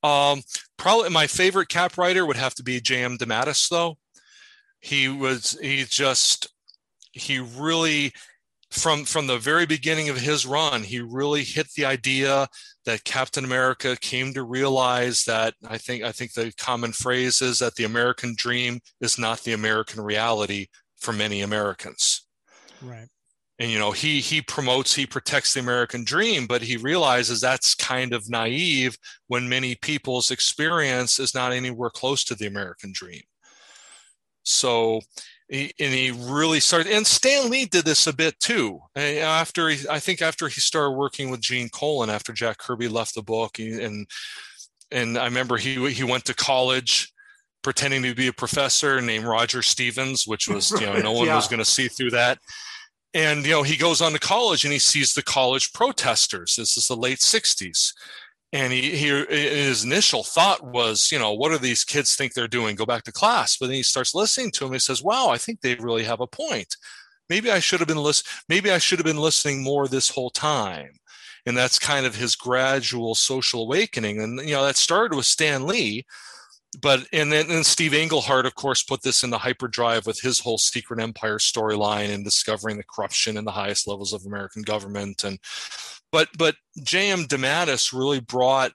Um, 0.03 0.43
probably 0.77 1.11
my 1.11 1.27
favorite 1.27 1.69
cap 1.69 1.97
writer 1.97 2.27
would 2.27 2.37
have 2.37 2.55
to 2.57 2.63
be 2.63 2.81
J.M. 2.81 3.19
DeMatteis, 3.19 3.69
though. 3.69 3.99
He 4.81 5.09
was 5.09 5.57
he 5.63 5.85
just 5.85 6.49
he 7.13 7.39
really 7.39 8.13
from 8.73 9.05
from 9.05 9.27
the 9.27 9.39
very 9.39 9.67
beginning 9.67 10.09
of 10.09 10.17
his 10.17 10.47
run 10.47 10.83
he 10.83 10.99
really 10.99 11.45
hit 11.45 11.67
the 11.75 11.85
idea 11.85 12.49
that 12.87 13.05
captain 13.05 13.45
america 13.45 13.97
came 14.01 14.33
to 14.33 14.43
realize 14.43 15.25
that 15.25 15.53
i 15.69 15.77
think 15.77 16.03
i 16.03 16.11
think 16.11 16.33
the 16.33 16.53
common 16.57 16.91
phrase 16.91 17.43
is 17.43 17.59
that 17.59 17.75
the 17.75 17.85
american 17.85 18.35
dream 18.37 18.81
is 19.03 19.19
not 19.19 19.41
the 19.45 19.53
american 19.53 20.01
reality 20.01 20.67
for 21.03 21.13
many 21.13 21.43
americans. 21.43 22.27
Right. 22.81 23.09
And 23.59 23.71
you 23.71 23.79
know 23.79 23.91
he 23.93 24.21
he 24.21 24.41
promotes 24.41 24.95
he 24.95 25.07
protects 25.07 25.53
the 25.53 25.61
american 25.61 26.05
dream 26.05 26.47
but 26.47 26.63
he 26.63 26.77
realizes 26.77 27.41
that's 27.41 27.75
kind 27.75 28.13
of 28.13 28.31
naive 28.31 28.97
when 29.27 29.49
many 29.49 29.75
people's 29.75 30.31
experience 30.31 31.19
is 31.19 31.35
not 31.35 31.53
anywhere 31.53 31.91
close 31.91 32.25
to 32.25 32.35
the 32.35 32.47
american 32.47 32.93
dream. 32.93 33.23
So 34.45 35.03
he, 35.49 35.73
and 35.79 35.93
he 35.93 36.11
really 36.11 36.61
started 36.61 36.93
and 36.93 37.07
stan 37.07 37.51
lee 37.51 37.65
did 37.67 37.85
this 37.85 38.07
a 38.07 38.13
bit 38.13 38.39
too. 38.41 38.81
After 38.97 39.69
he, 39.69 39.87
i 39.89 39.99
think 39.99 40.23
after 40.23 40.49
he 40.49 40.61
started 40.61 40.93
working 40.93 41.31
with 41.31 41.41
gene 41.41 41.69
colan 41.69 42.11
after 42.11 42.33
jack 42.33 42.59
kirby 42.59 42.89
left 42.89 43.15
the 43.15 43.23
book 43.23 43.59
and 43.59 44.07
and 44.91 45.19
i 45.19 45.25
remember 45.25 45.57
he 45.57 45.91
he 45.93 46.05
went 46.05 46.25
to 46.27 46.35
college 46.35 47.13
pretending 47.63 48.03
to 48.03 48.15
be 48.15 48.27
a 48.27 48.33
professor 48.33 49.01
named 49.01 49.25
roger 49.25 49.63
stevens 49.63 50.27
which 50.27 50.49
was 50.49 50.71
you 50.73 50.87
know 50.87 50.99
no 50.99 51.13
one 51.13 51.27
yeah. 51.27 51.37
was 51.37 51.49
going 51.49 51.59
to 51.59 51.65
see 51.65 51.89
through 51.89 52.11
that. 52.11 52.39
And 53.15 53.45
you 53.45 53.53
know 53.53 53.63
he 53.63 53.77
goes 53.77 54.01
on 54.01 54.13
to 54.13 54.19
college 54.19 54.65
and 54.65 54.73
he 54.73 54.79
sees 54.79 55.13
the 55.13 55.23
college 55.23 55.73
protesters. 55.75 56.57
This 56.57 56.79
is 56.79 56.89
the 56.89 56.97
late 56.97 57.19
60s 57.19 57.93
and 58.53 58.73
he, 58.73 58.91
he 58.91 59.07
his 59.09 59.85
initial 59.85 60.23
thought 60.23 60.63
was 60.63 61.11
you 61.11 61.19
know 61.19 61.33
what 61.33 61.51
do 61.51 61.59
these 61.59 61.85
kids 61.85 62.15
think 62.15 62.35
they're 62.35 62.49
doing? 62.49 62.77
Go 62.77 62.87
back 62.87 63.05
to 63.05 63.13
class. 63.13 63.57
But 63.57 63.67
then 63.67 63.77
he 63.77 63.83
starts 63.83 64.15
listening 64.15 64.51
to 64.53 64.67
him. 64.67 64.73
He 64.73 64.79
says 64.79 65.03
wow 65.03 65.29
i 65.31 65.39
think 65.39 65.61
they 65.61 65.75
really 65.77 66.05
have 66.05 66.21
a 66.21 66.27
point. 66.27 66.77
Maybe 67.29 67.51
i 67.51 67.59
should 67.59 67.81
have 67.81 67.89
been 67.89 67.97
list- 67.97 68.29
maybe 68.49 68.71
i 68.71 68.79
should 68.79 68.99
have 68.99 69.07
been 69.07 69.17
listening 69.17 69.63
more 69.63 69.89
this 69.89 70.11
whole 70.11 70.31
time. 70.31 70.91
And 71.45 71.57
that's 71.57 71.79
kind 71.79 72.07
of 72.07 72.15
his 72.15 72.37
gradual 72.37 73.15
social 73.15 73.63
awakening. 73.63 74.21
And 74.21 74.41
you 74.41 74.55
know 74.55 74.65
that 74.65 74.77
started 74.77 75.17
with 75.17 75.27
stan 75.27 75.67
lee. 75.67 76.05
But 76.81 77.07
and 77.13 77.31
then 77.31 77.51
and 77.51 77.67
Steve 77.67 77.93
Englehart, 77.93 78.47
of 78.47 78.55
course, 78.55 78.83
put 78.83 79.03
this 79.03 79.23
in 79.23 79.31
the 79.31 79.39
hyperdrive 79.39 80.07
with 80.07 80.21
his 80.21 80.39
whole 80.41 80.57
secret 80.57 81.01
empire 81.01 81.37
storyline 81.37 82.15
and 82.15 82.25
discovering 82.25 82.79
the 82.79 82.85
corruption 82.85 83.37
in 83.37 83.45
the 83.45 83.51
highest 83.51 83.87
levels 83.87 84.15
of 84.15 84.25
American 84.25 84.63
government. 84.63 85.23
And 85.23 85.39
but 86.13 86.29
but 86.39 86.55
J.M. 86.83 87.25
DeMatteis 87.25 87.93
really 87.93 88.21
brought 88.21 88.73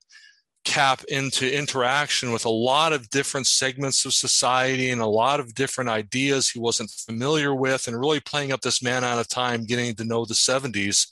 Cap 0.66 1.02
into 1.08 1.58
interaction 1.58 2.34
with 2.34 2.44
a 2.44 2.50
lot 2.50 2.92
of 2.92 3.10
different 3.10 3.48
segments 3.48 4.04
of 4.04 4.14
society 4.14 4.90
and 4.90 5.00
a 5.00 5.06
lot 5.06 5.40
of 5.40 5.56
different 5.56 5.90
ideas 5.90 6.50
he 6.50 6.60
wasn't 6.60 6.90
familiar 6.90 7.56
with, 7.56 7.88
and 7.88 7.98
really 7.98 8.20
playing 8.20 8.52
up 8.52 8.60
this 8.60 8.84
man 8.84 9.06
out 9.06 9.18
of 9.18 9.30
time, 9.30 9.66
getting 9.66 9.96
to 9.96 10.04
know 10.04 10.26
the 10.26 10.34
70s 10.34 11.08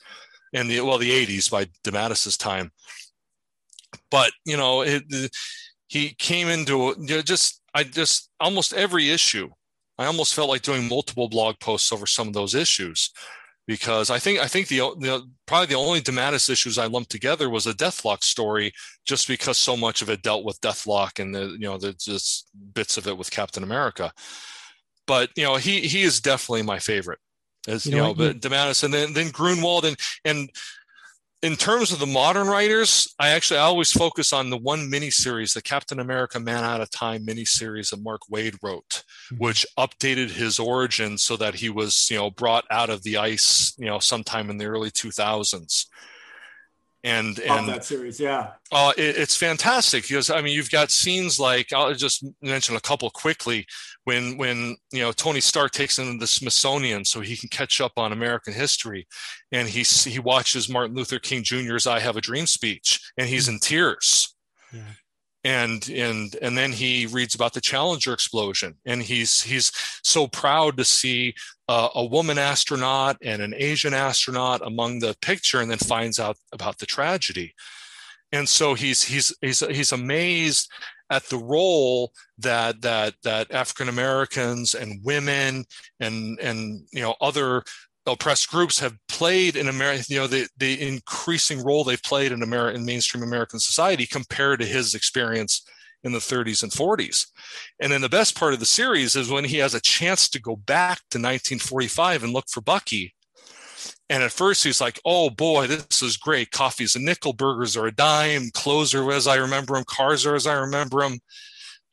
and 0.54 0.70
the 0.70 0.82
well 0.82 0.98
the 0.98 1.10
80s 1.10 1.50
by 1.50 1.66
DeMatteis's 1.86 2.36
time. 2.36 2.72
But 4.12 4.34
you 4.46 4.58
know, 4.58 4.82
it, 4.82 5.04
he 5.88 6.10
came 6.16 6.50
into 6.50 6.94
you 7.00 7.16
know, 7.16 7.22
just 7.22 7.62
I 7.74 7.84
just 7.84 8.30
almost 8.42 8.74
every 8.74 9.10
issue. 9.10 9.52
I 9.98 10.06
almost 10.08 10.34
felt 10.34 10.50
like 10.50 10.64
doing 10.64 10.90
multiple 10.90 11.30
blog 11.30 11.62
posts 11.62 11.94
over 11.94 12.06
some 12.06 12.28
of 12.28 12.34
those 12.34 12.56
issues 12.56 13.10
because 13.68 14.10
I 14.10 14.20
think 14.20 14.40
I 14.40 14.48
think 14.48 14.68
the, 14.68 14.78
the 15.00 15.28
probably 15.46 15.68
the 15.68 15.76
only 15.76 16.02
DeMatteis 16.02 16.50
issues 16.50 16.78
I 16.78 16.86
lumped 16.86 17.10
together 17.10 17.50
was 17.50 17.66
a 17.66 17.74
Deathlok 17.74 18.24
story, 18.24 18.72
just 19.06 19.28
because 19.28 19.58
so 19.58 19.76
much 19.76 20.02
of 20.02 20.10
it 20.10 20.22
dealt 20.22 20.46
with 20.46 20.62
Deathlok 20.62 21.20
and 21.20 21.34
the 21.34 21.52
you 21.60 21.68
know 21.68 21.78
the 21.78 21.94
just 21.94 22.48
bits 22.74 22.98
of 22.98 23.08
it 23.08 23.18
with 23.18 23.32
Captain 23.32 23.64
America. 23.64 24.12
But 25.08 25.30
you 25.36 25.44
know 25.44 25.56
he 25.56 25.82
he 25.82 26.04
is 26.04 26.22
definitely 26.22 26.64
my 26.64 26.80
favorite, 26.80 27.20
as 27.68 27.86
you, 27.86 27.94
you 27.94 27.98
know, 27.98 28.08
know 28.08 28.14
but 28.14 28.40
DeMatteis 28.40 28.84
and 28.84 28.94
then 28.94 29.14
then 29.14 29.28
Gruenwald 29.28 29.84
and 29.84 29.98
and 30.24 30.50
in 31.46 31.56
terms 31.56 31.92
of 31.92 32.00
the 32.00 32.08
modern 32.08 32.48
writers, 32.48 33.14
I 33.20 33.30
actually 33.30 33.60
I 33.60 33.64
always 33.64 33.92
focus 33.92 34.34
on 34.34 34.50
the 34.50 34.58
one 34.58 34.90
miniseries, 34.90 35.54
the 35.54 35.62
Captain 35.62 36.00
America 36.00 36.40
Man 36.40 36.64
Out 36.64 36.82
of 36.82 36.90
Time 36.90 37.24
miniseries 37.24 37.92
that 37.92 38.02
Mark 38.02 38.22
Waid 38.32 38.58
wrote, 38.64 39.04
mm-hmm. 39.32 39.38
which 39.38 39.64
updated 39.78 40.32
his 40.32 40.58
origin 40.58 41.20
so 41.20 41.38
that 41.38 41.54
he 41.54 41.70
was, 41.70 42.10
you 42.10 42.18
know, 42.18 42.32
brought 42.32 42.66
out 42.72 42.90
of 42.90 43.04
the 43.04 43.18
ice, 43.18 43.76
you 43.78 43.86
know, 43.86 44.00
sometime 44.00 44.50
in 44.50 44.58
the 44.58 44.66
early 44.66 44.90
2000s 44.90 45.86
and 47.04 47.38
and 47.40 47.70
that 47.70 47.86
series 47.86 48.20
yeah. 48.20 48.54
Uh, 48.72 48.92
it, 48.98 49.16
it's 49.16 49.38
fantastic 49.38 50.02
because 50.08 50.32
i 50.32 50.42
mean 50.42 50.56
you've 50.56 50.72
got 50.72 50.90
scenes 50.90 51.40
like 51.40 51.72
i'll 51.72 51.94
just 51.94 52.26
mention 52.42 52.76
a 52.76 52.82
couple 52.82 53.08
quickly 53.12 53.68
when 54.06 54.38
when 54.38 54.78
you 54.92 55.02
know 55.02 55.12
tony 55.12 55.42
stark 55.42 55.72
takes 55.72 56.00
him 56.00 56.14
to 56.14 56.18
the 56.18 56.28
smithsonian 56.28 57.04
so 57.04 57.20
he 57.20 57.36
can 57.36 57.50
catch 57.50 57.82
up 57.82 57.92
on 57.98 58.12
american 58.12 58.54
history. 58.54 59.08
And 59.52 59.68
he 59.68 59.84
he 59.84 60.20
watches 60.20 60.70
martin 60.70 60.96
luther 60.96 61.20
king 61.20 61.44
jr's 61.44 61.86
i 61.86 62.00
have 62.00 62.18
a 62.18 62.22
dream 62.22 62.48
speech 62.48 63.02
and 63.18 63.28
he's 63.28 63.48
in 63.48 63.60
tears. 63.60 64.36
Yeah. 64.74 64.82
And 65.44 65.88
and 65.90 66.36
and 66.42 66.58
then 66.58 66.72
he 66.72 67.06
reads 67.06 67.36
about 67.36 67.54
the 67.54 67.62
Challenger 67.62 68.14
explosion, 68.14 68.78
and 68.84 69.04
he's 69.04 69.44
he's 69.44 69.72
so 70.04 70.28
proud 70.28 70.76
to 70.78 70.84
see 70.84 71.36
uh, 71.68 71.90
a 71.94 72.04
woman 72.04 72.40
astronaut 72.40 73.18
and 73.22 73.44
an 73.44 73.54
Asian 73.56 73.94
astronaut 73.94 74.66
among 74.66 75.00
the 75.00 75.16
picture, 75.22 75.62
and 75.62 75.70
then 75.70 75.78
finds 75.78 76.20
out 76.20 76.38
about 76.52 76.80
the 76.80 76.88
tragedy. 76.88 77.54
And 78.32 78.50
so 78.50 78.74
he's 78.74 79.04
he's 79.04 79.36
he's 79.40 79.60
he's 79.60 79.92
amazed 79.92 80.68
at 81.10 81.24
the 81.30 81.38
role 81.38 82.12
that 82.38 82.82
that 82.82 83.14
that 83.24 83.52
African 83.52 83.90
Americans 83.90 84.74
and 84.74 85.04
women 85.04 85.66
and 86.00 86.40
and 86.40 86.88
you 86.92 87.02
know 87.02 87.16
other 87.22 87.64
oppressed 88.08 88.50
groups 88.50 88.80
have 88.80 88.96
played 89.08 89.56
in 89.56 89.68
America, 89.68 90.04
you 90.10 90.20
know, 90.20 90.28
the, 90.28 90.48
the 90.58 90.80
increasing 90.80 91.64
role 91.64 91.84
they've 91.84 92.04
played 92.04 92.32
in 92.32 92.44
American 92.44 92.86
mainstream 92.86 93.24
American 93.24 93.60
society 93.60 94.06
compared 94.06 94.60
to 94.60 94.66
his 94.66 94.94
experience 94.94 95.66
in 96.04 96.12
the 96.12 96.20
30s 96.20 96.62
and 96.62 96.72
40s. 96.72 97.26
And 97.82 97.92
then 97.92 98.02
the 98.02 98.10
best 98.10 98.38
part 98.38 98.54
of 98.54 98.60
the 98.60 98.66
series 98.66 99.16
is 99.16 99.30
when 99.30 99.44
he 99.44 99.58
has 99.58 99.74
a 99.74 99.82
chance 99.82 100.30
to 100.30 100.42
go 100.42 100.56
back 100.56 101.00
to 101.10 101.18
1945 101.18 102.24
and 102.24 102.32
look 102.32 102.46
for 102.48 102.62
Bucky. 102.62 103.16
And 104.10 104.24
at 104.24 104.32
first 104.32 104.64
he's 104.64 104.82
like, 104.82 105.00
oh 105.06 105.30
boy, 105.30 105.68
this 105.68 106.02
is 106.02 106.18
great. 106.18 106.52
Coffee's 106.52 106.96
a 106.96 107.00
nickel, 107.00 107.34
burgers 107.34 107.76
are 107.76 107.88
a 107.88 107.92
dime, 107.92 108.52
clothes 108.54 108.94
are 108.94 109.12
as 109.12 109.28
I 109.28 109.36
remember 109.36 109.76
them, 109.76 109.84
cars 109.88 110.26
are 110.26 110.36
as 110.36 110.48
I 110.48 110.54
remember 110.54 111.02
them. 111.02 111.20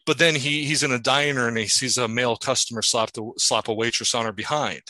But 0.04 0.18
then 0.18 0.34
he 0.34 0.64
he's 0.64 0.82
in 0.82 0.92
a 0.92 0.98
diner 0.98 1.48
and 1.48 1.56
he 1.56 1.68
sees 1.68 1.98
a 1.98 2.08
male 2.08 2.36
customer 2.36 2.82
slap, 2.82 3.12
the, 3.12 3.32
slap 3.38 3.68
a 3.68 3.74
waitress 3.74 4.14
on 4.14 4.24
her 4.24 4.32
behind. 4.32 4.82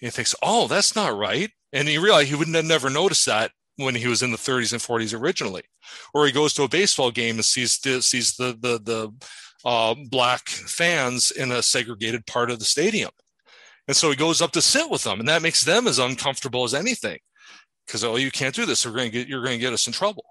He 0.00 0.10
thinks, 0.10 0.34
oh, 0.42 0.66
that's 0.66 0.96
not 0.96 1.16
right. 1.16 1.50
And 1.72 1.88
he 1.88 1.98
realized 1.98 2.28
he 2.28 2.34
wouldn't 2.34 2.56
have 2.56 2.64
never 2.64 2.90
noticed 2.90 3.26
that 3.26 3.52
when 3.76 3.94
he 3.94 4.06
was 4.06 4.22
in 4.22 4.30
the 4.30 4.36
30s 4.36 4.72
and 4.72 4.80
40s 4.80 5.18
originally. 5.18 5.62
Or 6.12 6.26
he 6.26 6.32
goes 6.32 6.52
to 6.54 6.62
a 6.62 6.68
baseball 6.68 7.10
game 7.10 7.36
and 7.36 7.44
sees 7.44 7.78
the, 7.78 8.02
sees 8.02 8.36
the 8.36 8.56
the 8.60 8.78
the 8.78 9.12
uh, 9.64 9.94
black 10.10 10.48
fans 10.48 11.30
in 11.30 11.50
a 11.50 11.62
segregated 11.62 12.26
part 12.26 12.50
of 12.50 12.58
the 12.58 12.64
stadium, 12.64 13.10
and 13.90 13.96
so 13.96 14.08
he 14.08 14.14
goes 14.14 14.40
up 14.40 14.52
to 14.52 14.62
sit 14.62 14.88
with 14.88 15.02
them, 15.02 15.18
and 15.18 15.28
that 15.28 15.42
makes 15.42 15.64
them 15.64 15.88
as 15.88 15.98
uncomfortable 15.98 16.62
as 16.62 16.74
anything, 16.74 17.18
because 17.84 18.04
oh, 18.04 18.14
you 18.14 18.30
can't 18.30 18.54
do 18.54 18.64
this. 18.64 18.86
We're 18.86 18.92
going 18.92 19.10
to 19.10 19.18
get 19.18 19.26
you're 19.26 19.42
going 19.42 19.58
to 19.58 19.60
get 19.60 19.72
us 19.72 19.88
in 19.88 19.92
trouble. 19.92 20.26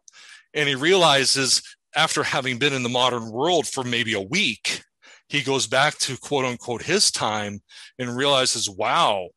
And 0.53 0.70
he 0.70 0.76
realizes 0.76 1.62
after 1.93 2.24
having 2.24 2.57
been 2.57 2.72
in 2.72 2.84
the 2.84 2.88
modern 2.88 3.30
world 3.30 3.68
for 3.68 3.84
maybe 3.84 4.14
a 4.14 4.22
week, 4.22 4.84
he 5.28 5.41
goes 5.41 5.68
back 5.68 5.97
to 5.97 6.16
quote 6.16 6.45
unquote 6.45 6.84
his 6.84 7.12
time 7.12 7.60
and 7.99 8.16
realizes, 8.16 8.70
wow, 8.70 9.28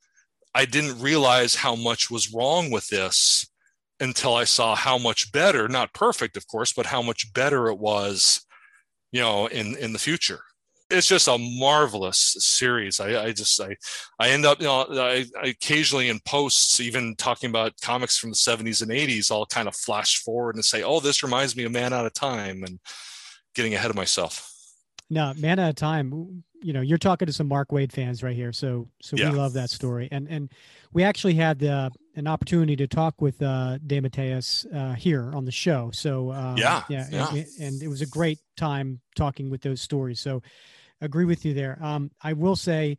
I 0.54 0.66
didn't 0.66 1.02
realize 1.02 1.56
how 1.56 1.74
much 1.74 2.08
was 2.08 2.32
wrong 2.32 2.70
with 2.70 2.86
this 2.90 3.50
until 3.98 4.36
I 4.36 4.44
saw 4.44 4.76
how 4.76 4.98
much 4.98 5.32
better, 5.32 5.66
not 5.66 5.94
perfect, 5.94 6.36
of 6.36 6.46
course, 6.46 6.72
but 6.72 6.86
how 6.86 7.02
much 7.02 7.34
better 7.34 7.66
it 7.70 7.78
was, 7.80 8.46
you 9.10 9.20
know, 9.20 9.48
in, 9.48 9.76
in 9.78 9.92
the 9.92 9.98
future. 9.98 10.42
It's 10.92 11.06
just 11.06 11.28
a 11.28 11.38
marvelous 11.38 12.36
series. 12.38 13.00
I, 13.00 13.24
I 13.24 13.32
just, 13.32 13.60
I, 13.60 13.76
I 14.18 14.30
end 14.30 14.44
up, 14.44 14.60
you 14.60 14.66
know, 14.66 14.86
I, 14.90 15.24
I 15.40 15.48
occasionally 15.48 16.08
in 16.08 16.20
posts, 16.20 16.80
even 16.80 17.16
talking 17.16 17.50
about 17.50 17.80
comics 17.80 18.18
from 18.18 18.30
the 18.30 18.36
70s 18.36 18.82
and 18.82 18.90
80s, 18.90 19.32
I'll 19.32 19.46
kind 19.46 19.68
of 19.68 19.74
flash 19.74 20.22
forward 20.22 20.54
and 20.54 20.64
say, 20.64 20.82
oh, 20.82 21.00
this 21.00 21.22
reminds 21.22 21.56
me 21.56 21.64
of 21.64 21.72
Man 21.72 21.92
Out 21.92 22.06
of 22.06 22.14
Time 22.14 22.62
and 22.62 22.78
getting 23.54 23.74
ahead 23.74 23.90
of 23.90 23.96
myself. 23.96 24.48
No, 25.10 25.32
Man 25.36 25.58
Out 25.58 25.70
of 25.70 25.76
Time, 25.76 26.44
you 26.62 26.72
know, 26.72 26.80
you're 26.80 26.98
talking 26.98 27.26
to 27.26 27.32
some 27.32 27.48
Mark 27.48 27.70
Waid 27.70 27.92
fans 27.92 28.22
right 28.22 28.36
here. 28.36 28.52
So, 28.52 28.88
so 29.02 29.16
yeah. 29.16 29.30
we 29.30 29.36
love 29.36 29.52
that 29.54 29.70
story. 29.70 30.08
And, 30.12 30.28
and 30.28 30.50
we 30.92 31.02
actually 31.02 31.34
had 31.34 31.58
the, 31.58 31.90
an 32.14 32.26
opportunity 32.26 32.76
to 32.76 32.86
talk 32.86 33.20
with 33.20 33.40
uh, 33.42 33.78
DeMatteis 33.86 34.66
uh, 34.74 34.94
here 34.94 35.32
on 35.34 35.44
the 35.44 35.52
show. 35.52 35.90
So 35.92 36.32
um, 36.32 36.56
yeah, 36.56 36.82
yeah, 36.88 37.06
yeah. 37.10 37.28
And, 37.30 37.46
and, 37.60 37.82
it 37.82 37.88
was 37.88 38.02
a 38.02 38.06
great 38.06 38.38
time 38.56 39.00
talking 39.16 39.50
with 39.50 39.62
those 39.62 39.80
stories. 39.80 40.20
So 40.20 40.42
agree 41.02 41.24
with 41.24 41.44
you 41.44 41.52
there. 41.52 41.78
Um, 41.82 42.10
I 42.22 42.32
will 42.32 42.56
say, 42.56 42.96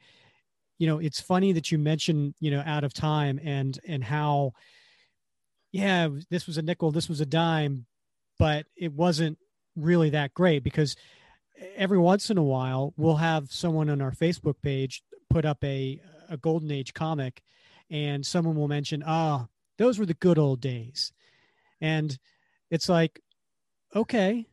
you 0.78 0.88
know, 0.88 1.00
it's 1.00 1.22
funny 1.22 1.54
that 1.54 1.72
you 1.72 1.78
mentioned, 1.78 2.36
you 2.40 2.52
know, 2.52 2.62
out 2.66 2.84
of 2.84 2.94
time 2.94 3.40
and 3.44 3.80
and 3.88 4.04
how, 4.04 4.52
yeah, 5.72 6.10
this 6.30 6.46
was 6.46 6.58
a 6.58 6.62
nickel, 6.62 6.92
this 6.92 7.10
was 7.10 7.22
a 7.22 7.26
dime, 7.26 7.86
but 8.38 8.66
it 8.76 8.94
wasn't 8.94 9.38
really 9.76 10.10
that 10.12 10.34
great 10.34 10.64
because 10.64 10.96
every 11.76 11.98
once 11.98 12.30
in 12.30 12.38
a 12.38 12.44
while 12.44 12.94
we'll 12.98 13.16
have 13.16 13.52
someone 13.52 13.90
on 13.90 14.02
our 14.02 14.12
Facebook 14.12 14.56
page 14.62 15.04
put 15.30 15.46
up 15.46 15.64
a 15.64 16.00
a 16.30 16.38
golden 16.38 16.72
age 16.72 16.94
comic 16.94 17.42
and 17.90 18.26
someone 18.26 18.56
will 18.56 18.68
mention, 18.68 19.04
"Ah, 19.06 19.44
oh, 19.44 19.50
those 19.78 20.00
were 20.00 20.06
the 20.06 20.14
good 20.16 20.38
old 20.38 20.62
days," 20.62 21.12
and 21.80 22.18
it's 22.70 22.90
like, 22.90 23.22
okay, 23.96 24.48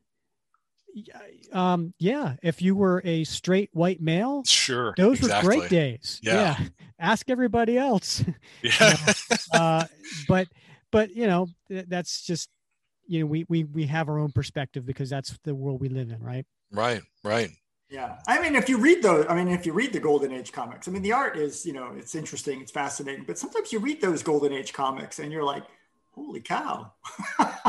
um, 1.53 1.95
yeah, 1.99 2.37
if 2.43 2.63
you 2.63 2.75
were 2.75 3.03
a 3.05 3.25
straight 3.25 3.71
white 3.73 4.01
male, 4.01 4.43
sure, 4.45 4.95
those 4.97 5.19
exactly. 5.19 5.49
were 5.49 5.61
great 5.61 5.71
days. 5.71 6.21
Yeah. 6.23 6.57
yeah. 6.59 6.67
ask 6.99 7.29
everybody 7.31 7.77
else. 7.79 8.25
Yeah, 8.63 8.97
you 8.97 9.15
know? 9.55 9.59
uh, 9.61 9.85
but 10.29 10.49
but 10.91 11.15
you 11.15 11.27
know 11.27 11.49
that's 11.69 12.23
just 12.23 12.49
you 13.07 13.21
know 13.21 13.27
we 13.27 13.47
we 13.49 13.65
we 13.65 13.87
have 13.87 14.09
our 14.09 14.19
own 14.19 14.33
perspective 14.33 14.85
because 14.85 15.11
that's 15.11 15.37
the 15.45 15.55
world 15.55 15.81
we 15.81 15.89
live 15.89 16.11
in, 16.11 16.23
right? 16.23 16.47
Right, 16.73 17.03
right. 17.25 17.51
Yeah, 17.91 18.19
I 18.29 18.41
mean, 18.41 18.55
if 18.55 18.69
you 18.69 18.79
read 18.79 19.03
those, 19.03 19.27
I 19.29 19.35
mean, 19.35 19.49
if 19.49 19.67
you 19.67 19.73
read 19.73 19.93
the 19.93 19.99
Golden 19.99 20.31
Age 20.31 20.53
comics, 20.53 20.87
I 20.87 20.93
mean, 20.93 21.03
the 21.03 21.13
art 21.13 21.37
is, 21.37 21.67
you 21.67 21.73
know, 21.73 21.93
it's 21.97 22.15
interesting, 22.15 22.61
it's 22.61 22.71
fascinating, 22.71 23.25
but 23.27 23.37
sometimes 23.37 23.73
you 23.73 23.81
read 23.81 24.01
those 24.01 24.23
Golden 24.23 24.53
Age 24.53 24.73
comics 24.73 25.19
and 25.19 25.33
you're 25.33 25.43
like, 25.43 25.65
holy 26.13 26.41
cow. 26.41 26.93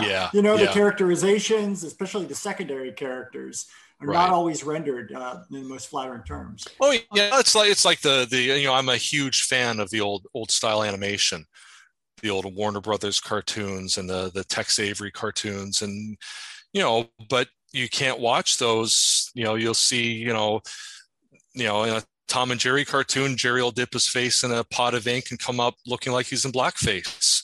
Yeah. 0.01 0.29
you 0.33 0.41
know, 0.41 0.55
yeah. 0.55 0.65
the 0.65 0.71
characterizations, 0.71 1.83
especially 1.83 2.25
the 2.25 2.35
secondary 2.35 2.91
characters, 2.91 3.67
are 4.01 4.07
right. 4.07 4.15
not 4.15 4.29
always 4.31 4.63
rendered 4.63 5.13
uh, 5.13 5.41
in 5.51 5.63
the 5.63 5.69
most 5.69 5.89
flattering 5.89 6.23
terms. 6.23 6.67
Oh 6.79 6.91
yeah, 6.91 7.39
it's 7.39 7.55
like 7.55 7.69
it's 7.69 7.85
like 7.85 8.01
the 8.01 8.27
the 8.29 8.41
you 8.41 8.65
know 8.65 8.73
I'm 8.73 8.89
a 8.89 8.97
huge 8.97 9.43
fan 9.43 9.79
of 9.79 9.89
the 9.89 10.01
old 10.01 10.25
old 10.33 10.51
style 10.51 10.83
animation, 10.83 11.45
the 12.21 12.29
old 12.29 12.53
Warner 12.55 12.81
Brothers 12.81 13.19
cartoons 13.19 13.97
and 13.97 14.09
the 14.09 14.31
the 14.33 14.43
Tex 14.43 14.79
Avery 14.79 15.11
cartoons 15.11 15.81
and 15.81 16.17
you 16.73 16.81
know, 16.81 17.09
but 17.29 17.47
you 17.73 17.89
can't 17.89 18.19
watch 18.19 18.57
those. 18.57 19.29
You 19.33 19.43
know, 19.43 19.55
you'll 19.55 19.73
see, 19.73 20.13
you 20.13 20.33
know, 20.33 20.61
you 21.53 21.65
know, 21.65 21.83
in 21.83 21.93
a 21.93 22.03
Tom 22.27 22.51
and 22.51 22.59
Jerry 22.59 22.85
cartoon, 22.85 23.37
Jerry 23.37 23.61
will 23.61 23.71
dip 23.71 23.93
his 23.93 24.07
face 24.07 24.43
in 24.43 24.51
a 24.51 24.63
pot 24.63 24.93
of 24.93 25.07
ink 25.07 25.25
and 25.31 25.39
come 25.39 25.59
up 25.59 25.75
looking 25.85 26.13
like 26.13 26.27
he's 26.27 26.45
in 26.45 26.51
blackface. 26.51 27.43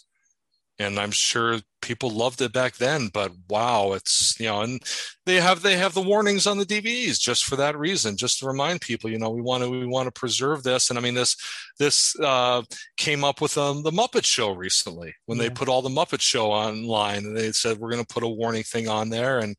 And 0.79 0.99
I'm 0.99 1.11
sure 1.11 1.59
people 1.81 2.09
loved 2.09 2.41
it 2.41 2.53
back 2.53 2.75
then, 2.75 3.09
but 3.13 3.31
wow, 3.49 3.93
it's 3.93 4.39
you 4.39 4.45
know, 4.45 4.61
and 4.61 4.81
they 5.25 5.35
have 5.35 5.61
they 5.61 5.75
have 5.75 5.93
the 5.93 6.01
warnings 6.01 6.45
on 6.45 6.57
the 6.57 6.65
DVDs 6.65 7.19
just 7.19 7.45
for 7.45 7.55
that 7.55 7.77
reason, 7.77 8.17
just 8.17 8.39
to 8.39 8.45
remind 8.45 8.81
people, 8.81 9.09
you 9.09 9.17
know, 9.17 9.29
we 9.29 9.41
want 9.41 9.63
to 9.63 9.69
we 9.69 9.87
want 9.87 10.05
to 10.05 10.19
preserve 10.19 10.63
this. 10.63 10.89
And 10.89 10.99
I 10.99 11.01
mean, 11.01 11.15
this 11.15 11.35
this 11.79 12.17
uh, 12.19 12.61
came 12.97 13.23
up 13.23 13.41
with 13.41 13.57
um, 13.57 13.83
the 13.83 13.91
Muppet 13.91 14.25
Show 14.25 14.51
recently 14.51 15.15
when 15.25 15.37
yeah. 15.37 15.45
they 15.45 15.49
put 15.49 15.69
all 15.69 15.81
the 15.81 15.89
Muppet 15.89 16.21
Show 16.21 16.51
online, 16.51 17.25
and 17.25 17.37
they 17.37 17.51
said 17.51 17.77
we're 17.77 17.91
going 17.91 18.05
to 18.05 18.13
put 18.13 18.23
a 18.23 18.27
warning 18.27 18.63
thing 18.63 18.87
on 18.87 19.09
there, 19.09 19.39
and 19.39 19.55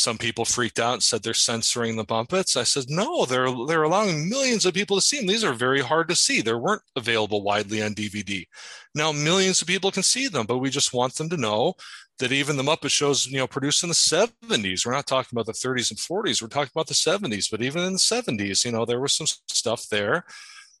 some 0.00 0.16
people 0.16 0.46
freaked 0.46 0.78
out 0.78 0.94
and 0.94 1.02
said 1.02 1.22
they're 1.22 1.34
censoring 1.34 1.94
the 1.94 2.06
Muppets. 2.06 2.56
I 2.56 2.62
said, 2.62 2.86
no, 2.88 3.26
they're 3.26 3.50
they're 3.66 3.82
allowing 3.82 4.30
millions 4.30 4.64
of 4.64 4.72
people 4.72 4.96
to 4.96 5.02
see 5.02 5.18
them. 5.18 5.26
These 5.26 5.44
are 5.44 5.52
very 5.52 5.82
hard 5.82 6.08
to 6.08 6.16
see. 6.16 6.40
They 6.40 6.54
weren't 6.54 6.80
available 6.96 7.42
widely 7.42 7.82
on 7.82 7.94
DVD. 7.94 8.46
Now 8.94 9.12
millions 9.12 9.60
of 9.60 9.68
people 9.68 9.90
can 9.90 10.02
see 10.02 10.26
them, 10.26 10.46
but 10.46 10.56
we 10.56 10.70
just 10.70 10.94
want 10.94 11.16
them 11.16 11.28
to 11.28 11.36
know 11.36 11.74
that 12.18 12.32
even 12.32 12.56
the 12.56 12.62
Muppet 12.62 12.90
shows, 12.90 13.26
you 13.26 13.36
know, 13.36 13.46
produced 13.46 13.82
in 13.82 13.90
the 13.90 13.94
70s. 13.94 14.86
We're 14.86 14.92
not 14.92 15.06
talking 15.06 15.36
about 15.38 15.44
the 15.44 15.52
30s 15.52 15.90
and 15.90 15.98
40s. 15.98 16.40
We're 16.40 16.48
talking 16.48 16.72
about 16.74 16.86
the 16.86 16.94
70s. 16.94 17.50
But 17.50 17.60
even 17.60 17.82
in 17.82 17.92
the 17.92 17.98
70s, 17.98 18.64
you 18.64 18.72
know, 18.72 18.86
there 18.86 19.00
was 19.00 19.12
some 19.12 19.26
stuff 19.26 19.86
there 19.90 20.24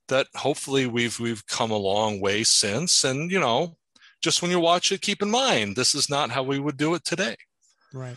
that 0.08 0.28
hopefully 0.34 0.86
we've 0.86 1.20
we've 1.20 1.46
come 1.46 1.70
a 1.70 1.76
long 1.76 2.22
way 2.22 2.42
since. 2.42 3.04
And 3.04 3.30
you 3.30 3.38
know, 3.38 3.76
just 4.22 4.40
when 4.40 4.50
you 4.50 4.60
watch 4.60 4.90
it, 4.92 5.02
keep 5.02 5.20
in 5.20 5.30
mind 5.30 5.76
this 5.76 5.94
is 5.94 6.08
not 6.08 6.30
how 6.30 6.42
we 6.42 6.58
would 6.58 6.78
do 6.78 6.94
it 6.94 7.04
today. 7.04 7.36
Right 7.92 8.16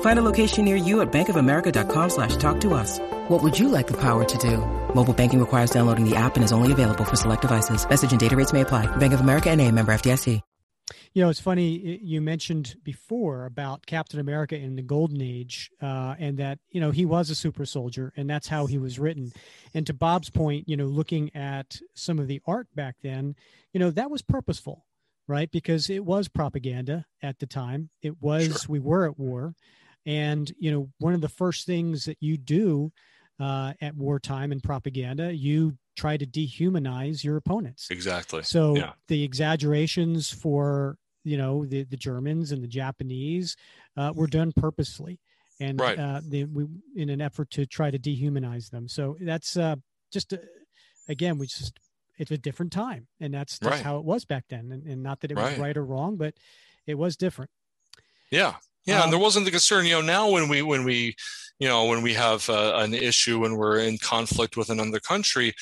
Find 0.00 0.18
a 0.18 0.22
location 0.22 0.64
near 0.64 0.76
you 0.76 1.02
at 1.02 1.12
bankofamerica.com 1.12 2.10
slash 2.10 2.36
talk 2.36 2.60
to 2.62 2.72
us. 2.72 2.98
What 3.28 3.42
would 3.42 3.58
you 3.58 3.68
like 3.68 3.86
the 3.86 4.00
power 4.00 4.24
to 4.24 4.38
do? 4.38 4.58
Mobile 4.94 5.12
banking 5.12 5.40
requires 5.40 5.70
downloading 5.70 6.08
the 6.08 6.16
app 6.16 6.36
and 6.36 6.44
is 6.44 6.52
only 6.52 6.72
available 6.72 7.04
for 7.04 7.16
select 7.16 7.42
devices. 7.42 7.86
Message 7.88 8.10
and 8.10 8.20
data 8.20 8.36
rates 8.36 8.52
may 8.54 8.62
apply. 8.62 8.86
Bank 8.96 9.12
of 9.12 9.20
America 9.20 9.50
and 9.50 9.60
a 9.60 9.70
member 9.70 9.92
FDIC. 9.92 10.40
You 11.16 11.22
know, 11.22 11.30
it's 11.30 11.40
funny 11.40 11.98
you 12.02 12.20
mentioned 12.20 12.76
before 12.84 13.46
about 13.46 13.86
Captain 13.86 14.20
America 14.20 14.54
in 14.54 14.76
the 14.76 14.82
Golden 14.82 15.22
Age, 15.22 15.70
uh, 15.80 16.14
and 16.18 16.36
that 16.38 16.58
you 16.68 16.78
know 16.78 16.90
he 16.90 17.06
was 17.06 17.30
a 17.30 17.34
super 17.34 17.64
soldier, 17.64 18.12
and 18.16 18.28
that's 18.28 18.48
how 18.48 18.66
he 18.66 18.76
was 18.76 18.98
written. 18.98 19.32
And 19.72 19.86
to 19.86 19.94
Bob's 19.94 20.28
point, 20.28 20.68
you 20.68 20.76
know, 20.76 20.84
looking 20.84 21.34
at 21.34 21.80
some 21.94 22.18
of 22.18 22.28
the 22.28 22.42
art 22.46 22.68
back 22.74 22.96
then, 23.02 23.34
you 23.72 23.80
know, 23.80 23.90
that 23.92 24.10
was 24.10 24.20
purposeful, 24.20 24.84
right? 25.26 25.50
Because 25.50 25.88
it 25.88 26.04
was 26.04 26.28
propaganda 26.28 27.06
at 27.22 27.38
the 27.38 27.46
time. 27.46 27.88
It 28.02 28.20
was 28.20 28.44
sure. 28.48 28.58
we 28.68 28.78
were 28.78 29.06
at 29.06 29.18
war, 29.18 29.54
and 30.06 30.50
you 30.58 30.70
know, 30.70 30.88
one 30.98 31.14
of 31.14 31.20
the 31.20 31.28
first 31.28 31.66
things 31.66 32.04
that 32.04 32.16
you 32.20 32.36
do 32.36 32.92
uh, 33.40 33.74
at 33.80 33.94
wartime 33.94 34.52
and 34.52 34.62
propaganda, 34.62 35.34
you 35.34 35.76
try 35.96 36.16
to 36.16 36.26
dehumanize 36.26 37.24
your 37.24 37.36
opponents. 37.36 37.88
Exactly. 37.90 38.42
So 38.42 38.76
yeah. 38.76 38.92
the 39.08 39.22
exaggerations 39.22 40.30
for 40.30 40.96
you 41.24 41.36
know 41.36 41.66
the 41.66 41.82
the 41.84 41.96
Germans 41.96 42.52
and 42.52 42.62
the 42.62 42.68
Japanese 42.68 43.56
uh, 43.96 44.12
were 44.14 44.28
done 44.28 44.52
purposely, 44.56 45.18
and 45.60 45.80
Right. 45.80 45.98
uh, 45.98 46.20
they, 46.24 46.44
we 46.44 46.66
in 46.94 47.10
an 47.10 47.20
effort 47.20 47.50
to 47.50 47.66
try 47.66 47.90
to 47.90 47.98
dehumanize 47.98 48.70
them. 48.70 48.88
So 48.88 49.16
that's 49.20 49.56
uh, 49.56 49.76
just 50.12 50.32
uh, 50.32 50.38
again, 51.08 51.36
we 51.38 51.46
just 51.48 51.78
it's 52.18 52.30
a 52.30 52.38
different 52.38 52.72
time, 52.72 53.08
and 53.20 53.34
that's 53.34 53.58
that's 53.58 53.76
Right. 53.76 53.84
how 53.84 53.98
it 53.98 54.04
was 54.04 54.24
back 54.24 54.44
then. 54.48 54.70
And, 54.70 54.86
and 54.86 55.02
not 55.02 55.20
that 55.20 55.30
it 55.32 55.36
was 55.36 55.50
Right. 55.50 55.58
right 55.58 55.76
or 55.76 55.84
wrong, 55.84 56.16
but 56.16 56.34
it 56.86 56.94
was 56.94 57.16
different. 57.16 57.50
Yeah, 58.30 58.54
yeah, 58.86 58.98
Um, 58.98 59.02
and 59.04 59.12
there 59.12 59.20
wasn't 59.20 59.44
the 59.44 59.50
concern. 59.50 59.84
You 59.86 59.92
know, 59.96 60.00
now 60.00 60.30
when 60.30 60.48
we 60.48 60.62
when 60.62 60.84
we, 60.84 61.14
you 61.58 61.68
know, 61.68 61.84
when 61.86 62.02
we 62.02 62.14
have 62.14 62.48
uh, 62.48 62.74
an 62.76 62.94
issue 62.94 63.44
and 63.44 63.56
we're 63.56 63.78
in 63.80 63.98
conflict 63.98 64.56
with 64.56 64.70
another 64.70 65.00
country, 65.00 65.52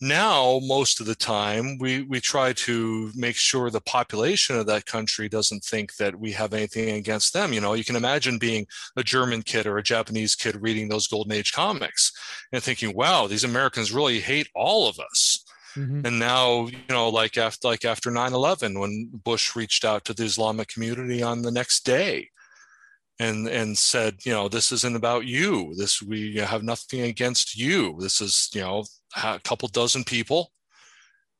now 0.00 0.60
most 0.62 1.00
of 1.00 1.06
the 1.06 1.14
time 1.14 1.76
we 1.78 2.02
we 2.02 2.20
try 2.20 2.52
to 2.52 3.10
make 3.16 3.34
sure 3.36 3.68
the 3.68 3.80
population 3.80 4.56
of 4.56 4.66
that 4.66 4.86
country 4.86 5.28
doesn't 5.28 5.64
think 5.64 5.96
that 5.96 6.14
we 6.18 6.30
have 6.32 6.54
anything 6.54 6.90
against 6.90 7.32
them. 7.32 7.52
You 7.52 7.60
know, 7.60 7.74
you 7.74 7.84
can 7.84 7.96
imagine 7.96 8.38
being 8.38 8.66
a 8.96 9.02
German 9.02 9.42
kid 9.42 9.66
or 9.66 9.76
a 9.78 9.82
Japanese 9.82 10.36
kid 10.36 10.56
reading 10.62 10.88
those 10.88 11.08
Golden 11.08 11.32
Age 11.32 11.52
comics 11.52 12.12
and 12.52 12.62
thinking, 12.62 12.94
"Wow, 12.94 13.26
these 13.26 13.44
Americans 13.44 13.90
really 13.92 14.20
hate 14.20 14.48
all 14.54 14.88
of 14.88 14.98
us." 15.00 15.44
Mhm. 15.76 16.04
and 16.06 16.18
now 16.18 16.66
you 16.66 16.78
know 16.88 17.08
like 17.10 17.36
after 17.36 17.68
like 17.68 17.84
after 17.84 18.10
9-11 18.10 18.78
when 18.80 19.10
bush 19.22 19.54
reached 19.54 19.84
out 19.84 20.02
to 20.06 20.14
the 20.14 20.24
islamic 20.24 20.66
community 20.68 21.22
on 21.22 21.42
the 21.42 21.50
next 21.50 21.84
day 21.84 22.30
and 23.18 23.48
and 23.48 23.76
said 23.76 24.16
you 24.24 24.32
know 24.32 24.48
this 24.48 24.72
isn't 24.72 24.96
about 24.96 25.24
you. 25.26 25.74
This 25.76 26.02
we 26.02 26.36
have 26.36 26.62
nothing 26.62 27.02
against 27.02 27.56
you. 27.56 27.96
This 28.00 28.20
is 28.20 28.48
you 28.54 28.60
know 28.62 28.84
a 29.22 29.40
couple 29.44 29.68
dozen 29.68 30.04
people 30.04 30.52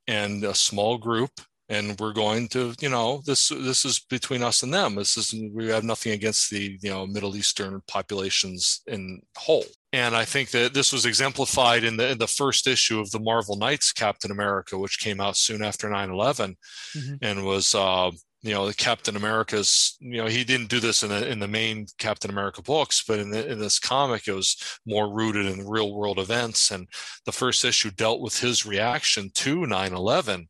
and 0.07 0.45
a 0.45 0.55
small 0.55 0.97
group 0.99 1.31
and 1.70 1.99
we're 2.01 2.14
going 2.14 2.49
to 2.49 2.74
you 2.81 2.89
know 2.89 3.20
this 3.26 3.49
this 3.51 3.85
is 3.85 4.01
between 4.09 4.43
us 4.43 4.62
and 4.62 4.72
them. 4.72 4.95
This 4.95 5.16
is 5.16 5.35
we 5.53 5.68
have 5.68 5.85
nothing 5.85 6.12
against 6.12 6.51
the 6.51 6.79
you 6.83 6.91
know 6.91 7.07
middle 7.07 7.37
eastern 7.37 7.83
populations 7.87 8.81
in 8.87 9.20
whole. 9.37 9.64
And 9.93 10.14
i 10.14 10.24
think 10.24 10.51
that 10.51 10.74
this 10.74 10.93
was 10.93 11.07
exemplified 11.07 11.83
in 11.85 11.97
the 11.97 12.11
in 12.11 12.18
the 12.18 12.26
first 12.26 12.66
issue 12.66 13.01
of 13.01 13.11
the 13.11 13.20
marvel 13.20 13.57
knights 13.57 13.91
captain 13.93 14.31
america 14.31 14.76
which 14.76 14.99
came 14.99 15.18
out 15.18 15.37
soon 15.37 15.62
after 15.62 15.89
9-11 15.89 16.57
Mhm. 16.95 17.18
and 17.22 17.45
was 17.45 17.74
uh 17.74 18.11
you 18.43 18.53
know 18.55 18.66
the 18.66 18.74
captain 18.74 19.16
america's 19.16 19.97
you 20.01 20.16
know 20.18 20.26
he 20.26 20.45
didn't 20.45 20.70
do 20.70 20.78
this 20.78 21.03
in 21.03 21.09
the 21.09 21.28
in 21.28 21.41
the 21.41 21.49
main 21.49 21.86
captain 21.99 22.30
america 22.30 22.62
books 22.62 23.03
but 23.07 23.18
in, 23.18 23.30
the, 23.30 23.51
in 23.51 23.59
this 23.59 23.80
comic 23.80 24.28
it 24.28 24.32
was 24.32 24.57
more 24.86 25.12
rooted 25.12 25.47
in 25.47 25.66
real 25.66 25.95
world 25.95 26.18
events. 26.18 26.70
And 26.70 26.89
the 27.24 27.32
first 27.32 27.64
issue 27.64 27.91
dealt 27.91 28.20
with 28.20 28.39
his 28.39 28.66
reaction 28.66 29.30
to 29.34 29.59
9-11 29.59 30.47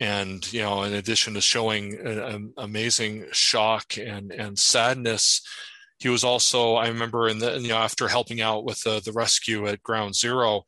and 0.00 0.52
you 0.52 0.60
know 0.60 0.82
in 0.82 0.94
addition 0.94 1.34
to 1.34 1.40
showing 1.40 1.94
an, 2.04 2.52
amazing 2.58 3.26
shock 3.30 3.96
and 3.96 4.32
and 4.32 4.58
sadness 4.58 5.40
he 5.98 6.08
was 6.08 6.24
also 6.24 6.74
i 6.74 6.88
remember 6.88 7.28
in 7.28 7.38
the 7.38 7.60
you 7.60 7.68
know 7.68 7.76
after 7.76 8.08
helping 8.08 8.40
out 8.40 8.64
with 8.64 8.80
the, 8.82 9.00
the 9.04 9.12
rescue 9.12 9.68
at 9.68 9.82
ground 9.84 10.16
zero 10.16 10.62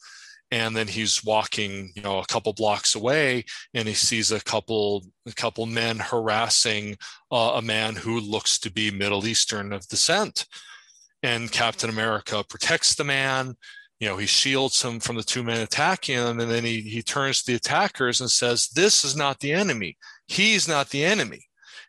and 0.56 0.74
then 0.74 0.88
he's 0.88 1.22
walking 1.22 1.92
you 1.94 2.02
know 2.02 2.18
a 2.18 2.26
couple 2.26 2.52
blocks 2.52 2.94
away 2.94 3.44
and 3.74 3.86
he 3.86 3.94
sees 3.94 4.32
a 4.32 4.40
couple 4.40 5.04
a 5.26 5.32
couple 5.32 5.66
men 5.66 5.98
harassing 5.98 6.96
uh, 7.30 7.52
a 7.56 7.62
man 7.62 7.94
who 7.94 8.18
looks 8.20 8.58
to 8.58 8.72
be 8.72 8.90
middle 8.90 9.26
eastern 9.26 9.72
of 9.72 9.86
descent. 9.88 10.46
And 11.22 11.52
captain 11.52 11.90
america 11.90 12.42
protects 12.48 12.94
the 12.94 13.04
man 13.04 13.54
you 14.00 14.08
know 14.08 14.16
he 14.16 14.26
shields 14.26 14.82
him 14.82 14.98
from 15.00 15.16
the 15.16 15.22
two 15.22 15.42
men 15.42 15.60
attacking 15.60 16.16
him 16.16 16.40
and 16.40 16.50
then 16.50 16.64
he, 16.64 16.80
he 16.80 17.02
turns 17.02 17.42
to 17.42 17.52
the 17.52 17.56
attackers 17.56 18.20
and 18.20 18.30
says 18.30 18.68
this 18.68 19.04
is 19.04 19.14
not 19.16 19.40
the 19.40 19.52
enemy. 19.52 19.96
He's 20.26 20.66
not 20.68 20.90
the 20.90 21.04
enemy. 21.04 21.42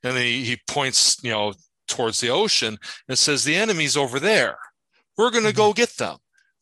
And 0.03 0.15
then 0.15 0.23
he, 0.23 0.43
he 0.43 0.57
points 0.67 1.17
you 1.23 1.31
know 1.31 1.53
towards 1.87 2.19
the 2.19 2.29
ocean 2.29 2.77
and 3.07 3.17
says 3.17 3.43
the 3.43 3.55
enemy's 3.55 3.95
over 3.95 4.19
there. 4.19 4.57
We're 5.17 5.31
going 5.31 5.45
to 5.45 5.53
go 5.53 5.73
get 5.73 5.97
them. 5.97 6.17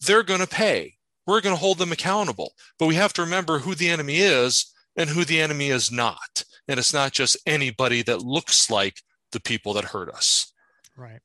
They're 0.06 0.24
going 0.24 0.40
to 0.40 0.48
pay 0.48 0.95
we're 1.26 1.42
going 1.42 1.56
to 1.56 1.60
hold 1.60 1.78
them 1.78 1.92
accountable. 1.92 2.54
But 2.80 2.88
we 2.88 2.96
have 2.96 3.14
to 3.14 3.22
remember 3.24 3.60
who 3.60 3.76
the 3.76 3.90
enemy 3.90 4.18
is 4.18 4.74
and 4.96 5.10
who 5.10 5.26
the 5.26 5.42
enemy 5.42 5.70
is 5.70 5.92
not. 5.92 6.44
And 6.68 6.80
it's 6.80 6.94
not 6.94 7.12
just 7.12 7.38
anybody 7.46 8.02
that 8.04 8.22
looks 8.22 8.70
like 8.70 9.02
the 9.32 9.40
people 9.40 9.74
that 9.74 9.86
hurt 9.86 10.10
us. 10.10 10.52
Right. 10.98 11.20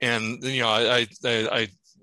and 0.00 0.42
you 0.42 0.62
know 0.62 0.68
I, 0.68 1.00
I 1.00 1.06
i 1.24 1.48
i 1.58 1.60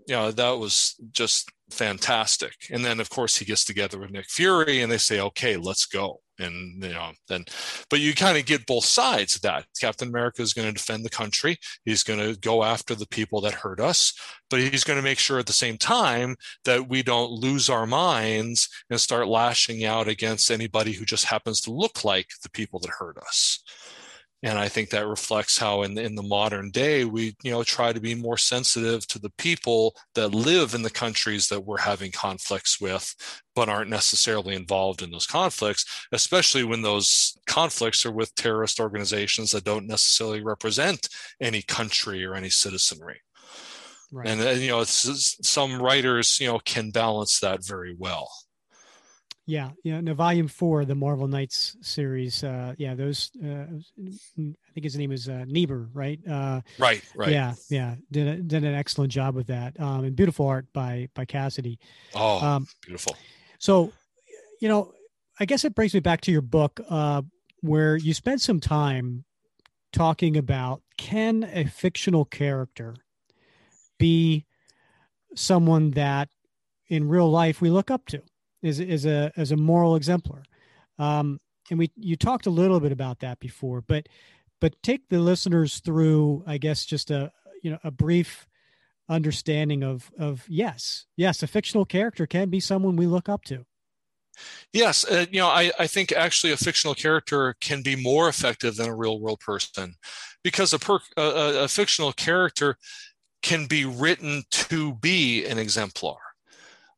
you 0.08 0.16
know 0.16 0.32
that 0.32 0.52
was 0.52 0.96
just 1.12 1.50
fantastic. 1.72 2.54
And 2.70 2.86
then 2.86 3.00
of 3.00 3.10
course 3.10 3.36
he 3.38 3.46
gets 3.46 3.66
together 3.66 3.98
with 3.98 4.12
nick 4.12 4.30
fury 4.30 4.82
and 4.82 4.92
they 4.92 4.98
say 5.00 5.20
okay 5.20 5.58
let's 5.58 5.86
go 5.86 6.22
and 6.40 6.84
you 6.84 6.90
know 6.90 7.12
then 7.28 7.44
but 7.90 8.00
you 8.00 8.14
kind 8.14 8.38
of 8.38 8.46
get 8.46 8.66
both 8.66 8.86
sides 8.86 9.36
of 9.36 9.42
that. 9.42 9.66
Captain 9.80 10.08
america 10.08 10.42
is 10.42 10.54
going 10.54 10.68
to 10.68 10.74
defend 10.74 11.04
the 11.04 11.10
country. 11.10 11.58
He's 11.86 12.04
going 12.04 12.20
to 12.20 12.40
go 12.40 12.64
after 12.64 12.96
the 12.96 13.08
people 13.08 13.42
that 13.42 13.54
hurt 13.54 13.80
us 13.80 14.14
but 14.50 14.60
he's 14.60 14.84
going 14.84 14.98
to 14.98 15.04
make 15.04 15.20
sure 15.20 15.40
at 15.40 15.46
the 15.46 15.54
same 15.54 15.78
time 15.78 16.36
that 16.66 16.88
we 16.88 17.04
don't 17.04 17.32
lose 17.32 17.70
our 17.70 17.86
minds 17.86 18.70
and 18.90 19.00
start 19.00 19.28
lashing 19.28 19.84
out 19.84 20.08
against 20.08 20.52
anybody 20.52 20.94
who 20.94 21.06
just 21.06 21.26
happens 21.26 21.62
to 21.62 21.72
look 21.72 22.04
like 22.04 22.28
the 22.44 22.50
people 22.50 22.80
that 22.80 22.92
hurt 23.00 23.18
us 23.18 23.64
and 24.44 24.60
I 24.60 24.70
think 24.70 24.90
that 24.92 25.08
reflects 25.08 25.58
how 25.58 25.82
in 25.82 25.98
in 25.98 26.16
the 26.16 26.24
modern 26.24 26.70
day 26.70 27.06
we 27.06 27.36
you 27.44 27.52
know 27.52 27.64
try 27.64 27.92
to 27.92 28.00
be 28.00 28.16
more 28.16 28.38
sensitive 28.38 29.08
to 29.08 29.20
the 29.20 29.32
people 29.38 29.96
that 30.16 30.30
live 30.30 30.74
in 30.76 30.84
the 30.84 30.90
countries 30.90 31.48
that 31.50 31.62
we're 31.62 31.80
having 31.80 32.12
conflicts 32.12 32.80
with 32.80 33.16
but 33.56 33.70
aren't 33.70 33.90
necessarily 33.90 34.56
involved 34.56 35.02
in 35.02 35.12
those 35.12 35.26
conflicts 35.28 35.86
especially 36.12 36.64
when 36.64 36.82
those 36.82 37.38
conflicts 37.48 38.06
are 38.06 38.12
with 38.12 38.34
terrorist 38.36 38.80
organizations 38.80 39.52
that 39.52 39.64
don't 39.64 39.88
necessarily 39.88 40.44
represent 40.44 41.10
any 41.42 41.62
country 41.62 42.24
or 42.24 42.36
any 42.36 42.50
citizenry 42.50 43.22
Right. 44.10 44.28
and 44.30 44.40
uh, 44.42 44.52
you 44.52 44.70
know 44.70 44.84
some 44.86 45.82
writers 45.82 46.40
you 46.40 46.48
know 46.48 46.60
can 46.60 46.92
balance 46.92 47.40
that 47.42 47.66
very 47.66 47.94
well 47.98 48.30
Yeah, 49.48 49.70
yeah. 49.82 50.02
No, 50.02 50.14
volume 50.14 50.50
four, 50.50 50.84
the 50.84 50.94
Marvel 50.94 51.26
Knights 51.26 51.78
series. 51.82 52.44
Uh, 52.44 52.76
yeah, 52.78 52.96
those. 52.96 53.32
Uh, 53.42 53.66
I 53.98 54.74
think 54.74 54.84
his 54.84 54.98
name 54.98 55.14
is 55.14 55.30
uh, 55.30 55.46
Ney 55.48 55.66
Rieber, 55.66 55.90
right? 55.94 56.20
Uh, 56.28 56.62
right 56.78 57.02
right 57.16 57.32
Yeah, 57.32 57.54
yeah. 57.70 57.96
Did 58.12 58.28
a, 58.28 58.36
did 58.42 58.66
an 58.66 58.76
excellent 58.76 59.12
job 59.12 59.36
with 59.36 59.48
that. 59.48 59.80
Um, 59.80 60.04
and 60.04 60.16
beautiful 60.18 60.48
art 60.48 60.66
by 60.74 61.08
by 61.16 61.26
Cassaday. 61.26 61.78
oh 62.14 62.46
Um, 62.46 62.68
beautiful 62.82 63.16
so, 63.58 63.92
you 64.60 64.68
know, 64.68 64.94
I 65.40 65.46
guess 65.46 65.66
it 65.66 65.76
brings 65.76 65.94
me 65.94 66.00
back 66.00 66.22
to 66.22 66.32
your 66.32 66.42
book, 66.42 66.80
uh, 66.90 67.22
where 67.62 67.96
you 67.96 68.14
spent 68.14 68.42
some 68.42 68.60
time 68.60 69.24
talking 69.94 70.38
about 70.38 70.82
can 70.98 71.44
a 71.54 71.66
fictional 71.66 72.26
character 72.26 72.96
be 73.98 74.46
someone 75.36 75.92
that 75.92 76.30
in 76.90 77.08
real 77.08 77.30
life 77.30 77.62
we 77.62 77.70
look 77.70 77.90
up 77.90 78.06
to 78.08 78.22
is 78.62 78.80
is 78.80 79.06
a 79.06 79.32
as 79.38 79.52
a 79.52 79.58
moral 79.58 79.96
exemplar 79.96 80.44
um 81.00 81.40
and 81.70 81.80
we 81.80 81.92
you 81.96 82.16
talked 82.16 82.46
a 82.46 82.52
little 82.52 82.80
bit 82.80 82.92
about 82.92 83.20
that 83.20 83.40
before 83.40 83.82
but 83.82 84.08
but 84.60 84.82
take 84.82 85.08
the 85.10 85.20
listeners 85.20 85.80
through 85.80 86.44
i 86.48 86.58
guess 86.58 86.86
just 86.86 87.12
a 87.12 87.32
you 87.64 87.72
know 87.72 87.80
a 87.84 87.92
brief 87.92 88.48
understanding 89.10 89.84
of 89.84 90.12
of 90.20 90.46
yes 90.48 91.06
yes 91.16 91.42
a 91.44 91.48
fictional 91.48 91.86
character 91.86 92.26
can 92.26 92.50
be 92.50 92.60
someone 92.60 92.96
we 92.96 93.08
look 93.08 93.30
up 93.30 93.44
to 93.44 93.66
Yes, 94.74 95.04
uh, 95.06 95.26
you 95.32 95.40
know, 95.40 95.48
I, 95.48 95.72
I 95.80 95.88
think 95.88 96.12
actually 96.12 96.54
a 96.54 96.58
fictional 96.58 96.94
character 96.94 97.56
can 97.60 97.82
be 97.82 97.96
more 97.96 98.30
effective 98.30 98.76
than 98.76 98.88
a 98.88 98.96
real 98.96 99.20
world 99.20 99.40
person 99.40 99.96
because 100.44 100.74
a, 100.74 100.80
per, 100.80 101.00
a, 101.18 101.22
a- 101.22 101.64
a 101.64 101.68
fictional 101.68 102.14
character 102.14 102.78
can 103.42 103.66
be 103.66 103.86
written 103.86 104.44
to 104.52 104.94
be 104.96 105.46
an 105.46 105.58
exemplar. 105.58 106.18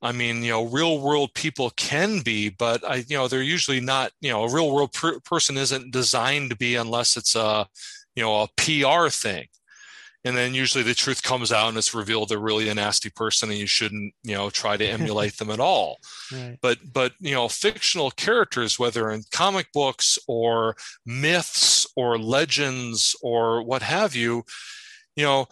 I 0.01 0.11
mean, 0.11 0.43
you 0.43 0.51
know, 0.51 0.65
real 0.65 0.99
world 1.01 1.33
people 1.33 1.71
can 1.71 2.21
be, 2.21 2.49
but 2.49 2.83
I, 2.89 3.03
you 3.07 3.17
know, 3.17 3.27
they're 3.27 3.41
usually 3.41 3.81
not, 3.81 4.11
you 4.21 4.31
know, 4.31 4.43
a 4.43 4.53
real 4.53 4.71
world 4.71 4.93
per- 4.93 5.19
person 5.19 5.57
isn't 5.57 5.91
designed 5.91 6.51
to 6.51 6.55
be 6.55 6.75
unless 6.75 7.17
it's 7.17 7.35
a, 7.35 7.67
you 8.15 8.23
know, 8.23 8.41
a 8.43 8.47
PR 8.55 9.09
thing. 9.09 9.47
And 10.25 10.35
then 10.35 10.53
usually 10.53 10.83
the 10.83 10.93
truth 10.93 11.23
comes 11.23 11.51
out 11.51 11.69
and 11.69 11.77
it's 11.77 11.93
revealed 11.93 12.29
they're 12.29 12.39
really 12.39 12.69
a 12.69 12.75
nasty 12.75 13.09
person 13.09 13.49
and 13.49 13.57
you 13.57 13.67
shouldn't, 13.67 14.13
you 14.23 14.35
know, 14.35 14.49
try 14.49 14.77
to 14.77 14.85
emulate 14.87 15.37
them 15.37 15.49
at 15.49 15.59
all 15.59 15.97
right 16.31 16.57
but 16.61 16.77
but 16.93 17.13
you 17.19 17.33
know 17.33 17.47
fictional 17.47 18.11
characters 18.11 18.77
whether 18.77 19.09
in 19.09 19.23
comic 19.31 19.71
books 19.73 20.17
or 20.27 20.75
myths 21.05 21.87
or 21.95 22.17
legends 22.19 23.15
or 23.21 23.63
what 23.63 23.81
have 23.81 24.15
you 24.15 24.43
you 25.15 25.23
know 25.23 25.47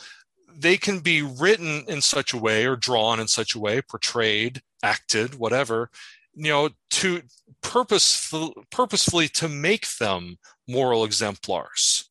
they 0.58 0.78
can 0.78 0.99
be 0.99 1.22
written 1.22 1.84
in 1.88 2.01
such 2.01 2.34
a 2.34 2.38
way 2.38 2.66
or 2.66 2.76
drawn 2.76 3.20
in 3.20 3.28
such 3.28 3.55
a 3.55 3.60
way 3.60 3.82
portrayed 3.82 4.62
acted 4.84 5.36
whatever 5.36 5.89
you 6.34 6.49
know 6.49 6.70
to 6.89 7.22
purposeful, 7.62 8.53
purposefully 8.72 9.28
to 9.28 9.47
make 9.47 9.88
them 9.99 10.38
moral 10.68 11.03
exemplars 11.03 12.10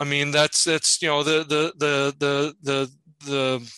i 0.00 0.04
mean 0.04 0.30
that's 0.30 0.64
that's 0.64 1.02
you 1.02 1.08
know 1.08 1.22
the 1.22 1.44
the 1.44 1.72
the 1.76 2.14
the 2.18 2.54
the, 2.62 2.90
the 3.24 3.72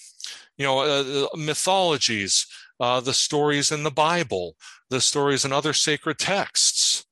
you 0.56 0.64
know 0.64 0.80
uh, 0.80 1.26
mythologies 1.36 2.46
uh, 2.80 3.00
the 3.00 3.14
stories 3.14 3.72
in 3.72 3.82
the 3.82 3.90
Bible, 3.90 4.56
the 4.90 5.00
stories 5.00 5.44
in 5.44 5.52
other 5.52 5.72
sacred 5.72 6.18
texts. 6.18 7.04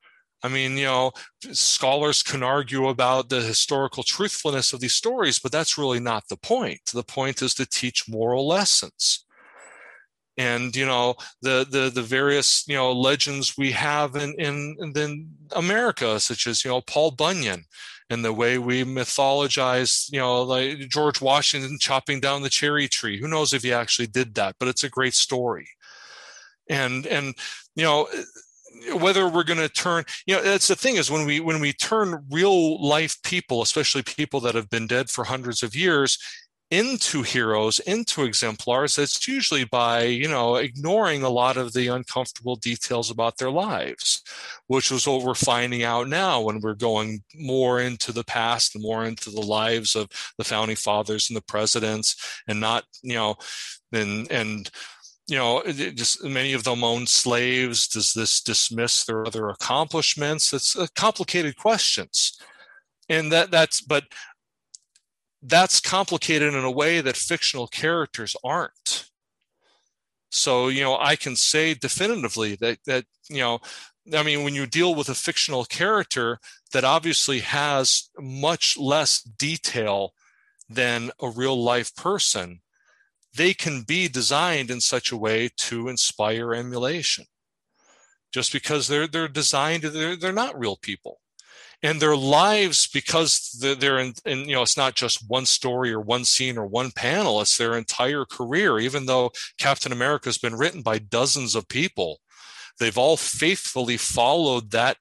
I 0.43 0.49
mean, 0.49 0.77
you 0.77 0.85
know, 0.85 1.13
scholars 1.53 2.23
can 2.23 2.43
argue 2.43 2.89
about 2.89 3.29
the 3.29 3.41
historical 3.41 4.03
truthfulness 4.03 4.73
of 4.73 4.81
these 4.81 4.95
stories, 4.95 5.39
but 5.39 5.51
that's 5.51 5.79
really 5.79 6.01
not 6.01 6.29
the 6.29 6.37
point. 6.37 6.81
The 6.93 7.03
point 7.03 7.43
is 7.43 7.55
to 7.55 7.67
teach 7.67 8.09
moral 8.09 8.47
lessons. 8.47 9.25
And 10.39 10.77
you 10.77 10.85
know 10.85 11.15
the 11.41 11.67
the 11.71 11.89
the 11.89 12.03
various 12.03 12.63
you 12.69 12.75
know 12.77 12.93
legends 12.93 13.57
we 13.57 13.73
have 13.73 14.17
in 14.17 14.35
in, 14.39 14.77
in 14.95 15.31
America, 15.53 16.21
such 16.21 16.47
as 16.47 16.63
you 16.63 16.71
know 16.71 16.83
Paul 16.83 17.13
Bunyan, 17.13 17.65
and 18.11 18.25
the 18.25 18.33
way 18.33 18.59
we 18.59 18.85
mythologize, 18.85 20.11
you 20.13 20.19
know, 20.19 20.43
like 20.43 20.79
George 20.91 21.21
Washington 21.21 21.79
chopping 21.81 22.21
down 22.21 22.43
the 22.43 22.51
cherry 22.51 22.87
tree. 22.89 23.19
Who 23.19 23.29
knows 23.29 23.53
if 23.53 23.63
he 23.63 23.73
actually 23.73 24.09
did 24.09 24.35
that? 24.35 24.57
But 24.59 24.69
it's 24.69 24.85
a 24.85 24.91
great 24.91 25.15
story. 25.15 25.69
And 26.69 27.07
and 27.07 27.35
you 27.75 27.85
know 27.85 28.09
whether 28.95 29.29
we're 29.29 29.45
going 29.45 29.59
to 29.59 29.69
turn 29.69 30.05
you 30.27 30.35
know 30.35 30.43
that's 30.43 30.69
the 30.69 30.77
thing 30.77 30.97
is 30.97 31.11
when 31.11 31.27
we 31.27 31.41
when 31.41 31.61
we 31.61 31.73
turn 31.73 32.25
real 32.31 32.83
life 32.85 33.21
people 33.23 33.63
especially 33.63 34.03
people 34.03 34.41
that 34.41 34.55
have 34.55 34.71
been 34.71 34.87
dead 34.87 35.11
for 35.11 35.25
hundreds 35.25 35.63
of 35.63 35.75
years 35.75 36.19
into 36.73 37.23
heroes 37.23 37.79
into 37.81 38.25
exemplars 38.25 38.99
it's 38.99 39.29
usually 39.29 39.63
by 39.65 40.03
you 40.03 40.27
know 40.27 40.57
ignoring 40.57 41.23
a 41.23 41.29
lot 41.29 41.57
of 41.57 41.73
the 41.73 41.87
uncomfortable 41.87 42.57
details 42.57 43.09
about 43.09 43.39
their 43.39 43.53
lives 43.53 44.21
which 44.67 44.91
was 44.91 45.07
what 45.07 45.23
we're 45.23 45.35
finding 45.35 45.85
out 45.85 46.09
now 46.09 46.41
when 46.41 46.61
we're 46.61 46.75
going 46.75 47.23
more 47.37 47.81
into 47.81 48.11
the 48.11 48.25
past 48.25 48.75
and 48.75 48.83
more 48.83 49.05
into 49.05 49.31
the 49.31 49.41
lives 49.41 49.95
of 49.95 50.09
the 50.39 50.45
founding 50.45 50.75
fathers 50.75 51.31
and 51.31 51.37
the 51.37 51.43
presidents 51.43 52.43
and 52.49 52.59
not 52.59 52.83
you 53.01 53.15
know 53.15 53.37
and 53.93 54.31
and 54.33 54.71
you 55.29 55.37
know, 55.37 55.63
just 55.65 56.23
many 56.23 56.53
of 56.53 56.65
them 56.65 56.85
own 56.85 57.07
slaves. 57.07 57.89
Does 57.89 58.13
this 58.13 58.41
dismiss 58.41 59.05
their 59.05 59.27
other 59.27 59.49
accomplishments? 59.49 60.53
It's 60.53 60.77
uh, 60.77 60.87
complicated 60.95 61.57
questions, 61.57 62.39
and 63.09 63.33
that 63.33 63.51
that's 63.51 63.81
but 63.81 64.05
that's 65.43 65.81
complicated 65.81 66.55
in 66.55 66.65
a 66.65 66.71
way 66.71 67.01
that 67.01 67.17
fictional 67.17 67.67
characters 67.67 68.37
aren't. 68.45 69.11
So 70.31 70.69
you 70.69 70.83
know, 70.83 70.97
I 70.99 71.17
can 71.17 71.35
say 71.35 71.75
definitively 71.75 72.55
that 72.57 72.79
that 72.87 73.05
you 73.29 73.39
know, 73.39 73.59
I 74.15 74.23
mean, 74.23 74.45
when 74.45 74.55
you 74.55 74.67
deal 74.67 74.95
with 74.95 75.09
a 75.09 75.15
fictional 75.15 75.65
character 75.65 76.39
that 76.73 76.85
obviously 76.85 77.41
has 77.41 78.11
much 78.17 78.79
less 78.79 79.23
detail 79.23 80.13
than 80.69 81.11
a 81.21 81.29
real 81.29 81.61
life 81.61 81.95
person 81.97 82.61
they 83.37 83.55
can 83.55 83.83
be 83.83 84.09
designed 84.09 84.71
in 84.71 84.81
such 84.81 85.13
a 85.13 85.17
way 85.17 85.51
to 85.57 85.89
inspire 85.89 86.55
emulation. 86.55 87.27
Just 88.33 88.53
because 88.53 88.89
they're 88.89 89.07
they're 89.07 89.29
designed 89.29 89.85
they're, 89.85 90.17
they're 90.17 90.33
not 90.33 90.59
real 90.59 90.77
people. 90.77 91.21
And 91.83 92.01
their 92.01 92.17
lives 92.17 92.89
because 92.89 93.51
they're 93.61 93.99
in, 93.99 94.15
in, 94.25 94.49
you 94.49 94.57
know 94.57 94.63
it's 94.63 94.77
not 94.77 94.95
just 94.95 95.29
one 95.29 95.47
story 95.47 95.93
or 95.93 96.01
one 96.01 96.25
scene 96.25 96.59
or 96.59 96.67
one 96.67 96.91
panel 96.91 97.41
it's 97.41 97.57
their 97.57 97.77
entire 97.77 98.25
career. 98.25 98.79
Even 98.79 99.07
though 99.07 99.31
captain 99.59 99.93
america 99.93 100.29
has 100.29 100.39
been 100.39 100.57
written 100.57 100.83
by 100.83 100.99
dozens 100.99 101.55
of 101.55 101.69
people 101.69 102.21
they've 102.79 102.99
all 102.99 103.17
faithfully 103.17 103.97
followed 103.97 104.71
that 104.71 104.97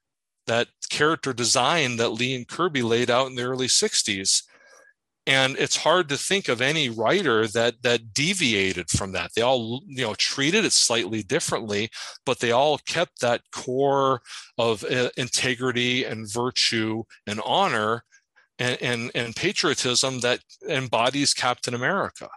that 0.46 0.68
character 0.88 1.32
design 1.32 1.96
that 1.96 2.10
lee 2.10 2.34
and 2.34 2.48
kirby 2.48 2.82
laid 2.82 3.10
out 3.10 3.26
in 3.26 3.34
the 3.34 3.42
early 3.42 3.66
60s 3.66 4.42
and 5.26 5.56
it's 5.58 5.76
hard 5.76 6.08
to 6.08 6.16
think 6.16 6.48
of 6.48 6.60
any 6.60 6.88
writer 6.88 7.46
that 7.48 7.82
that 7.82 8.12
deviated 8.14 8.88
from 8.90 9.12
that. 9.12 9.30
They 9.34 9.42
all 9.42 9.82
you 9.86 10.02
know 10.02 10.14
treated 10.14 10.64
it 10.64 10.72
slightly 10.72 11.22
differently 11.22 11.90
but 12.24 12.40
they 12.40 12.52
all 12.52 12.78
kept 12.78 13.20
that 13.20 13.42
core 13.52 14.20
of 14.58 14.84
uh, 14.84 15.10
integrity 15.16 16.04
and 16.04 16.30
virtue 16.30 17.04
and 17.26 17.40
honor 17.44 18.04
and, 18.58 18.78
and, 18.80 19.10
and 19.14 19.36
patriotism 19.36 20.20
that 20.20 20.40
embodies 20.68 21.34
captain 21.34 21.74
america. 21.74 22.28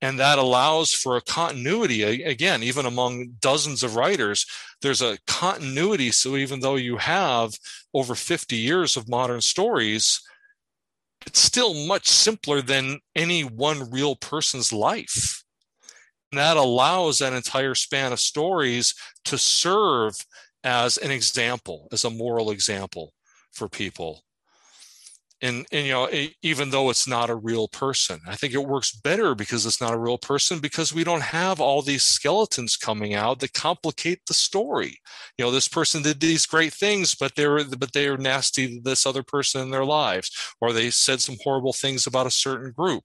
And 0.00 0.20
that 0.20 0.38
allows 0.38 0.92
for 0.92 1.16
a 1.16 1.22
continuity 1.22 2.02
again 2.22 2.62
even 2.62 2.86
among 2.86 3.36
dozens 3.40 3.82
of 3.82 3.96
writers 3.96 4.46
there's 4.84 5.02
a 5.02 5.18
continuity. 5.26 6.10
So 6.10 6.36
even 6.36 6.60
though 6.60 6.76
you 6.76 6.98
have 6.98 7.54
over 7.94 8.14
50 8.14 8.54
years 8.54 8.98
of 8.98 9.08
modern 9.08 9.40
stories 9.40 10.20
it's 11.26 11.40
still 11.40 11.86
much 11.86 12.08
simpler 12.08 12.62
than 12.62 13.00
any 13.14 13.42
one 13.42 13.90
real 13.90 14.16
person's 14.16 14.72
life. 14.72 15.42
And 16.32 16.38
that 16.38 16.56
allows 16.56 17.18
that 17.18 17.32
entire 17.32 17.74
span 17.74 18.12
of 18.12 18.20
stories 18.20 18.94
to 19.26 19.38
serve 19.38 20.16
as 20.64 20.96
an 20.96 21.10
example, 21.10 21.88
as 21.92 22.04
a 22.04 22.10
moral 22.10 22.50
example 22.50 23.12
for 23.52 23.68
people 23.68 24.23
and, 25.44 25.66
and 25.70 25.86
you 25.86 25.92
know 25.92 26.08
even 26.42 26.70
though 26.70 26.90
it's 26.90 27.06
not 27.06 27.30
a 27.30 27.34
real 27.34 27.68
person 27.68 28.18
i 28.26 28.34
think 28.34 28.54
it 28.54 28.66
works 28.66 28.92
better 28.92 29.34
because 29.34 29.66
it's 29.66 29.80
not 29.80 29.92
a 29.92 29.98
real 29.98 30.18
person 30.18 30.58
because 30.58 30.94
we 30.94 31.04
don't 31.04 31.22
have 31.22 31.60
all 31.60 31.82
these 31.82 32.02
skeletons 32.02 32.76
coming 32.76 33.14
out 33.14 33.40
that 33.40 33.52
complicate 33.52 34.20
the 34.26 34.34
story. 34.34 34.98
You 35.38 35.44
know 35.44 35.50
this 35.50 35.68
person 35.68 36.02
did 36.02 36.20
these 36.20 36.46
great 36.46 36.72
things 36.72 37.14
but 37.14 37.34
they're 37.34 37.62
but 37.64 37.92
they 37.92 38.08
are 38.08 38.16
nasty 38.16 38.76
to 38.76 38.80
this 38.82 39.06
other 39.06 39.22
person 39.22 39.60
in 39.60 39.70
their 39.70 39.84
lives 39.84 40.30
or 40.60 40.72
they 40.72 40.90
said 40.90 41.20
some 41.20 41.36
horrible 41.44 41.72
things 41.72 42.06
about 42.06 42.26
a 42.26 42.30
certain 42.30 42.72
group 42.72 43.04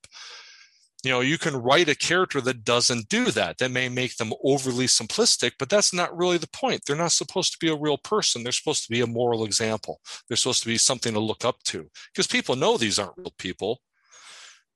you 1.04 1.12
know 1.12 1.22
you 1.22 1.38
can 1.38 1.56
write 1.56 1.89
a 1.89 1.95
character 1.95 2.41
that 2.41 2.64
doesn't 2.64 3.10
do 3.10 3.32
that. 3.32 3.58
That 3.58 3.72
may 3.72 3.89
make 3.89 4.18
them 4.18 4.34
overly 4.43 4.86
simplistic 4.86 5.54
but 5.60 5.70
that's 5.70 5.93
not 5.93 6.16
really 6.18 6.38
the 6.38 6.50
point. 6.50 6.82
They're 6.86 6.95
not 6.95 7.12
supposed 7.12 7.54
to 7.54 7.60
be 7.60 7.70
a 7.70 7.76
real 7.76 7.97
person. 7.97 8.43
They're 8.43 8.52
supposed 8.52 8.84
to 8.84 8.89
be 8.91 9.02
a 9.02 9.08
moral 9.08 9.45
example. 9.45 10.02
They're 10.28 10.38
supposed 10.38 10.64
to 10.64 10.70
be 10.70 10.78
something 10.78 11.14
to 11.14 11.20
look 11.20 11.45
up 11.45 11.62
to 11.66 11.89
because 12.14 12.28
people 12.28 12.56
know 12.56 12.78
these 12.78 13.00
aren't 13.00 13.18
real 13.18 13.34
people. 13.38 13.82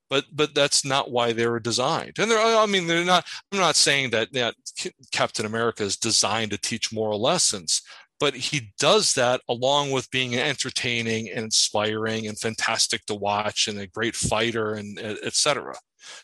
But 0.10 0.26
but 0.32 0.54
that's 0.54 0.86
not 0.86 1.12
why 1.12 1.34
they 1.34 1.48
were 1.48 1.60
designed. 1.60 2.20
And 2.20 2.30
they're 2.30 2.40
i 2.40 2.66
mean 2.66 2.88
they're 2.88 3.06
not 3.06 3.26
i'm 3.52 3.60
not 3.60 3.76
saying 3.76 4.12
that, 4.12 4.32
that 4.34 4.56
captain 5.12 5.46
america 5.46 5.84
is 5.84 5.98
designed 5.98 6.52
to 6.52 6.58
teach 6.58 6.94
moral 6.94 7.22
lessons 7.22 7.82
but 8.20 8.36
he 8.36 8.74
does 8.80 9.14
that 9.14 9.42
along 9.50 9.92
with 9.92 10.10
being 10.10 10.36
entertaining 10.36 11.30
and 11.30 11.46
inspiring 11.46 12.28
and 12.28 12.40
fantastic 12.40 13.06
to 13.06 13.16
watch 13.16 13.68
and 13.68 13.78
a 13.80 13.88
great 13.88 14.16
fighter 14.16 14.76
and 14.76 14.98
etc 15.00 15.76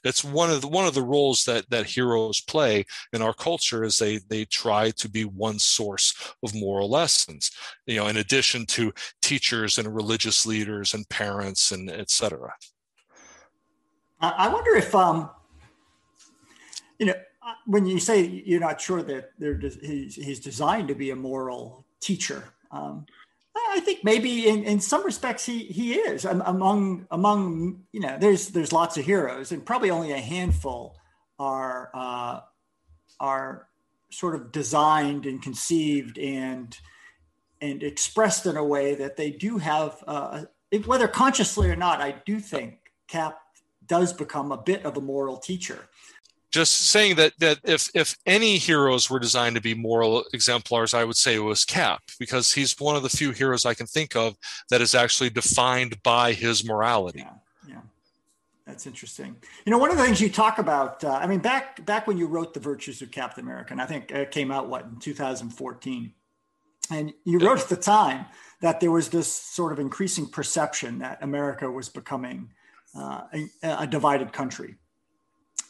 it's 0.03 0.23
one 0.23 0.49
of 0.49 0.61
the 0.61 0.67
one 0.67 0.85
of 0.85 0.93
the 0.93 1.01
roles 1.01 1.43
that 1.45 1.69
that 1.69 1.85
heroes 1.85 2.41
play 2.41 2.85
in 3.13 3.21
our 3.21 3.33
culture 3.33 3.83
is 3.83 3.97
they 3.97 4.19
they 4.29 4.45
try 4.45 4.91
to 4.91 5.09
be 5.09 5.25
one 5.25 5.59
source 5.59 6.33
of 6.43 6.53
moral 6.55 6.89
lessons 6.89 7.51
you 7.85 7.95
know 7.95 8.07
in 8.07 8.17
addition 8.17 8.65
to 8.65 8.91
teachers 9.21 9.77
and 9.77 9.95
religious 9.95 10.45
leaders 10.45 10.93
and 10.93 11.07
parents 11.09 11.71
and 11.71 11.89
etc 11.89 12.53
i 14.21 14.47
wonder 14.47 14.75
if 14.75 14.93
um 14.95 15.29
you 16.97 17.05
know 17.05 17.13
uh, 17.45 17.53
when 17.65 17.85
you 17.85 17.99
say 17.99 18.21
you're 18.45 18.59
not 18.59 18.79
sure 18.79 19.01
that 19.01 19.31
they're 19.39 19.59
he's, 19.81 20.15
he's 20.15 20.39
designed 20.39 20.87
to 20.87 20.95
be 20.95 21.11
a 21.11 21.15
moral 21.15 21.85
teacher 21.99 22.43
um, 22.71 23.05
I 23.71 23.81
think 23.83 24.03
maybe 24.03 24.47
in, 24.47 24.63
in 24.63 24.79
some 24.79 25.05
respects 25.05 25.45
he 25.45 25.63
he 25.65 25.93
is. 25.93 26.25
Among 26.25 27.07
among 27.11 27.83
you 27.91 27.99
know 27.99 28.17
there's 28.19 28.49
there's 28.49 28.73
lots 28.73 28.97
of 28.97 29.05
heroes 29.05 29.51
and 29.51 29.65
probably 29.65 29.91
only 29.91 30.11
a 30.11 30.17
handful 30.17 30.97
are 31.37 31.89
uh, 31.93 32.41
are 33.19 33.67
sort 34.11 34.35
of 34.35 34.51
designed 34.51 35.25
and 35.25 35.41
conceived 35.41 36.17
and 36.17 36.77
and 37.61 37.83
expressed 37.83 38.45
in 38.45 38.57
a 38.57 38.63
way 38.63 38.95
that 38.95 39.17
they 39.17 39.31
do 39.31 39.57
have 39.57 40.03
uh, 40.07 40.43
whether 40.85 41.07
consciously 41.07 41.69
or 41.69 41.75
not 41.75 42.01
I 42.01 42.21
do 42.25 42.39
think 42.39 42.79
Cap 43.07 43.39
does 43.85 44.13
become 44.13 44.51
a 44.51 44.57
bit 44.57 44.85
of 44.85 44.97
a 44.97 45.01
moral 45.01 45.37
teacher 45.37 45.89
just 46.51 46.89
saying 46.89 47.15
that 47.15 47.33
that 47.39 47.59
if 47.63 47.89
if 47.93 48.17
any 48.25 48.57
heroes 48.57 49.09
were 49.09 49.19
designed 49.19 49.55
to 49.55 49.61
be 49.61 49.73
moral 49.73 50.23
exemplars, 50.33 50.93
I 50.93 51.03
would 51.03 51.15
say 51.15 51.35
it 51.35 51.39
was 51.39 51.63
Cap 51.65 52.01
because 52.19 52.53
he's 52.53 52.79
one 52.79 52.95
of 52.95 53.03
the 53.03 53.09
few 53.09 53.31
heroes 53.31 53.65
I 53.65 53.73
can 53.73 53.85
think 53.85 54.15
of 54.15 54.35
that 54.69 54.81
is 54.81 54.95
actually 54.95 55.29
defined 55.29 56.01
by 56.03 56.33
his 56.33 56.65
morality. 56.65 57.19
Yeah, 57.19 57.33
yeah. 57.67 57.81
that's 58.65 58.87
interesting. 58.87 59.35
You 59.65 59.71
know, 59.71 59.77
one 59.77 59.91
of 59.91 59.97
the 59.97 60.03
things 60.03 60.19
you 60.19 60.29
talk 60.29 60.57
about, 60.57 61.03
uh, 61.03 61.11
I 61.11 61.27
mean, 61.27 61.39
back 61.39 61.85
back 61.85 62.07
when 62.07 62.17
you 62.17 62.25
wrote 62.25 62.53
the 62.53 62.59
Virtues 62.59 63.01
of 63.01 63.11
Captain 63.11 63.43
America, 63.43 63.73
and 63.73 63.81
I 63.81 63.85
think 63.85 64.11
it 64.11 64.31
came 64.31 64.51
out 64.51 64.67
what 64.67 64.85
in 64.85 64.99
2014, 64.99 66.13
and 66.91 67.13
you 67.25 67.39
wrote 67.39 67.59
at 67.59 67.69
the 67.69 67.75
time 67.75 68.25
that 68.61 68.79
there 68.79 68.91
was 68.91 69.09
this 69.09 69.31
sort 69.31 69.71
of 69.71 69.79
increasing 69.79 70.27
perception 70.27 70.99
that 70.99 71.19
America 71.21 71.69
was 71.69 71.89
becoming 71.89 72.49
uh, 72.97 73.21
a, 73.33 73.47
a 73.83 73.87
divided 73.87 74.33
country 74.33 74.75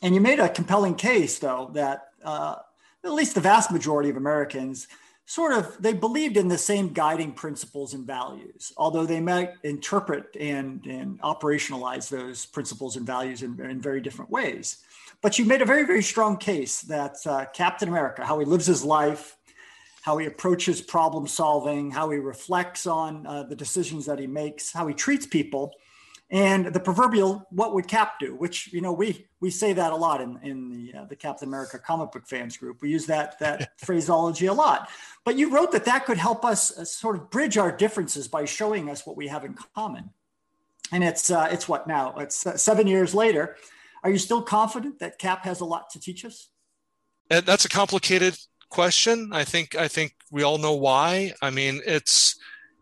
and 0.02 0.16
you 0.16 0.22
made 0.22 0.39
a 0.39 0.50
compelling 0.50 0.95
case, 0.95 1.39
though, 1.39 1.70
that 1.74 2.10
uh, 2.24 2.56
at 3.04 3.12
least 3.12 3.36
the 3.36 3.41
vast 3.41 3.72
majority 3.72 4.10
of 4.10 4.18
Americans 4.18 4.88
sort 5.26 5.54
of 5.54 5.80
they 5.80 5.93
believed 5.93 6.38
in 6.38 6.47
the 6.47 6.58
same 6.58 6.91
guiding 6.91 7.32
principles 7.32 7.93
and 7.93 8.08
values, 8.08 8.74
although 8.78 9.06
they 9.06 9.20
might 9.20 9.52
interpret 9.64 10.36
and, 10.39 10.84
and 10.86 11.22
operationalize 11.22 12.10
those 12.10 12.47
principles 12.47 12.95
and 12.95 13.06
values 13.06 13.43
in, 13.43 13.60
in 13.62 13.80
very 13.80 14.02
different 14.02 14.32
ways. 14.32 14.78
But 15.22 15.38
you 15.38 15.45
made 15.45 15.62
a 15.62 15.66
very, 15.66 15.86
very 15.86 16.02
strong 16.02 16.38
case 16.38 16.82
that 16.82 17.18
uh, 17.28 17.45
Captain 17.54 17.89
America, 17.89 18.26
how 18.26 18.39
he 18.39 18.45
lives 18.45 18.66
his 18.66 18.84
life, 18.84 19.38
how 20.02 20.18
he 20.18 20.26
approaches 20.26 20.82
problem 20.82 21.28
solving, 21.28 21.91
how 21.91 22.10
he 22.10 22.18
reflects 22.18 22.88
on 22.88 23.28
uh, 23.28 23.43
the 23.43 23.56
decisions 23.56 24.08
that 24.08 24.18
he 24.18 24.28
makes, 24.28 24.72
how 24.72 24.88
he 24.88 24.95
treats 24.95 25.28
people, 25.28 25.76
and 26.32 26.68
the 26.68 26.80
proverbial 26.80 27.48
"what 27.50 27.74
would 27.74 27.88
Cap 27.88 28.20
do?" 28.20 28.36
Which 28.36 28.72
you 28.72 28.82
know 28.82 28.94
we 28.94 29.26
we 29.40 29.50
say 29.50 29.74
that 29.74 29.92
a 29.92 29.96
lot 29.96 30.22
in 30.22 30.40
in 30.44 30.70
the 30.70 31.00
uh, 31.00 31.06
the 31.06 31.16
Captain 31.16 31.48
America 31.48 31.80
comic 31.80 32.12
book 32.12 32.28
fans 32.28 32.56
group. 32.56 32.82
We 32.82 32.90
use 32.90 33.08
that 33.08 33.40
that 33.40 33.80
phraseology 33.86 34.46
a 34.46 34.54
lot. 34.54 34.90
But 35.26 35.38
you 35.38 35.50
wrote 35.50 35.72
that 35.72 35.86
that 35.86 36.06
could 36.06 36.18
help 36.18 36.46
us 36.46 36.78
uh, 36.78 36.86
sort 36.86 37.16
of 37.16 37.32
bridge 37.32 37.58
our 37.58 37.72
differences 37.72 38.28
by 38.28 38.46
showing 38.46 38.90
us 38.90 39.06
what 39.06 39.18
we 39.18 39.28
have 39.28 39.44
in 39.44 39.56
common. 39.76 40.12
And 40.92 41.04
it's 41.04 41.32
uh, 41.32 41.48
it's 41.52 41.68
what 41.68 41.88
now? 41.88 42.16
It's 42.18 42.46
uh, 42.46 42.58
seven 42.58 42.86
years 42.86 43.16
later. 43.16 43.56
Are 44.04 44.10
you 44.10 44.18
still 44.18 44.42
confident 44.42 45.00
that 45.00 45.18
Cap 45.18 45.44
has 45.46 45.60
a 45.62 45.66
lot 45.66 45.90
to 45.92 46.00
teach 46.00 46.24
us? 46.24 46.50
That's 47.30 47.66
a 47.66 47.70
complicated 47.70 48.38
question. 48.70 49.32
I 49.34 49.44
think 49.44 49.76
I 49.76 49.88
think 49.88 50.14
we 50.32 50.44
all 50.44 50.60
know 50.60 50.76
why. 50.76 51.34
I 51.42 51.50
mean, 51.50 51.82
it's 51.86 52.40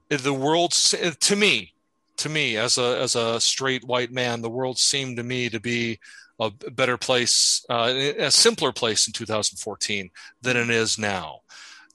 the 0.09 0.33
world 0.33 0.71
to 0.71 1.35
me 1.35 1.73
to 2.17 2.29
me 2.29 2.57
as 2.57 2.77
a 2.77 2.99
as 2.99 3.15
a 3.15 3.39
straight 3.39 3.83
white 3.83 4.11
man 4.11 4.41
the 4.41 4.49
world 4.49 4.77
seemed 4.77 5.17
to 5.17 5.23
me 5.23 5.49
to 5.49 5.59
be 5.59 5.99
a 6.39 6.51
better 6.71 6.97
place 6.97 7.65
uh, 7.69 7.91
a 8.19 8.29
simpler 8.29 8.71
place 8.71 9.07
in 9.07 9.13
2014 9.13 10.09
than 10.41 10.57
it 10.57 10.69
is 10.69 10.97
now. 10.97 11.41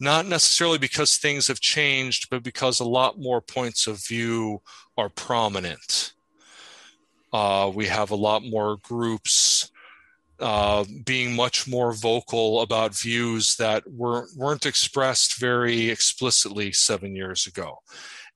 Not 0.00 0.26
necessarily 0.26 0.78
because 0.78 1.16
things 1.16 1.46
have 1.46 1.60
changed 1.60 2.28
but 2.30 2.42
because 2.42 2.80
a 2.80 2.84
lot 2.84 3.20
more 3.20 3.40
points 3.40 3.86
of 3.86 4.04
view 4.04 4.62
are 4.96 5.08
prominent. 5.08 6.12
Uh, 7.32 7.70
we 7.72 7.86
have 7.86 8.10
a 8.10 8.16
lot 8.16 8.42
more 8.42 8.78
groups 8.82 9.70
uh, 10.40 10.84
being 11.04 11.36
much 11.36 11.68
more 11.68 11.92
vocal 11.92 12.62
about 12.62 12.98
views 12.98 13.54
that 13.56 13.88
weren't, 13.88 14.28
weren't 14.36 14.66
expressed 14.66 15.38
very 15.38 15.88
explicitly 15.88 16.72
seven 16.72 17.14
years 17.14 17.46
ago 17.46 17.78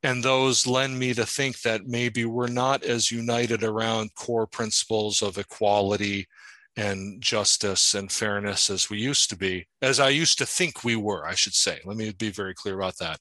and 0.07 0.23
those 0.23 0.69
lend 0.69 0.97
me 0.97 1.13
to 1.13 1.27
think 1.27 1.63
that 1.63 1.89
maybe 1.89 2.25
we're 2.25 2.47
not 2.47 2.85
as 2.85 3.11
united 3.11 3.65
around 3.65 4.15
core 4.15 4.47
principles 4.47 5.21
of 5.21 5.37
equality 5.37 6.29
and 6.77 7.21
justice 7.21 7.93
and 7.93 8.13
fairness 8.13 8.71
as 8.71 8.89
we 8.89 8.99
used 8.99 9.29
to 9.31 9.37
be, 9.37 9.67
as 9.83 9.99
I 9.99 10.11
used 10.11 10.39
to 10.39 10.47
think 10.47 10.85
we 10.85 10.95
were, 10.95 11.27
I 11.27 11.35
should 11.35 11.55
say. 11.55 11.81
Let 11.85 11.97
me 11.97 12.13
be 12.13 12.31
very 12.31 12.55
clear 12.55 12.77
about 12.77 12.99
that. 12.99 13.19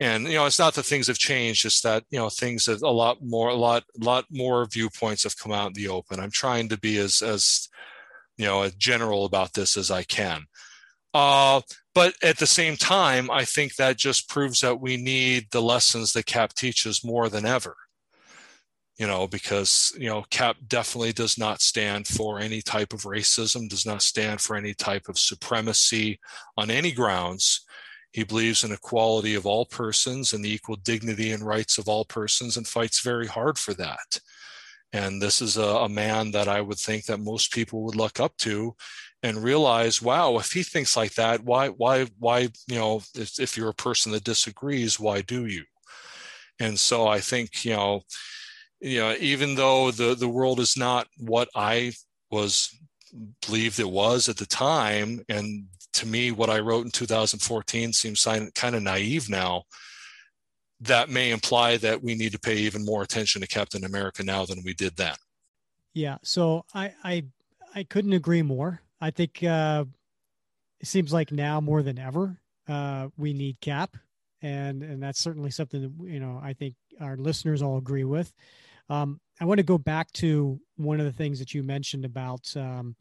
And 0.00 0.24
you 0.24 0.34
know, 0.34 0.46
it's 0.46 0.58
not 0.58 0.74
that 0.74 0.82
things 0.82 1.06
have 1.06 1.18
changed; 1.18 1.64
it's 1.64 1.82
that 1.82 2.02
you 2.10 2.18
know 2.18 2.28
things 2.28 2.66
have 2.66 2.82
a 2.82 2.90
lot 2.90 3.18
more, 3.22 3.50
a 3.50 3.54
lot, 3.54 3.84
lot 3.96 4.24
more 4.32 4.66
viewpoints 4.66 5.22
have 5.22 5.38
come 5.38 5.52
out 5.52 5.68
in 5.68 5.72
the 5.74 5.88
open. 5.88 6.18
I'm 6.18 6.32
trying 6.32 6.70
to 6.70 6.76
be 6.76 6.98
as 6.98 7.22
as 7.22 7.68
you 8.36 8.46
know, 8.46 8.62
as 8.62 8.74
general 8.74 9.26
about 9.26 9.52
this 9.52 9.76
as 9.76 9.92
I 9.92 10.02
can. 10.02 10.46
Uh, 11.12 11.60
but 11.94 12.14
at 12.22 12.38
the 12.38 12.46
same 12.46 12.76
time, 12.76 13.30
I 13.30 13.44
think 13.44 13.76
that 13.76 13.96
just 13.96 14.28
proves 14.28 14.60
that 14.60 14.80
we 14.80 14.96
need 14.96 15.46
the 15.50 15.62
lessons 15.62 16.12
that 16.12 16.26
CAP 16.26 16.54
teaches 16.54 17.04
more 17.04 17.28
than 17.28 17.46
ever. 17.46 17.76
You 18.96 19.06
know, 19.08 19.26
because, 19.26 19.92
you 19.98 20.08
know, 20.08 20.24
CAP 20.30 20.56
definitely 20.68 21.12
does 21.12 21.36
not 21.36 21.60
stand 21.60 22.06
for 22.06 22.38
any 22.38 22.62
type 22.62 22.92
of 22.92 23.02
racism, 23.02 23.68
does 23.68 23.86
not 23.86 24.02
stand 24.02 24.40
for 24.40 24.54
any 24.54 24.72
type 24.72 25.08
of 25.08 25.18
supremacy 25.18 26.20
on 26.56 26.70
any 26.70 26.92
grounds. 26.92 27.64
He 28.12 28.22
believes 28.22 28.62
in 28.62 28.70
equality 28.70 29.34
of 29.34 29.46
all 29.46 29.66
persons 29.66 30.32
and 30.32 30.44
the 30.44 30.52
equal 30.52 30.76
dignity 30.76 31.32
and 31.32 31.42
rights 31.42 31.78
of 31.78 31.88
all 31.88 32.04
persons 32.04 32.56
and 32.56 32.66
fights 32.66 33.00
very 33.00 33.26
hard 33.26 33.58
for 33.58 33.74
that. 33.74 34.20
And 34.94 35.20
this 35.20 35.42
is 35.42 35.56
a, 35.56 35.62
a 35.62 35.88
man 35.88 36.30
that 36.30 36.46
I 36.46 36.60
would 36.60 36.78
think 36.78 37.06
that 37.06 37.18
most 37.18 37.52
people 37.52 37.82
would 37.82 37.96
look 37.96 38.20
up 38.20 38.36
to 38.38 38.76
and 39.24 39.42
realize, 39.42 40.00
wow, 40.00 40.38
if 40.38 40.52
he 40.52 40.62
thinks 40.62 40.96
like 40.96 41.14
that, 41.14 41.42
why, 41.42 41.68
why, 41.68 42.06
why, 42.20 42.48
you 42.68 42.76
know, 42.76 43.02
if, 43.16 43.40
if 43.40 43.56
you're 43.56 43.70
a 43.70 43.74
person 43.74 44.12
that 44.12 44.22
disagrees, 44.22 45.00
why 45.00 45.20
do 45.20 45.46
you? 45.46 45.64
And 46.60 46.78
so 46.78 47.08
I 47.08 47.18
think, 47.18 47.64
you 47.64 47.72
know, 47.72 48.02
you 48.80 49.00
know, 49.00 49.16
even 49.18 49.56
though 49.56 49.90
the 49.90 50.14
the 50.14 50.28
world 50.28 50.60
is 50.60 50.76
not 50.76 51.08
what 51.18 51.48
I 51.56 51.92
was 52.30 52.68
believed 53.44 53.80
it 53.80 53.90
was 53.90 54.28
at 54.28 54.36
the 54.36 54.46
time, 54.46 55.24
and 55.28 55.66
to 55.94 56.06
me, 56.06 56.30
what 56.30 56.50
I 56.50 56.60
wrote 56.60 56.84
in 56.84 56.90
2014 56.90 57.92
seems 57.92 58.24
kind 58.24 58.76
of 58.76 58.82
naive 58.82 59.28
now. 59.28 59.64
That 60.80 61.08
may 61.08 61.30
imply 61.30 61.76
that 61.78 62.02
we 62.02 62.14
need 62.14 62.32
to 62.32 62.38
pay 62.38 62.56
even 62.56 62.84
more 62.84 63.02
attention 63.02 63.40
to 63.40 63.46
Captain 63.46 63.84
America 63.84 64.22
now 64.22 64.44
than 64.44 64.62
we 64.64 64.74
did 64.74 64.96
then. 64.96 65.14
Yeah, 65.94 66.18
so 66.22 66.64
I 66.74 66.92
I 67.02 67.24
I 67.74 67.84
couldn't 67.84 68.12
agree 68.12 68.42
more. 68.42 68.80
I 69.00 69.10
think 69.10 69.42
uh, 69.42 69.84
it 70.80 70.86
seems 70.86 71.12
like 71.12 71.32
now 71.32 71.60
more 71.60 71.82
than 71.82 71.98
ever 71.98 72.38
uh, 72.68 73.08
we 73.16 73.32
need 73.32 73.60
cap, 73.60 73.96
and 74.42 74.82
and 74.82 75.02
that's 75.02 75.20
certainly 75.20 75.50
something 75.50 75.82
that 75.82 76.10
you 76.10 76.20
know 76.20 76.40
I 76.42 76.52
think 76.52 76.74
our 77.00 77.16
listeners 77.16 77.62
all 77.62 77.78
agree 77.78 78.04
with. 78.04 78.32
Um, 78.88 79.20
I 79.40 79.44
want 79.44 79.58
to 79.58 79.64
go 79.64 79.78
back 79.78 80.12
to 80.12 80.60
one 80.76 81.00
of 81.00 81.06
the 81.06 81.12
things 81.12 81.38
that 81.38 81.54
you 81.54 81.62
mentioned 81.62 82.04
about 82.04 82.54
um, 82.56 82.96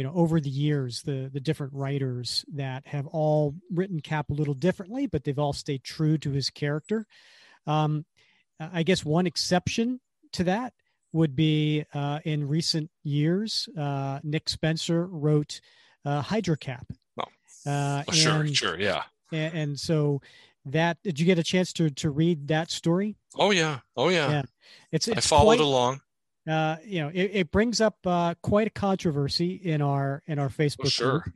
you 0.00 0.04
know 0.04 0.14
over 0.14 0.40
the 0.40 0.48
years 0.48 1.02
the 1.02 1.28
the 1.30 1.40
different 1.40 1.74
writers 1.74 2.42
that 2.54 2.86
have 2.86 3.06
all 3.08 3.54
written 3.70 4.00
cap 4.00 4.30
a 4.30 4.32
little 4.32 4.54
differently 4.54 5.06
but 5.06 5.24
they've 5.24 5.38
all 5.38 5.52
stayed 5.52 5.84
true 5.84 6.16
to 6.16 6.30
his 6.30 6.48
character 6.48 7.06
um, 7.66 8.06
i 8.58 8.82
guess 8.82 9.04
one 9.04 9.26
exception 9.26 10.00
to 10.32 10.44
that 10.44 10.72
would 11.12 11.34
be 11.34 11.84
uh, 11.92 12.20
in 12.24 12.46
recent 12.46 12.90
years, 13.02 13.68
uh, 13.76 14.20
Nick 14.22 14.48
Spencer 14.48 15.06
wrote 15.06 15.60
uh, 16.04 16.22
Hydra 16.22 16.56
Cap. 16.56 16.86
Oh, 17.18 17.70
uh, 17.70 18.10
sure, 18.12 18.40
and, 18.40 18.56
sure, 18.56 18.78
yeah. 18.78 19.02
And, 19.32 19.54
and, 19.54 19.80
so 19.80 20.22
that 20.66 20.98
did 21.02 21.18
you 21.18 21.26
get 21.26 21.38
a 21.38 21.42
chance 21.42 21.72
to 21.74 21.90
to 21.90 22.10
read 22.10 22.48
that 22.48 22.70
story? 22.70 23.16
Oh 23.36 23.50
yeah, 23.50 23.80
oh 23.96 24.08
yeah. 24.08 24.30
Yeah, 24.30 24.42
it's, 24.92 25.08
it's 25.08 25.18
I 25.18 25.20
followed 25.20 25.56
quite, 25.56 25.60
along. 25.60 26.00
Uh, 26.48 26.76
you 26.84 27.00
know, 27.00 27.08
it, 27.08 27.30
it 27.34 27.50
brings 27.50 27.80
up 27.80 27.98
uh, 28.06 28.34
quite 28.42 28.66
a 28.66 28.70
controversy 28.70 29.52
in 29.52 29.82
our 29.82 30.22
in 30.26 30.38
our 30.38 30.48
Facebook. 30.48 30.86
Oh, 30.86 30.88
sure. 30.88 31.18
Group. 31.20 31.34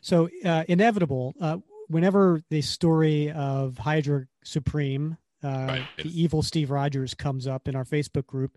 So 0.00 0.28
uh, 0.44 0.64
inevitable. 0.68 1.34
Uh, 1.40 1.58
whenever 1.88 2.42
the 2.50 2.62
story 2.62 3.30
of 3.30 3.78
Hydra 3.78 4.26
Supreme, 4.44 5.16
uh, 5.42 5.48
right. 5.48 5.88
the 5.96 6.20
evil 6.20 6.42
Steve 6.42 6.70
Rogers, 6.70 7.14
comes 7.14 7.46
up 7.46 7.68
in 7.68 7.74
our 7.74 7.84
Facebook 7.84 8.26
group, 8.26 8.56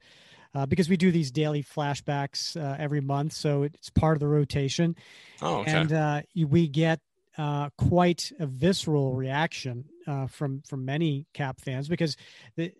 uh, 0.54 0.66
because 0.66 0.90
we 0.90 0.98
do 0.98 1.12
these 1.12 1.32
daily 1.32 1.64
flashbacks 1.64 2.60
uh, 2.62 2.76
every 2.78 3.02
month, 3.02 3.34
so 3.34 3.64
it's 3.64 3.90
part 3.90 4.16
of 4.16 4.20
the 4.20 4.28
rotation. 4.28 4.96
Oh, 5.42 5.60
okay. 5.60 5.72
And 5.72 5.94
uh, 5.94 6.22
we 6.36 6.68
get 6.68 7.00
uh, 7.38 7.70
quite 7.78 8.32
a 8.40 8.46
visceral 8.46 9.14
reaction 9.14 9.86
uh, 10.08 10.28
from 10.28 10.62
from 10.68 10.86
many 10.86 11.26
Cap 11.34 11.62
fans 11.62 11.88
because 11.88 12.18
they 12.56 12.74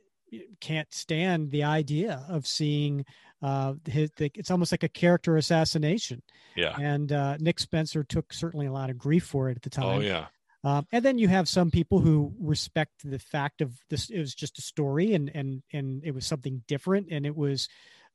can't 0.60 0.94
stand 0.94 1.52
the 1.52 1.64
idea 1.64 2.26
of 2.30 2.48
seeing 2.48 3.06
uh, 3.42 3.74
his, 3.86 4.12
the, 4.18 4.32
it's 4.36 4.52
almost 4.52 4.72
like 4.72 4.84
a 4.84 4.90
character 4.90 5.38
assassination. 5.38 6.22
Yeah. 6.56 6.76
And 6.80 7.42
Nick 7.42 7.60
Spencer 7.60 8.04
took 8.04 8.34
certainly 8.34 8.68
a 8.68 8.72
lot 8.72 8.90
of 8.90 8.98
grief 8.98 9.26
for 9.26 9.50
it 9.50 9.58
at 9.58 9.64
the 9.64 9.82
oh, 9.82 9.84
time. 9.84 9.98
Oh 9.98 10.02
yeah. 10.02 10.26
Um, 10.64 10.86
and 10.92 11.04
then 11.04 11.18
you 11.18 11.28
have 11.28 11.50
some 11.50 11.72
people 11.72 12.00
who 12.00 12.34
respect 12.40 13.02
the 13.04 13.20
fact 13.20 13.62
of 13.62 13.74
this. 13.90 14.10
It 14.10 14.20
was 14.20 14.36
just 14.36 14.60
a 14.60 14.62
story, 14.62 15.14
and 15.14 15.32
and 15.34 15.64
and 15.74 16.04
it 16.04 16.14
was 16.14 16.26
something 16.26 16.62
different, 16.68 17.08
and 17.10 17.26
it 17.26 17.36
was, 17.36 17.68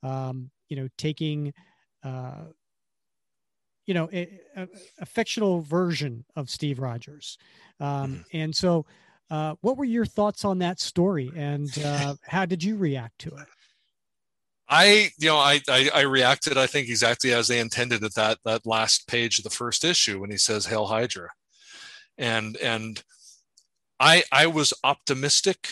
um, 0.03 0.51
you 0.69 0.77
know, 0.77 0.89
taking, 0.97 1.53
uh, 2.05 2.45
you 3.85 3.95
know, 3.95 4.09
a, 4.13 4.41
a, 4.55 4.69
a, 5.01 5.07
fictional 5.07 5.61
version 5.61 6.25
of 6.37 6.49
Steve 6.49 6.79
Rogers. 6.79 7.37
Um, 7.81 7.89
mm-hmm. 7.89 8.21
And 8.33 8.55
so, 8.55 8.87
uh, 9.31 9.55
what 9.61 9.77
were 9.77 9.85
your 9.85 10.07
thoughts 10.07 10.45
on 10.45 10.59
that 10.61 10.81
story, 10.81 11.33
and 11.35 11.71
uh, 11.85 12.15
how 12.23 12.47
did 12.47 12.63
you 12.63 12.77
react 12.77 13.19
to 13.21 13.29
it? 13.31 13.47
I, 14.69 15.11
you 15.19 15.29
know, 15.29 15.37
I, 15.37 15.61
I, 15.69 15.91
I 15.95 16.01
reacted. 16.01 16.59
I 16.59 16.67
think 16.67 16.89
exactly 16.89 17.33
as 17.33 17.47
they 17.47 17.61
intended 17.61 18.03
at 18.03 18.15
that 18.15 18.39
that 18.45 18.67
last 18.67 19.07
page 19.07 19.39
of 19.39 19.45
the 19.45 19.51
first 19.51 19.85
issue 19.85 20.21
when 20.21 20.31
he 20.31 20.37
says 20.37 20.67
"Hail 20.67 20.87
Hydra." 20.87 21.31
and 22.19 22.57
and 22.59 23.03
I 24.01 24.25
I 24.33 24.47
was 24.47 24.75
optimistic 24.85 25.69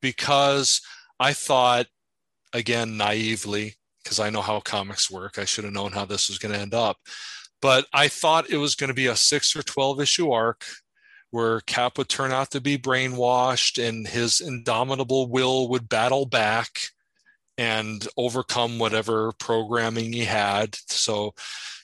because 0.00 0.80
I 1.18 1.32
thought 1.32 1.86
again 2.52 2.96
naively 2.96 3.76
because 4.02 4.20
I 4.20 4.30
know 4.30 4.42
how 4.42 4.60
comics 4.60 5.10
work. 5.10 5.38
I 5.38 5.44
should 5.44 5.64
have 5.64 5.72
known 5.72 5.92
how 5.92 6.04
this 6.04 6.28
was 6.28 6.38
going 6.38 6.54
to 6.54 6.60
end 6.60 6.74
up. 6.74 6.96
But 7.60 7.86
I 7.92 8.08
thought 8.08 8.50
it 8.50 8.56
was 8.56 8.76
going 8.76 8.88
to 8.88 8.94
be 8.94 9.06
a 9.06 9.16
6 9.16 9.56
or 9.56 9.62
12 9.62 10.00
issue 10.00 10.30
arc 10.30 10.64
where 11.30 11.60
Cap 11.60 11.98
would 11.98 12.08
turn 12.08 12.32
out 12.32 12.50
to 12.52 12.60
be 12.60 12.78
brainwashed 12.78 13.82
and 13.82 14.06
his 14.06 14.40
indomitable 14.40 15.28
will 15.28 15.68
would 15.68 15.88
battle 15.88 16.26
back 16.26 16.80
and 17.56 18.06
overcome 18.16 18.78
whatever 18.78 19.32
programming 19.32 20.12
he 20.12 20.24
had. 20.24 20.76
So 20.86 21.34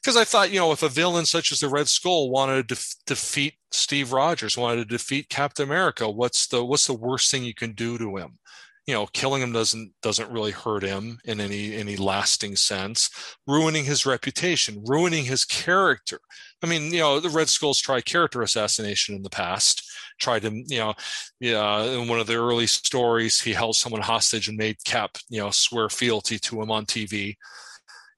because 0.01 0.16
I 0.16 0.24
thought, 0.24 0.51
you 0.51 0.61
know, 0.61 0.72
if 0.72 0.82
a 0.82 0.88
villain 0.88 1.26
such 1.26 1.51
as 1.51 1.61
the 1.61 1.68
Red 1.68 1.88
Skull 1.88 2.30
wanted 2.30 2.68
to 2.68 2.74
def- 2.74 2.95
defeat 3.07 3.55
Steve 3.72 4.12
Rogers, 4.12 4.57
wanted 4.57 4.88
to 4.88 4.97
defeat 4.97 5.28
Captain 5.28 5.66
America, 5.66 6.09
what's 6.09 6.47
the 6.47 6.64
what's 6.64 6.86
the 6.86 6.95
worst 6.95 7.30
thing 7.30 7.45
you 7.45 7.55
can 7.55 7.72
do 7.72 7.99
to 7.99 8.16
him? 8.16 8.38
you 8.86 8.95
know 8.95 9.07
killing 9.07 9.42
him 9.42 9.53
doesn't 9.53 9.92
doesn't 10.03 10.30
really 10.30 10.51
hurt 10.51 10.82
him 10.82 11.18
in 11.24 11.40
any 11.40 11.74
any 11.74 11.97
lasting 11.97 12.57
sense 12.57 13.11
ruining 13.47 13.84
his 13.84 14.07
reputation 14.07 14.82
ruining 14.86 15.24
his 15.24 15.45
character 15.45 16.20
i 16.62 16.66
mean 16.66 16.92
you 16.92 17.00
know 17.00 17.20
the 17.20 17.28
red 17.28 17.48
skulls 17.48 17.80
tried 17.80 18.05
character 18.05 18.42
assassination 18.42 19.14
in 19.14 19.22
the 19.22 19.30
past 19.30 19.82
tried 20.20 20.42
to 20.42 20.50
you 20.66 20.78
know 20.78 20.94
yeah 21.40 21.82
in 21.82 22.09
one 22.09 22.20
of 22.20 22.26
the 22.26 22.34
early 22.34 22.66
stories 22.66 23.40
he 23.40 23.52
held 23.52 23.76
someone 23.76 24.00
hostage 24.00 24.48
and 24.48 24.57
made 24.57 24.76
cap 24.84 25.16
you 25.28 25.40
know 25.40 25.50
swear 25.50 25.88
fealty 25.88 26.38
to 26.38 26.61
him 26.61 26.70
on 26.70 26.86
tv 26.86 27.34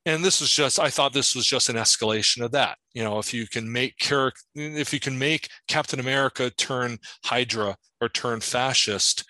and 0.04 0.24
this 0.24 0.40
was 0.40 0.50
just 0.50 0.78
i 0.78 0.88
thought 0.88 1.12
this 1.12 1.34
was 1.34 1.46
just 1.46 1.68
an 1.68 1.76
escalation 1.76 2.44
of 2.44 2.52
that. 2.52 2.78
You 2.94 3.04
know 3.04 3.18
if 3.18 3.34
you 3.34 3.46
can 3.46 3.70
make 3.70 3.98
character 3.98 4.40
if 4.54 4.92
you 4.92 5.00
can 5.00 5.18
make 5.18 5.48
captain 5.68 6.00
america 6.00 6.50
turn 6.50 6.98
hydra 7.24 7.76
or 8.00 8.08
turn 8.08 8.40
fascist 8.40 9.24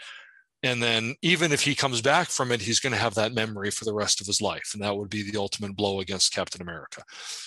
and 0.66 0.82
then 0.82 1.14
even 1.22 1.52
if 1.52 1.62
he 1.62 1.74
comes 1.74 2.02
back 2.02 2.28
from 2.28 2.50
it 2.50 2.60
he's 2.60 2.80
going 2.80 2.92
to 2.92 2.98
have 2.98 3.14
that 3.14 3.32
memory 3.32 3.70
for 3.70 3.84
the 3.84 3.94
rest 3.94 4.20
of 4.20 4.26
his 4.26 4.40
life 4.40 4.70
and 4.74 4.82
that 4.82 4.96
would 4.96 5.08
be 5.08 5.22
the 5.22 5.38
ultimate 5.38 5.76
blow 5.76 6.00
against 6.00 6.32
captain 6.32 6.60
america. 6.60 7.02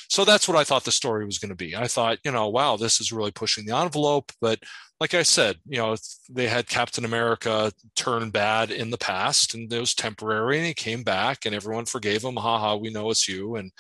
So 0.08 0.26
that's 0.26 0.48
what 0.48 0.58
i 0.58 0.64
thought 0.64 0.86
the 0.86 0.92
story 0.92 1.26
was 1.26 1.38
going 1.38 1.50
to 1.50 1.56
be. 1.56 1.76
I 1.76 1.88
thought 1.88 2.20
you 2.24 2.32
know 2.32 2.48
wow 2.48 2.78
this 2.78 3.02
is 3.02 3.12
really 3.12 3.32
pushing 3.32 3.66
the 3.66 3.76
envelope 3.76 4.32
but 4.42 4.60
like 5.00 5.14
i 5.14 5.24
said 5.24 5.58
you 5.68 5.78
know 5.78 5.96
they 6.30 6.48
had 6.48 6.68
captain 6.68 7.06
america 7.06 7.72
turn 7.96 8.30
bad 8.30 8.72
in 8.72 8.90
the 8.90 8.98
past 8.98 9.54
and 9.54 9.72
it 9.72 9.80
was 9.80 9.94
temporary 9.94 10.58
and 10.58 10.68
he 10.68 10.74
came 10.74 11.04
back 11.04 11.46
and 11.46 11.54
everyone 11.54 11.86
forgave 11.86 12.24
him 12.24 12.38
haha 12.38 12.76
we 12.76 12.90
know 12.90 13.10
it's 13.10 13.28
you. 13.28 13.56
And 13.56 13.72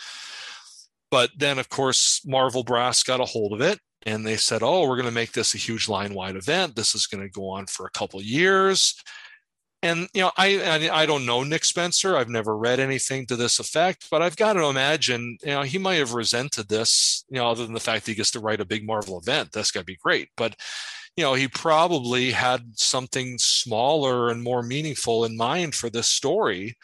but 1.11 1.31
then 1.37 1.59
of 1.59 1.69
course 1.69 2.21
marvel 2.25 2.63
brass 2.63 3.03
got 3.03 3.21
a 3.21 3.25
hold 3.25 3.53
of 3.53 3.61
it 3.61 3.79
and 4.05 4.25
they 4.25 4.37
said 4.37 4.63
oh 4.63 4.87
we're 4.87 4.95
going 4.95 5.05
to 5.05 5.21
make 5.21 5.31
this 5.31 5.53
a 5.55 5.57
huge 5.57 5.87
line 5.89 6.13
wide 6.13 6.35
event. 6.35 6.75
This 6.75 6.95
is 6.95 7.07
going 7.07 7.23
to 7.23 7.29
go 7.29 7.49
on 7.49 7.65
for 7.67 7.85
a 7.85 7.91
couple 7.91 8.21
years 8.21 8.95
and 9.81 10.07
you 10.13 10.21
know 10.21 10.31
I, 10.37 10.89
I 10.91 11.05
don't 11.05 11.25
know 11.25 11.43
nick 11.43 11.63
spencer 11.63 12.15
i've 12.15 12.29
never 12.29 12.57
read 12.57 12.79
anything 12.79 13.25
to 13.27 13.35
this 13.35 13.59
effect 13.59 14.07
but 14.11 14.21
i've 14.21 14.35
got 14.35 14.53
to 14.53 14.65
imagine 14.65 15.37
you 15.41 15.51
know 15.51 15.61
he 15.61 15.77
might 15.77 15.95
have 15.95 16.13
resented 16.13 16.67
this 16.67 17.23
you 17.29 17.37
know 17.37 17.47
other 17.47 17.65
than 17.65 17.73
the 17.73 17.79
fact 17.79 18.05
that 18.05 18.11
he 18.11 18.15
gets 18.15 18.31
to 18.31 18.39
write 18.39 18.61
a 18.61 18.65
big 18.65 18.85
marvel 18.85 19.17
event 19.17 19.51
that's 19.51 19.71
got 19.71 19.81
to 19.81 19.85
be 19.85 19.97
great 20.03 20.29
but 20.35 20.55
you 21.15 21.23
know 21.23 21.33
he 21.33 21.47
probably 21.47 22.31
had 22.31 22.61
something 22.75 23.37
smaller 23.37 24.29
and 24.29 24.43
more 24.43 24.63
meaningful 24.63 25.25
in 25.25 25.35
mind 25.35 25.75
for 25.75 25.89
this 25.89 26.07
story 26.07 26.75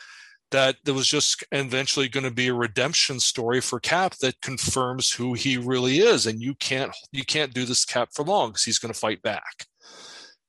that 0.51 0.77
there 0.85 0.93
was 0.93 1.07
just 1.07 1.43
eventually 1.51 2.07
going 2.07 2.23
to 2.23 2.31
be 2.31 2.47
a 2.47 2.53
redemption 2.53 3.19
story 3.19 3.59
for 3.59 3.79
cap 3.79 4.13
that 4.21 4.39
confirms 4.41 5.11
who 5.11 5.33
he 5.33 5.57
really 5.57 5.99
is 5.99 6.27
and 6.27 6.41
you 6.41 6.55
can't 6.55 6.95
you 7.11 7.25
can't 7.25 7.53
do 7.53 7.65
this 7.65 7.83
cap 7.83 8.09
for 8.13 8.23
long 8.23 8.49
because 8.49 8.63
he's 8.63 8.79
going 8.79 8.93
to 8.93 8.99
fight 8.99 9.21
back 9.21 9.65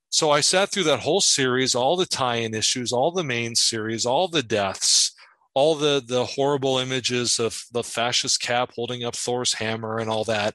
so 0.09 0.31
I 0.31 0.41
sat 0.41 0.71
through 0.71 0.83
that 0.83 1.01
whole 1.01 1.21
series, 1.21 1.75
all 1.75 1.97
the 1.97 2.05
tie-in 2.05 2.53
issues, 2.53 2.91
all 2.91 3.11
the 3.11 3.23
main 3.23 3.55
series, 3.55 4.05
all 4.05 4.27
the 4.27 4.43
deaths, 4.43 5.13
all 5.53 5.75
the 5.75 6.03
the 6.05 6.25
horrible 6.25 6.77
images 6.77 7.39
of 7.39 7.61
the 7.71 7.83
fascist 7.83 8.41
cap 8.41 8.71
holding 8.75 9.03
up 9.03 9.15
Thor's 9.15 9.53
hammer 9.53 9.97
and 9.97 10.09
all 10.09 10.23
that. 10.25 10.53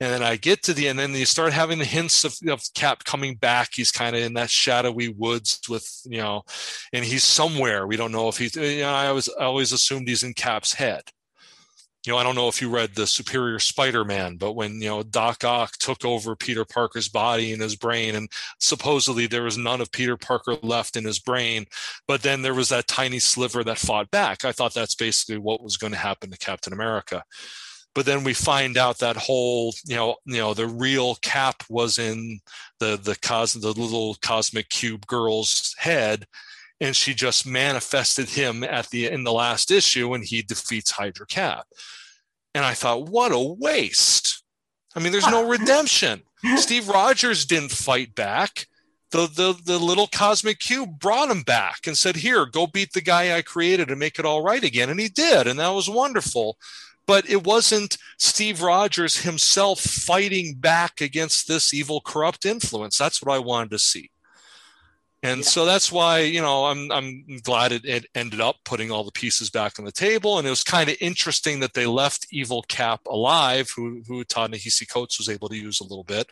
And 0.00 0.12
then 0.12 0.22
I 0.22 0.36
get 0.36 0.62
to 0.64 0.74
the 0.74 0.88
end, 0.88 1.00
and 1.00 1.14
then 1.14 1.20
you 1.20 1.26
start 1.26 1.52
having 1.52 1.78
the 1.78 1.84
hints 1.84 2.24
of, 2.24 2.36
of 2.48 2.60
Cap 2.74 3.04
coming 3.04 3.36
back. 3.36 3.70
He's 3.74 3.92
kind 3.92 4.16
of 4.16 4.22
in 4.22 4.34
that 4.34 4.50
shadowy 4.50 5.08
woods 5.08 5.60
with, 5.68 5.88
you 6.04 6.18
know, 6.18 6.42
and 6.92 7.04
he's 7.04 7.22
somewhere. 7.22 7.86
We 7.86 7.96
don't 7.96 8.10
know 8.10 8.28
if 8.28 8.36
he's, 8.36 8.56
you 8.56 8.80
know, 8.80 8.92
I 8.92 9.06
always, 9.06 9.28
always 9.28 9.72
assumed 9.72 10.08
he's 10.08 10.24
in 10.24 10.34
Cap's 10.34 10.74
head 10.74 11.02
you 12.04 12.12
know, 12.12 12.18
I 12.18 12.22
don't 12.22 12.34
know 12.34 12.48
if 12.48 12.60
you 12.60 12.68
read 12.68 12.94
the 12.94 13.06
Superior 13.06 13.58
Spider-Man, 13.58 14.36
but 14.36 14.52
when 14.52 14.80
you 14.82 14.88
know 14.88 15.02
Doc 15.02 15.42
Ock 15.42 15.72
took 15.78 16.04
over 16.04 16.36
Peter 16.36 16.64
Parker's 16.64 17.08
body 17.08 17.52
and 17.52 17.62
his 17.62 17.76
brain, 17.76 18.14
and 18.14 18.28
supposedly 18.60 19.26
there 19.26 19.44
was 19.44 19.56
none 19.56 19.80
of 19.80 19.90
Peter 19.90 20.16
Parker 20.16 20.56
left 20.62 20.96
in 20.96 21.04
his 21.04 21.18
brain, 21.18 21.64
but 22.06 22.22
then 22.22 22.42
there 22.42 22.54
was 22.54 22.68
that 22.68 22.88
tiny 22.88 23.18
sliver 23.18 23.64
that 23.64 23.78
fought 23.78 24.10
back. 24.10 24.44
I 24.44 24.52
thought 24.52 24.74
that's 24.74 24.94
basically 24.94 25.38
what 25.38 25.62
was 25.62 25.78
going 25.78 25.92
to 25.92 25.98
happen 25.98 26.30
to 26.30 26.38
Captain 26.38 26.74
America. 26.74 27.24
But 27.94 28.06
then 28.06 28.24
we 28.24 28.34
find 28.34 28.76
out 28.76 28.98
that 28.98 29.16
whole, 29.16 29.72
you 29.86 29.94
know, 29.94 30.16
you 30.26 30.38
know, 30.38 30.52
the 30.52 30.66
real 30.66 31.14
Cap 31.16 31.62
was 31.70 31.98
in 31.98 32.40
the 32.80 32.98
the 33.02 33.16
cos 33.22 33.54
the 33.54 33.68
little 33.68 34.16
cosmic 34.20 34.68
cube 34.68 35.06
girl's 35.06 35.74
head, 35.78 36.26
and 36.80 36.94
she 36.96 37.14
just 37.14 37.46
manifested 37.46 38.30
him 38.30 38.64
at 38.64 38.90
the 38.90 39.06
in 39.06 39.24
the 39.24 39.32
last 39.32 39.70
issue 39.70 40.08
when 40.08 40.22
he 40.22 40.42
defeats 40.42 40.90
Hydra 40.90 41.26
Cap. 41.26 41.66
And 42.54 42.64
I 42.64 42.74
thought, 42.74 43.08
what 43.08 43.32
a 43.32 43.38
waste. 43.38 44.42
I 44.94 45.00
mean, 45.00 45.12
there's 45.12 45.26
no 45.26 45.48
redemption. 45.48 46.22
Steve 46.56 46.88
Rogers 46.88 47.46
didn't 47.46 47.72
fight 47.72 48.14
back. 48.14 48.66
The, 49.10 49.26
the 49.26 49.56
the 49.64 49.78
little 49.78 50.08
cosmic 50.08 50.58
cube 50.58 50.98
brought 50.98 51.30
him 51.30 51.42
back 51.42 51.86
and 51.86 51.96
said, 51.96 52.16
"Here, 52.16 52.46
go 52.46 52.66
beat 52.66 52.92
the 52.92 53.00
guy 53.00 53.36
I 53.36 53.42
created 53.42 53.90
and 53.90 54.00
make 54.00 54.18
it 54.18 54.24
all 54.24 54.42
right 54.42 54.62
again." 54.62 54.90
And 54.90 54.98
he 54.98 55.08
did, 55.08 55.46
and 55.46 55.58
that 55.60 55.68
was 55.68 55.88
wonderful. 55.88 56.58
But 57.06 57.28
it 57.28 57.44
wasn't 57.44 57.98
Steve 58.18 58.62
Rogers 58.62 59.18
himself 59.18 59.78
fighting 59.78 60.54
back 60.54 61.00
against 61.00 61.46
this 61.46 61.72
evil, 61.72 62.00
corrupt 62.00 62.44
influence. 62.44 62.96
That's 62.96 63.22
what 63.22 63.32
I 63.32 63.38
wanted 63.38 63.70
to 63.70 63.78
see 63.78 64.10
and 65.24 65.38
yeah. 65.38 65.44
so 65.44 65.64
that's 65.64 65.90
why 65.90 66.20
you 66.20 66.40
know 66.40 66.66
i'm 66.66 66.92
i'm 66.92 67.24
glad 67.42 67.72
it, 67.72 67.84
it, 67.84 68.06
ended 68.14 68.40
up 68.40 68.56
putting 68.64 68.90
all 68.90 69.02
the 69.02 69.10
pieces 69.12 69.50
back 69.50 69.78
on 69.78 69.84
the 69.84 69.92
table. 69.92 70.38
And 70.38 70.46
it 70.46 70.50
was 70.50 70.62
kind 70.62 70.88
of 70.88 70.96
interesting 71.00 71.60
that 71.60 71.74
they 71.74 71.86
left 71.86 72.26
evil 72.30 72.62
cap 72.68 73.00
alive 73.08 73.70
who 73.74 74.02
who 74.06 74.22
ta-nehisi 74.24 74.88
coates 74.88 75.18
was 75.18 75.28
able 75.28 75.48
to 75.48 75.56
use 75.56 75.80
a 75.80 75.84
little 75.84 76.04
bit. 76.04 76.28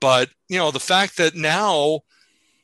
But 0.00 0.30
you 0.48 0.58
know 0.58 0.70
the 0.70 0.80
fact 0.80 1.16
that 1.16 1.34
now 1.34 2.00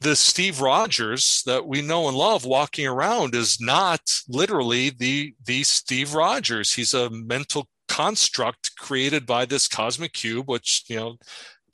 the 0.01 0.17
steve 0.17 0.61
rogers 0.61 1.43
that 1.47 1.67
we 1.67 1.81
know 1.81 2.09
and 2.09 2.17
love 2.17 2.45
walking 2.45 2.87
around 2.87 3.35
is 3.35 3.59
not 3.61 4.03
literally 4.29 4.91
the 4.91 5.35
the 5.45 5.63
steve 5.63 6.15
rogers. 6.15 6.75
He's 6.75 6.95
a 6.95 7.09
mental 7.11 7.69
construct 7.89 8.77
created 8.77 9.25
by 9.25 9.47
this 9.47 9.69
cosmic 9.69 10.13
cube 10.13 10.49
which 10.49 10.85
you 10.89 10.97
know 10.97 11.17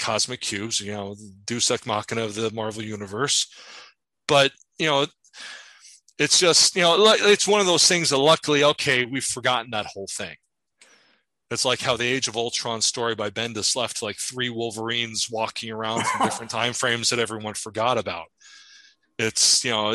cosmic 0.03 0.41
cubes, 0.41 0.81
you 0.81 0.93
know, 0.93 1.15
Deus 1.47 1.71
Ex 1.71 1.87
Machina 1.87 2.25
of 2.25 2.35
the 2.35 2.51
Marvel 2.51 2.83
Universe. 2.83 3.47
But, 4.27 4.53
you 4.79 4.87
know, 4.87 5.07
it's 6.19 6.39
just, 6.39 6.77
you 6.77 6.83
know, 6.83 6.97
it's 7.07 7.49
one 7.49 7.61
of 7.61 7.67
those 7.67 7.87
things 7.87 8.11
that 8.11 8.19
luckily, 8.19 8.65
okay, 8.65 9.05
we've 9.05 9.25
forgotten 9.25 9.71
that 9.71 9.87
whole 9.87 10.09
thing. 10.11 10.37
It's 11.51 11.65
like 11.65 11.81
how 11.81 11.97
the 11.97 12.07
Age 12.07 12.29
of 12.29 12.37
Ultron 12.37 12.81
story 12.81 13.15
by 13.15 13.31
Bendis 13.31 13.77
left 13.77 14.03
like 14.03 14.17
three 14.17 14.49
Wolverines 14.49 15.29
walking 15.31 15.71
around 15.71 16.05
from 16.07 16.27
different 16.27 16.51
time 16.61 16.73
frames 16.73 17.11
that 17.11 17.19
everyone 17.19 17.55
forgot 17.55 17.99
about. 17.99 18.27
It's 19.19 19.63
you 19.63 19.71
know 19.71 19.93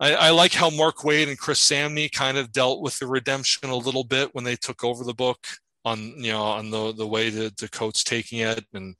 I, 0.00 0.14
I, 0.14 0.30
like 0.30 0.54
how 0.54 0.70
Mark 0.70 0.96
Waid 1.00 1.28
and 1.28 1.38
Chris 1.38 1.60
Samnee 1.60 2.10
kind 2.10 2.38
of 2.38 2.50
dealt 2.50 2.80
with 2.80 2.98
the 2.98 3.06
redemption 3.06 3.68
a 3.68 3.76
little 3.76 4.04
bit 4.04 4.34
when 4.34 4.44
they 4.44 4.56
took 4.56 4.82
over 4.82 5.04
the 5.04 5.12
book 5.12 5.46
on 5.84 6.14
you 6.16 6.32
know 6.32 6.42
on 6.42 6.70
the 6.70 6.92
the 6.92 7.06
way 7.06 7.28
that 7.28 7.58
the 7.58 7.68
Coates 7.68 8.02
taking 8.02 8.38
it 8.38 8.64
and 8.72 8.96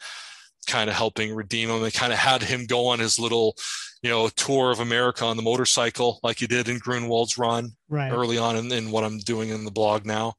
kind 0.64 0.90
of 0.90 0.96
helping 0.96 1.34
redeem 1.34 1.70
him. 1.70 1.82
They 1.82 1.90
kind 1.90 2.12
of 2.12 2.18
had 2.18 2.42
him 2.42 2.66
go 2.66 2.86
on 2.88 2.98
his 2.98 3.18
little, 3.18 3.56
you 4.02 4.10
know, 4.10 4.28
tour 4.28 4.70
of 4.70 4.80
America 4.80 5.24
on 5.24 5.36
the 5.36 5.42
motorcycle, 5.42 6.20
like 6.22 6.38
he 6.38 6.46
did 6.46 6.68
in 6.68 6.78
Gruenwald's 6.78 7.38
run 7.38 7.72
right. 7.88 8.12
early 8.12 8.38
on 8.38 8.56
in, 8.56 8.72
in, 8.72 8.90
what 8.90 9.04
I'm 9.04 9.18
doing 9.18 9.50
in 9.50 9.64
the 9.64 9.70
blog 9.70 10.04
now. 10.04 10.34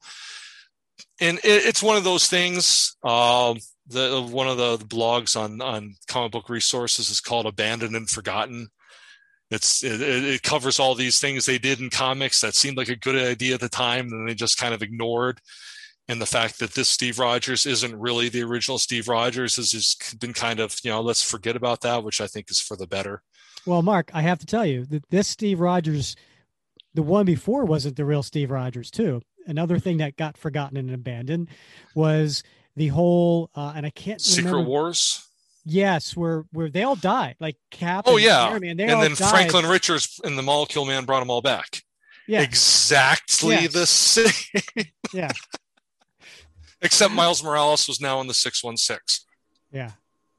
And 1.20 1.38
it, 1.38 1.66
it's 1.66 1.82
one 1.82 1.96
of 1.96 2.04
those 2.04 2.26
things. 2.28 2.96
Uh, 3.02 3.54
the 3.88 4.26
one 4.30 4.48
of 4.48 4.56
the, 4.56 4.76
the 4.76 4.84
blogs 4.84 5.40
on 5.40 5.60
on 5.60 5.94
comic 6.08 6.32
book 6.32 6.48
resources 6.48 7.08
is 7.08 7.20
called 7.20 7.46
"Abandoned 7.46 7.94
and 7.94 8.10
Forgotten." 8.10 8.68
It's 9.50 9.84
it, 9.84 10.00
it 10.00 10.42
covers 10.42 10.80
all 10.80 10.94
these 10.94 11.20
things 11.20 11.46
they 11.46 11.58
did 11.58 11.80
in 11.80 11.88
comics 11.88 12.40
that 12.40 12.54
seemed 12.54 12.76
like 12.76 12.88
a 12.88 12.96
good 12.96 13.14
idea 13.14 13.54
at 13.54 13.60
the 13.60 13.68
time, 13.68 14.08
and 14.12 14.28
they 14.28 14.34
just 14.34 14.58
kind 14.58 14.74
of 14.74 14.82
ignored 14.82 15.40
and 16.08 16.20
the 16.20 16.26
fact 16.26 16.58
that 16.60 16.74
this 16.74 16.88
Steve 16.88 17.18
Rogers 17.18 17.66
isn't 17.66 17.98
really 17.98 18.28
the 18.28 18.42
original 18.42 18.78
Steve 18.78 19.08
Rogers 19.08 19.56
has 19.56 19.70
just 19.70 20.18
been 20.20 20.32
kind 20.32 20.60
of, 20.60 20.76
you 20.84 20.90
know, 20.90 21.00
let's 21.00 21.22
forget 21.22 21.56
about 21.56 21.80
that, 21.80 22.04
which 22.04 22.20
I 22.20 22.26
think 22.26 22.50
is 22.50 22.60
for 22.60 22.76
the 22.76 22.86
better. 22.86 23.22
Well, 23.66 23.82
Mark, 23.82 24.10
I 24.14 24.22
have 24.22 24.38
to 24.38 24.46
tell 24.46 24.64
you 24.64 24.84
that 24.86 25.08
this 25.10 25.26
Steve 25.26 25.58
Rogers, 25.58 26.14
the 26.94 27.02
one 27.02 27.26
before 27.26 27.64
wasn't 27.64 27.96
the 27.96 28.04
real 28.04 28.22
Steve 28.22 28.52
Rogers, 28.52 28.90
too. 28.90 29.20
Another 29.46 29.78
thing 29.78 29.98
that 29.98 30.16
got 30.16 30.36
forgotten 30.36 30.76
and 30.76 30.92
abandoned 30.92 31.48
was 31.94 32.44
the 32.76 32.88
whole, 32.88 33.50
uh, 33.54 33.72
and 33.74 33.84
I 33.84 33.90
can't 33.90 34.20
Secret 34.20 34.50
remember. 34.50 34.68
Wars. 34.68 35.22
Yes, 35.64 36.16
where 36.16 36.44
where 36.52 36.70
they 36.70 36.84
all 36.84 36.94
died, 36.94 37.34
like 37.40 37.56
Cap. 37.72 38.04
Oh 38.06 38.18
yeah, 38.18 38.54
and, 38.54 38.64
and 38.64 38.78
then 38.78 39.14
died. 39.14 39.16
Franklin 39.16 39.66
Richards 39.66 40.20
and 40.22 40.38
the 40.38 40.42
Molecule 40.42 40.84
Man 40.84 41.04
brought 41.04 41.18
them 41.18 41.30
all 41.30 41.42
back. 41.42 41.82
Yeah, 42.28 42.42
exactly 42.42 43.66
the 43.66 43.84
same. 43.84 44.86
yeah, 45.12 45.32
except 46.86 47.12
Miles 47.12 47.42
Morales 47.44 47.86
was 47.88 48.00
now 48.00 48.20
in 48.20 48.26
the 48.26 48.34
616. 48.34 49.26
Yeah. 49.72 49.90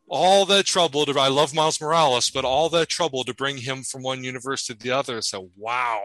All 0.10 0.46
that 0.46 0.66
trouble 0.66 1.06
to, 1.06 1.20
I 1.20 1.28
love 1.28 1.54
Miles 1.54 1.80
Morales, 1.82 2.30
but 2.30 2.46
all 2.46 2.70
that 2.70 2.88
trouble 2.90 3.24
to 3.26 3.34
bring 3.34 3.58
him 3.58 3.84
from 3.84 4.02
one 4.02 4.24
universe 4.24 4.66
to 4.68 4.74
the 4.74 4.92
other. 4.92 5.22
So, 5.22 5.50
wow. 5.58 6.02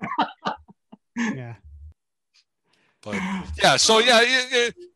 yeah. 1.16 1.54
But 3.02 3.14
yeah, 3.62 3.76
so 3.76 3.98
yeah, 3.98 4.20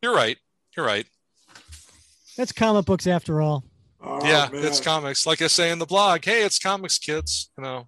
you're 0.02 0.14
right. 0.14 0.36
You're 0.76 0.86
right. 0.86 1.06
That's 2.36 2.52
comic 2.52 2.84
books 2.84 3.06
after 3.06 3.40
all. 3.40 3.64
All 4.02 4.20
Oh, 4.22 4.26
yeah, 4.26 4.48
man. 4.52 4.64
it's 4.64 4.80
comics. 4.80 5.26
Like 5.26 5.40
I 5.40 5.46
say 5.46 5.70
in 5.70 5.78
the 5.78 5.86
blog, 5.86 6.24
hey, 6.24 6.42
it's 6.44 6.58
comics, 6.58 6.98
kids. 6.98 7.50
You 7.56 7.64
know. 7.64 7.86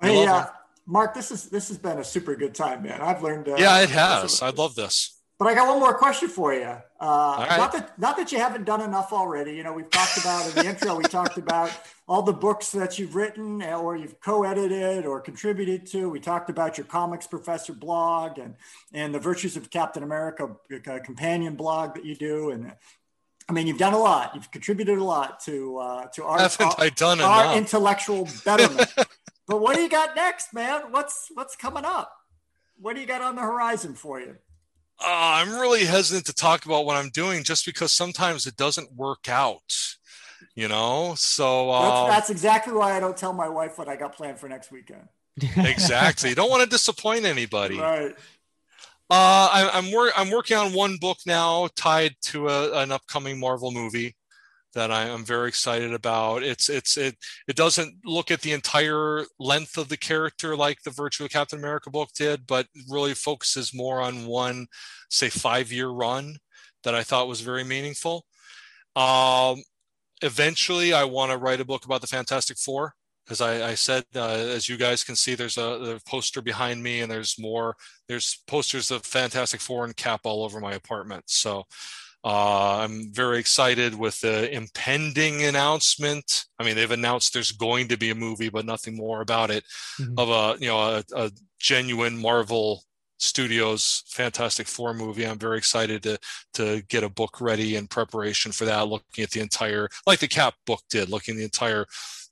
I 0.00 0.08
Hey, 0.08 0.26
love 0.26 0.46
uh. 0.46 0.50
Mark, 0.86 1.14
this 1.14 1.30
is 1.30 1.50
this 1.50 1.68
has 1.68 1.76
been 1.78 1.98
a 1.98 2.04
super 2.04 2.34
good 2.34 2.54
time, 2.54 2.82
man. 2.82 3.00
I've 3.02 3.22
learned. 3.22 3.48
Uh, 3.48 3.56
yeah, 3.58 3.80
it 3.82 3.90
has. 3.90 4.40
I 4.42 4.50
love 4.50 4.74
this. 4.74 5.19
But 5.40 5.48
I 5.48 5.54
got 5.54 5.68
one 5.68 5.80
more 5.80 5.94
question 5.94 6.28
for 6.28 6.52
you. 6.52 6.66
Uh, 7.00 7.46
right. 7.48 7.56
Not 7.56 7.72
that 7.72 7.98
not 7.98 8.18
that 8.18 8.30
you 8.30 8.36
haven't 8.36 8.66
done 8.66 8.82
enough 8.82 9.10
already. 9.10 9.52
You 9.52 9.62
know, 9.62 9.72
we've 9.72 9.88
talked 9.88 10.18
about 10.18 10.46
in 10.46 10.54
the 10.54 10.66
intro. 10.68 10.94
We 10.96 11.04
talked 11.04 11.38
about 11.38 11.72
all 12.06 12.20
the 12.20 12.34
books 12.34 12.72
that 12.72 12.98
you've 12.98 13.14
written 13.14 13.62
or 13.62 13.96
you've 13.96 14.20
co-edited 14.20 15.06
or 15.06 15.18
contributed 15.18 15.86
to. 15.92 16.10
We 16.10 16.20
talked 16.20 16.50
about 16.50 16.76
your 16.76 16.84
comics 16.84 17.26
professor 17.26 17.72
blog 17.72 18.36
and 18.36 18.54
and 18.92 19.14
the 19.14 19.18
Virtues 19.18 19.56
of 19.56 19.70
Captain 19.70 20.02
America 20.02 20.56
uh, 20.86 20.98
companion 21.02 21.54
blog 21.54 21.94
that 21.94 22.04
you 22.04 22.16
do. 22.16 22.50
And 22.50 22.74
I 23.48 23.54
mean, 23.54 23.66
you've 23.66 23.78
done 23.78 23.94
a 23.94 23.98
lot. 23.98 24.34
You've 24.34 24.50
contributed 24.50 24.98
a 24.98 25.04
lot 25.04 25.40
to 25.44 25.78
uh, 25.78 26.06
to 26.16 26.24
our 26.24 26.38
done 26.90 27.18
our 27.22 27.56
intellectual 27.56 28.28
betterment. 28.44 28.92
but 29.48 29.62
what 29.62 29.74
do 29.74 29.80
you 29.80 29.88
got 29.88 30.14
next, 30.14 30.52
man? 30.52 30.92
What's 30.92 31.28
what's 31.32 31.56
coming 31.56 31.86
up? 31.86 32.14
What 32.76 32.94
do 32.94 33.00
you 33.00 33.06
got 33.06 33.22
on 33.22 33.36
the 33.36 33.42
horizon 33.42 33.94
for 33.94 34.20
you? 34.20 34.36
Uh, 35.02 35.06
I'm 35.08 35.54
really 35.54 35.84
hesitant 35.84 36.26
to 36.26 36.34
talk 36.34 36.66
about 36.66 36.84
what 36.84 36.96
I'm 36.96 37.08
doing 37.10 37.42
just 37.42 37.64
because 37.64 37.90
sometimes 37.90 38.46
it 38.46 38.56
doesn't 38.56 38.92
work 38.94 39.28
out, 39.28 39.96
you 40.54 40.68
know? 40.68 41.14
So, 41.16 41.72
That's, 41.72 41.98
um, 42.00 42.08
that's 42.08 42.30
exactly 42.30 42.74
why 42.74 42.96
I 42.96 43.00
don't 43.00 43.16
tell 43.16 43.32
my 43.32 43.48
wife 43.48 43.78
what 43.78 43.88
I 43.88 43.96
got 43.96 44.14
planned 44.14 44.38
for 44.38 44.48
next 44.48 44.70
weekend. 44.70 45.08
exactly. 45.56 46.28
You 46.28 46.34
don't 46.34 46.50
want 46.50 46.62
to 46.64 46.68
disappoint 46.68 47.24
anybody. 47.24 47.78
Right. 47.78 48.14
Uh, 49.08 49.48
I, 49.52 49.70
I'm, 49.72 49.90
wor- 49.90 50.12
I'm 50.16 50.30
working 50.30 50.56
on 50.56 50.72
one 50.72 50.96
book 50.96 51.18
now 51.26 51.68
tied 51.76 52.14
to 52.26 52.48
a, 52.48 52.82
an 52.82 52.92
upcoming 52.92 53.40
Marvel 53.40 53.72
movie 53.72 54.14
that 54.74 54.90
I, 54.90 55.04
am 55.04 55.24
very 55.24 55.48
excited 55.48 55.92
about. 55.92 56.42
It's 56.42 56.68
it's 56.68 56.96
it 56.96 57.16
it 57.48 57.56
doesn't 57.56 57.94
look 58.04 58.30
at 58.30 58.40
the 58.40 58.52
entire 58.52 59.24
length 59.38 59.76
of 59.76 59.88
the 59.88 59.96
character 59.96 60.56
like 60.56 60.82
the 60.82 60.90
Virtue 60.90 61.24
of 61.24 61.30
Captain 61.30 61.58
America 61.58 61.90
book 61.90 62.10
did, 62.14 62.46
but 62.46 62.66
really 62.88 63.14
focuses 63.14 63.74
more 63.74 64.00
on 64.00 64.26
one, 64.26 64.66
say, 65.08 65.28
five 65.28 65.72
year 65.72 65.88
run 65.88 66.36
that 66.84 66.94
I 66.94 67.02
thought 67.02 67.28
was 67.28 67.40
very 67.40 67.64
meaningful. 67.64 68.24
Um, 68.96 69.62
eventually, 70.22 70.92
I 70.92 71.04
want 71.04 71.32
to 71.32 71.38
write 71.38 71.60
a 71.60 71.64
book 71.64 71.84
about 71.84 72.00
the 72.00 72.06
Fantastic 72.06 72.58
Four. 72.58 72.94
As 73.28 73.40
I, 73.40 73.70
I 73.70 73.74
said, 73.74 74.04
uh, 74.16 74.28
as 74.28 74.68
you 74.68 74.76
guys 74.76 75.04
can 75.04 75.14
see, 75.14 75.34
there's 75.34 75.58
a, 75.58 75.96
a 75.96 76.00
poster 76.08 76.42
behind 76.42 76.82
me, 76.82 77.00
and 77.00 77.10
there's 77.10 77.38
more. 77.38 77.76
There's 78.08 78.42
posters 78.46 78.90
of 78.90 79.04
Fantastic 79.04 79.60
Four 79.60 79.84
and 79.84 79.96
Cap 79.96 80.22
all 80.24 80.44
over 80.44 80.60
my 80.60 80.72
apartment. 80.72 81.24
So 81.26 81.64
uh, 82.22 82.80
I'm 82.82 83.12
very 83.12 83.38
excited 83.38 83.94
with 83.94 84.20
the 84.20 84.52
impending 84.54 85.42
announcement. 85.42 86.44
I 86.58 86.64
mean, 86.64 86.76
they've 86.76 86.90
announced 86.90 87.32
there's 87.32 87.52
going 87.52 87.88
to 87.88 87.96
be 87.96 88.10
a 88.10 88.14
movie, 88.14 88.50
but 88.50 88.66
nothing 88.66 88.96
more 88.96 89.22
about 89.22 89.50
it. 89.50 89.64
Mhm. 89.98 90.14
Of 90.18 90.28
a 90.28 90.60
you 90.60 90.68
know 90.68 90.78
a, 90.80 91.04
a 91.16 91.30
genuine 91.58 92.16
Marvel 92.20 92.84
Studios 93.18 94.02
Fantastic 94.08 94.66
Four 94.66 94.92
movie. 94.94 95.26
I'm 95.26 95.38
very 95.38 95.58
excited 95.58 96.02
to 96.02 96.18
to 96.54 96.82
get 96.88 97.04
a 97.04 97.08
book 97.08 97.40
ready 97.40 97.76
in 97.76 97.86
preparation 97.86 98.52
for 98.52 98.66
that. 98.66 98.88
Looking 98.88 99.24
at 99.24 99.30
the 99.30 99.40
entire, 99.40 99.88
like 100.06 100.18
the 100.20 100.28
Cap 100.28 100.54
book 100.66 100.82
did, 100.90 101.08
looking 101.08 101.34
at 101.34 101.38
the 101.38 101.44
entire 101.44 101.86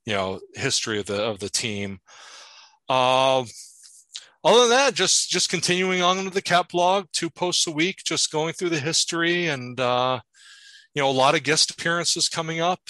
you 0.05 0.13
know 0.13 0.41
history 0.55 0.99
of 0.99 1.07
the 1.07 1.23
of 1.23 1.39
the 1.39 1.49
team. 1.51 2.01
Um, 2.89 3.47
other 4.49 4.61
than 4.61 4.71
that, 4.71 4.95
just 4.95 5.29
just 5.29 5.51
continuing 5.51 6.03
on 6.03 6.25
with 6.25 6.33
the 6.33 6.41
Cap 6.41 6.71
blog, 6.71 7.07
two 7.13 7.29
posts 7.29 7.67
a 7.67 7.71
week, 7.71 7.99
just 8.03 8.33
going 8.33 8.55
through 8.55 8.71
the 8.71 8.81
history 8.81 9.47
and 9.47 9.79
uh, 9.79 10.21
you 10.95 11.03
know 11.03 11.11
a 11.11 11.13
lot 11.13 11.35
of 11.35 11.43
guest 11.43 11.71
appearances 11.71 12.31
coming 12.31 12.59
up. 12.59 12.81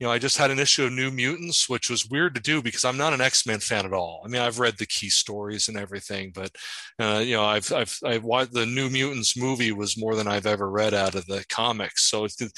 You 0.00 0.06
know, 0.06 0.12
I 0.12 0.18
just 0.18 0.38
had 0.38 0.50
an 0.50 0.58
issue 0.58 0.86
of 0.86 0.92
New 0.92 1.10
Mutants, 1.10 1.68
which 1.68 1.90
was 1.90 2.08
weird 2.08 2.34
to 2.34 2.40
do 2.40 2.62
because 2.62 2.86
I'm 2.86 2.96
not 2.96 3.12
an 3.12 3.20
X 3.20 3.46
Men 3.46 3.60
fan 3.60 3.84
at 3.84 3.92
all. 3.92 4.22
I 4.24 4.28
mean, 4.28 4.40
I've 4.40 4.58
read 4.58 4.78
the 4.78 4.86
key 4.86 5.10
stories 5.10 5.68
and 5.68 5.76
everything, 5.76 6.32
but 6.34 6.56
uh, 6.98 7.18
you 7.18 7.36
know, 7.36 7.44
I've 7.44 7.70
I've 7.70 7.98
I've 8.02 8.24
watched 8.24 8.54
the 8.54 8.64
New 8.64 8.88
Mutants 8.88 9.36
movie 9.36 9.72
was 9.72 9.98
more 9.98 10.16
than 10.16 10.26
I've 10.26 10.46
ever 10.46 10.70
read 10.70 10.94
out 10.94 11.14
of 11.14 11.26
the 11.26 11.44
comics. 11.50 12.04
So 12.04 12.26
to, 12.26 12.50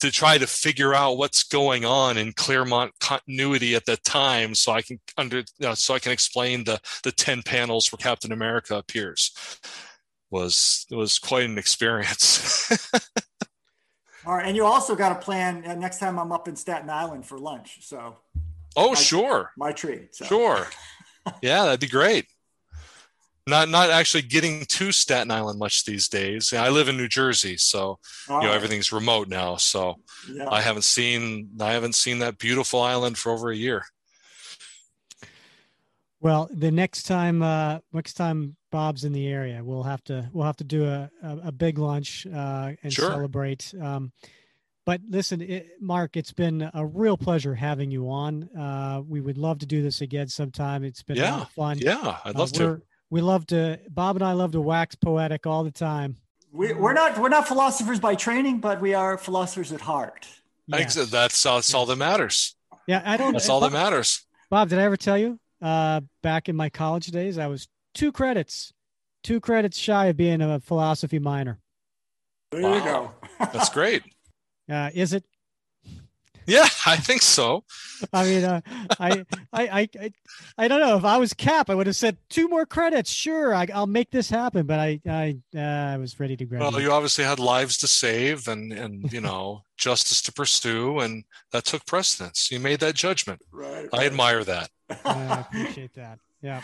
to 0.00 0.10
try 0.10 0.36
to 0.36 0.46
figure 0.46 0.92
out 0.92 1.16
what's 1.16 1.44
going 1.44 1.86
on 1.86 2.18
in 2.18 2.34
Claremont 2.34 2.92
continuity 3.00 3.74
at 3.74 3.86
the 3.86 3.96
time, 3.96 4.54
so 4.54 4.72
I 4.72 4.82
can 4.82 5.00
under 5.16 5.38
you 5.38 5.44
know, 5.60 5.74
so 5.74 5.94
I 5.94 5.98
can 5.98 6.12
explain 6.12 6.64
the 6.64 6.78
the 7.04 7.12
ten 7.12 7.42
panels 7.42 7.90
where 7.90 7.96
Captain 7.98 8.32
America 8.32 8.76
appears 8.76 9.32
was 10.30 10.86
was 10.90 11.18
quite 11.18 11.44
an 11.48 11.56
experience. 11.58 12.68
All 14.32 14.38
right. 14.38 14.46
And 14.46 14.56
you 14.56 14.64
also 14.64 14.96
got 14.96 15.12
a 15.12 15.16
plan 15.16 15.62
uh, 15.66 15.74
next 15.74 15.98
time 15.98 16.18
I'm 16.18 16.32
up 16.32 16.48
in 16.48 16.56
Staten 16.56 16.88
Island 16.88 17.26
for 17.26 17.38
lunch. 17.38 17.80
So 17.86 18.16
oh, 18.76 18.88
My- 18.88 18.94
sure. 18.94 19.50
my 19.58 19.72
treat. 19.72 20.14
So. 20.14 20.24
Sure. 20.24 20.66
Yeah, 21.42 21.64
that'd 21.66 21.78
be 21.78 21.86
great. 21.86 22.26
Not 23.46 23.68
not 23.68 23.90
actually 23.90 24.22
getting 24.22 24.64
to 24.64 24.90
Staten 24.90 25.30
Island 25.30 25.56
much 25.58 25.84
these 25.84 26.08
days. 26.08 26.52
I 26.52 26.68
live 26.70 26.88
in 26.88 26.96
New 26.96 27.06
Jersey, 27.06 27.56
so 27.58 28.00
All 28.28 28.40
you 28.40 28.46
know 28.46 28.48
right. 28.48 28.56
everything's 28.56 28.90
remote 28.90 29.28
now. 29.28 29.54
So 29.56 29.96
Yeah. 30.28 30.48
I 30.50 30.62
haven't 30.62 30.82
seen 30.82 31.50
I 31.60 31.72
haven't 31.74 31.94
seen 31.94 32.20
that 32.20 32.38
beautiful 32.38 32.80
island 32.80 33.18
for 33.18 33.30
over 33.32 33.50
a 33.50 33.56
year. 33.56 33.84
Well, 36.20 36.48
the 36.52 36.70
next 36.72 37.02
time, 37.04 37.42
uh, 37.42 37.80
next 37.92 38.14
time 38.14 38.56
Bob's 38.72 39.04
in 39.04 39.12
the 39.12 39.28
area, 39.28 39.62
we'll 39.62 39.84
have 39.84 40.02
to 40.04 40.28
we'll 40.32 40.46
have 40.46 40.56
to 40.56 40.64
do 40.64 40.86
a 40.86 41.08
a, 41.22 41.38
a 41.48 41.52
big 41.52 41.78
lunch 41.78 42.26
uh, 42.26 42.72
and 42.82 42.92
Sure. 42.92 43.10
celebrate. 43.10 43.72
Um, 43.80 44.10
but 44.84 45.00
listen, 45.08 45.40
it, 45.42 45.80
Mark, 45.80 46.16
it's 46.16 46.32
been 46.32 46.68
a 46.74 46.84
real 46.84 47.16
pleasure 47.16 47.54
having 47.54 47.92
you 47.92 48.10
on. 48.10 48.48
Uh, 48.58 49.00
we 49.06 49.20
would 49.20 49.38
love 49.38 49.60
to 49.60 49.66
do 49.66 49.80
this 49.80 50.00
again 50.00 50.26
sometime. 50.26 50.82
It's 50.82 51.04
been 51.04 51.18
a 51.18 51.22
lot 51.22 51.26
Yeah, 51.36 51.40
of 51.42 51.50
fun. 51.50 51.78
Yeah, 51.78 52.18
I'd 52.24 52.34
Uh, 52.34 52.38
love 52.40 52.52
to. 52.54 52.80
we're- 53.10 53.22
love 53.22 53.46
to. 53.48 53.78
Bob 53.90 54.16
and 54.16 54.24
I 54.24 54.32
love 54.32 54.50
to 54.52 54.60
wax 54.60 54.96
poetic 54.96 55.46
all 55.46 55.62
the 55.62 55.70
time. 55.70 56.16
we, 56.50 56.72
we're 56.72 56.92
not 56.94 57.16
we're 57.18 57.28
not 57.28 57.46
philosophers 57.46 58.00
by 58.00 58.14
training, 58.16 58.58
but 58.58 58.80
we 58.80 58.92
are 58.94 59.16
philosophers 59.18 59.70
at 59.72 59.80
heart. 59.82 60.26
Ex- 60.72 60.96
Yes. 60.96 61.10
That's 61.10 61.46
all, 61.46 61.58
that's 61.58 61.72
all 61.74 61.86
that 61.86 61.96
matters. 61.96 62.56
Yeah, 62.88 63.02
I 63.04 63.16
don't. 63.16 63.32
That's 63.34 63.48
all 63.48 63.60
Bob, 63.60 63.70
that 63.72 63.78
matters. 63.78 64.24
Bob, 64.50 64.68
did 64.70 64.78
I 64.80 64.82
ever 64.82 64.96
tell 64.96 65.16
you? 65.18 65.38
Uh, 65.60 66.00
back 66.22 66.48
in 66.48 66.56
my 66.56 66.68
college 66.68 67.06
days, 67.06 67.38
I 67.38 67.46
was 67.46 67.68
two 67.94 68.12
credits, 68.12 68.72
two 69.22 69.40
credits 69.40 69.78
shy 69.78 70.06
of 70.06 70.16
being 70.16 70.40
a 70.40 70.60
philosophy 70.60 71.18
minor. 71.18 71.60
There 72.50 72.60
you 72.60 72.84
go. 72.84 73.12
That's 73.38 73.70
great. 73.70 74.02
Uh, 74.70 74.90
is 74.94 75.12
it? 75.12 75.24
Yeah, 76.46 76.66
I 76.86 76.96
think 76.96 77.22
so. 77.22 77.64
I 78.12 78.24
mean, 78.24 78.44
uh, 78.44 78.60
I, 78.98 79.24
I, 79.52 79.80
I, 79.80 79.88
I, 80.00 80.12
I 80.58 80.68
don't 80.68 80.80
know. 80.80 80.96
If 80.96 81.04
I 81.04 81.16
was 81.16 81.32
Cap, 81.32 81.70
I 81.70 81.74
would 81.74 81.86
have 81.86 81.96
said 81.96 82.16
two 82.28 82.48
more 82.48 82.66
credits. 82.66 83.10
Sure, 83.10 83.54
I, 83.54 83.68
I'll 83.72 83.86
make 83.86 84.10
this 84.10 84.28
happen. 84.28 84.66
But 84.66 84.80
I, 84.80 85.00
I, 85.08 85.36
uh, 85.54 85.60
I 85.60 85.96
was 85.98 86.18
ready 86.18 86.36
to 86.36 86.44
graduate. 86.44 86.72
Well, 86.72 86.82
you 86.82 86.90
obviously 86.90 87.24
had 87.24 87.38
lives 87.38 87.78
to 87.78 87.86
save 87.86 88.48
and 88.48 88.72
and 88.72 89.12
you 89.12 89.20
know 89.20 89.62
justice 89.76 90.20
to 90.22 90.32
pursue, 90.32 90.98
and 90.98 91.24
that 91.52 91.64
took 91.64 91.86
precedence. 91.86 92.50
You 92.50 92.58
made 92.58 92.80
that 92.80 92.96
judgment. 92.96 93.40
right. 93.52 93.88
I 93.92 94.06
admire 94.06 94.42
that. 94.44 94.70
I 95.04 95.40
appreciate 95.48 95.94
that. 95.94 96.18
Yeah. 96.42 96.60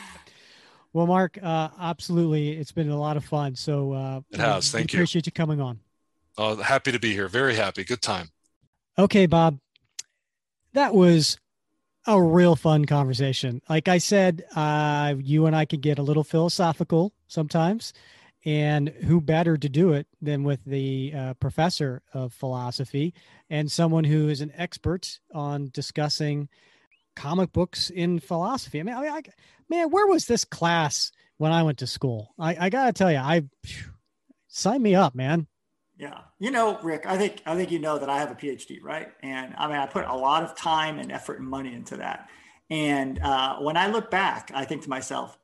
Well, 0.93 1.07
Mark, 1.07 1.39
uh, 1.43 1.68
absolutely, 1.78 2.53
it's 2.53 2.72
been 2.72 2.89
a 2.89 2.99
lot 2.99 3.16
of 3.16 3.24
fun. 3.24 3.55
So 3.55 3.93
uh, 3.93 4.20
It 4.30 4.41
has. 4.41 4.70
Thank 4.70 4.93
you. 4.93 4.99
Appreciate 4.99 5.26
you 5.26 5.32
coming 5.32 5.61
on. 5.61 5.80
Uh, 6.36 6.57
happy 6.57 6.93
to 6.93 6.99
be 6.99 7.12
here. 7.12 7.28
Very 7.28 7.55
happy. 7.55 7.84
Good 7.84 8.03
time. 8.03 8.30
Okay, 8.99 9.26
Bob. 9.26 9.59
That 10.72 10.95
was 10.95 11.39
a 12.07 12.20
real 12.20 12.57
fun 12.57 12.84
conversation. 12.86 13.61
Like 13.68 13.89
I 13.89 13.99
said, 13.99 14.45
uh, 14.55 15.14
you 15.18 15.47
and 15.47 15.55
I 15.55 15.64
could 15.66 15.82
get 15.82 15.99
a 15.99 16.03
little 16.03 16.24
philosophical 16.24 17.12
sometimes. 17.26 17.93
And 18.45 18.89
who 18.89 19.20
better 19.20 19.59
to 19.59 19.68
do 19.68 19.93
it 19.93 20.07
than 20.22 20.45
with 20.45 20.64
the 20.64 21.12
uh, 21.14 21.34
professor 21.34 22.03
of 22.14 22.32
philosophy 22.32 23.12
and 23.51 23.70
someone 23.70 24.05
who 24.05 24.28
is 24.28 24.41
an 24.41 24.53
expert 24.57 25.18
on 25.34 25.70
discussing 25.74 26.49
comic 27.18 27.52
books 27.52 27.90
in 27.90 28.20
philosophy? 28.20 28.80
I 28.80 28.82
mean, 28.84 28.94
I, 28.94 29.08
I 29.08 29.22
man, 29.68 29.90
where 29.90 30.06
was 30.06 30.26
this 30.26 30.44
class 30.44 31.10
when 31.36 31.52
I 31.52 31.62
went 31.62 31.78
to 31.78 31.86
school? 31.86 32.34
I, 32.38 32.56
I 32.66 32.70
got 32.70 32.86
to 32.86 32.92
tell 32.92 33.10
you, 33.10 33.18
I 33.18 33.42
phew, 33.64 33.92
sign 34.46 34.82
me 34.82 34.94
up, 34.94 35.14
man. 35.14 35.46
Yeah. 35.98 36.20
You 36.38 36.52
know, 36.52 36.78
Rick, 36.80 37.06
I 37.06 37.18
think 37.18 37.42
I 37.44 37.56
think 37.56 37.72
you 37.72 37.80
know 37.80 37.98
that 37.98 38.08
I 38.08 38.20
have 38.20 38.30
a 38.30 38.36
PhD, 38.36 38.78
right? 38.82 39.08
And 39.22 39.54
I 39.58 39.66
mean, 39.66 39.76
I 39.76 39.86
put 39.86 40.04
a 40.06 40.14
lot 40.14 40.44
of 40.44 40.54
time 40.56 41.00
and 41.00 41.10
effort 41.10 41.40
and 41.40 41.48
money 41.48 41.74
into 41.74 41.96
that. 41.96 42.28
And 42.70 43.18
uh, 43.20 43.56
when 43.56 43.76
I 43.76 43.88
look 43.88 44.10
back, 44.10 44.52
I 44.54 44.64
think 44.64 44.82
to 44.82 44.88
myself, 44.88 45.36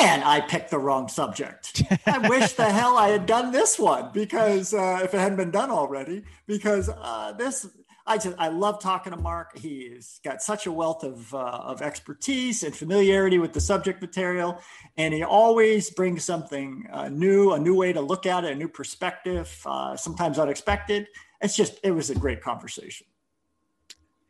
man, 0.00 0.22
I 0.22 0.40
picked 0.40 0.70
the 0.70 0.78
wrong 0.78 1.08
subject. 1.08 1.82
I 2.06 2.18
wish 2.28 2.52
the 2.52 2.70
hell 2.70 2.96
I 2.96 3.08
had 3.08 3.26
done 3.26 3.50
this 3.50 3.78
one 3.78 4.10
because 4.12 4.74
uh, 4.74 5.00
if 5.02 5.14
it 5.14 5.18
hadn't 5.18 5.38
been 5.38 5.50
done 5.50 5.70
already, 5.70 6.22
because 6.46 6.88
uh, 6.88 7.32
this, 7.32 7.66
I 8.08 8.16
just, 8.16 8.36
I 8.38 8.48
love 8.48 8.80
talking 8.80 9.12
to 9.12 9.18
Mark. 9.18 9.56
He's 9.56 10.20
got 10.24 10.42
such 10.42 10.66
a 10.66 10.72
wealth 10.72 11.04
of, 11.04 11.32
uh, 11.34 11.38
of 11.38 11.82
expertise 11.82 12.62
and 12.62 12.74
familiarity 12.74 13.38
with 13.38 13.52
the 13.52 13.60
subject 13.60 14.00
material. 14.00 14.60
And 14.96 15.12
he 15.12 15.22
always 15.22 15.90
brings 15.90 16.24
something 16.24 16.88
uh, 16.90 17.10
new, 17.10 17.52
a 17.52 17.58
new 17.58 17.76
way 17.76 17.92
to 17.92 18.00
look 18.00 18.24
at 18.24 18.44
it, 18.44 18.52
a 18.52 18.54
new 18.54 18.68
perspective, 18.68 19.54
uh, 19.66 19.96
sometimes 19.96 20.38
unexpected. 20.38 21.06
it's 21.42 21.54
just 21.54 21.78
it 21.84 21.90
was 21.90 22.10
a 22.10 22.14
great 22.14 22.40
conversation. 22.40 23.06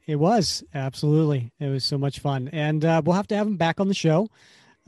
It 0.07 0.16
was 0.16 0.64
absolutely. 0.74 1.53
It 1.61 1.68
was 1.68 1.85
so 1.85 1.99
much 1.99 2.20
fun, 2.20 2.49
and 2.51 2.83
uh, 2.83 3.03
we'll 3.05 3.14
have 3.14 3.29
to 3.29 3.37
have 3.37 3.47
him 3.47 3.59
back 3.59 3.79
on 3.79 3.89
the 3.89 3.95
show. 3.95 4.29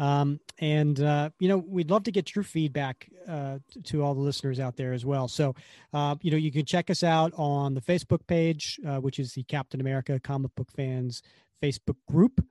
Um, 0.00 0.40
and 0.60 0.98
uh, 1.00 1.30
you 1.38 1.48
know, 1.48 1.58
we'd 1.58 1.90
love 1.90 2.04
to 2.04 2.10
get 2.10 2.34
your 2.34 2.42
feedback 2.42 3.06
uh, 3.28 3.58
to 3.84 4.02
all 4.02 4.14
the 4.14 4.20
listeners 4.20 4.58
out 4.58 4.74
there 4.74 4.94
as 4.94 5.04
well. 5.04 5.28
So, 5.28 5.54
uh, 5.92 6.16
you 6.22 6.30
know, 6.30 6.38
you 6.38 6.50
can 6.50 6.64
check 6.64 6.88
us 6.88 7.04
out 7.04 7.32
on 7.36 7.74
the 7.74 7.82
Facebook 7.82 8.26
page, 8.26 8.80
uh, 8.88 8.96
which 8.96 9.18
is 9.18 9.34
the 9.34 9.42
Captain 9.42 9.80
America 9.80 10.18
Comic 10.18 10.54
Book 10.56 10.70
Fans 10.74 11.22
Facebook 11.62 11.96
group, 12.10 12.42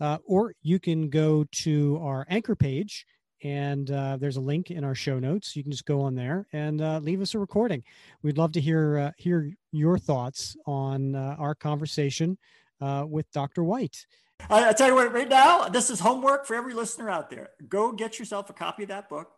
uh, 0.00 0.16
or 0.26 0.54
you 0.62 0.80
can 0.80 1.10
go 1.10 1.44
to 1.52 2.00
our 2.02 2.26
anchor 2.30 2.56
page 2.56 3.06
and 3.42 3.90
uh, 3.90 4.16
there's 4.16 4.38
a 4.38 4.40
link 4.40 4.70
in 4.70 4.82
our 4.82 4.94
show 4.94 5.18
notes. 5.18 5.54
You 5.54 5.62
can 5.62 5.72
just 5.72 5.84
go 5.84 6.00
on 6.00 6.14
there 6.14 6.46
and 6.54 6.80
leave 7.04 7.20
us 7.20 7.34
a 7.34 7.38
recording. 7.38 7.82
We'd 8.22 8.38
love 8.38 8.52
to 8.52 8.60
hear 8.60 9.12
hear 9.18 9.52
your 9.70 9.98
thoughts 9.98 10.56
on 10.64 11.14
our 11.14 11.54
conversation 11.54 12.38
with 12.80 13.30
Dr. 13.32 13.62
White. 13.62 14.06
I, 14.50 14.70
I 14.70 14.72
tell 14.72 14.88
you 14.88 14.94
what, 14.94 15.12
right 15.12 15.28
now, 15.28 15.68
this 15.68 15.90
is 15.90 16.00
homework 16.00 16.46
for 16.46 16.54
every 16.54 16.74
listener 16.74 17.10
out 17.10 17.30
there. 17.30 17.50
Go 17.68 17.92
get 17.92 18.18
yourself 18.18 18.50
a 18.50 18.52
copy 18.52 18.84
of 18.84 18.88
that 18.90 19.08
book. 19.08 19.30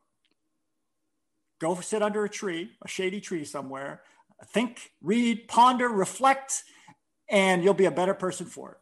Go 1.61 1.81
sit 1.81 2.03
under 2.03 2.25
a 2.25 2.29
tree, 2.29 2.71
a 2.85 2.89
shady 2.89 3.21
tree 3.21 3.45
somewhere. 3.45 4.03
Think, 4.49 4.93
read, 5.01 5.49
ponder, 5.49 5.89
reflect, 5.89 6.65
and 7.29 7.65
you'll 7.65 7.75
be 7.75 7.87
a 7.87 7.91
better 7.91 8.15
person 8.15 8.47
for 8.47 8.73
it. 8.73 8.79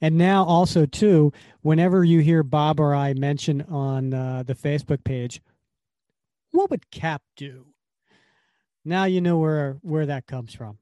And 0.00 0.16
now 0.16 0.44
also 0.44 0.86
too, 0.86 1.32
whenever 1.62 2.04
you 2.04 2.20
hear 2.20 2.42
Bob 2.42 2.80
or 2.80 2.94
I 2.94 3.14
mention 3.14 3.62
on 3.62 4.14
uh, 4.14 4.42
the 4.46 4.54
Facebook 4.54 5.04
page, 5.04 5.40
what 6.52 6.70
would 6.70 6.90
Cap 6.90 7.22
do? 7.36 7.66
Now 8.84 9.04
you 9.04 9.20
know 9.20 9.38
where 9.38 9.78
where 9.82 10.06
that 10.06 10.26
comes 10.26 10.54
from. 10.54 10.78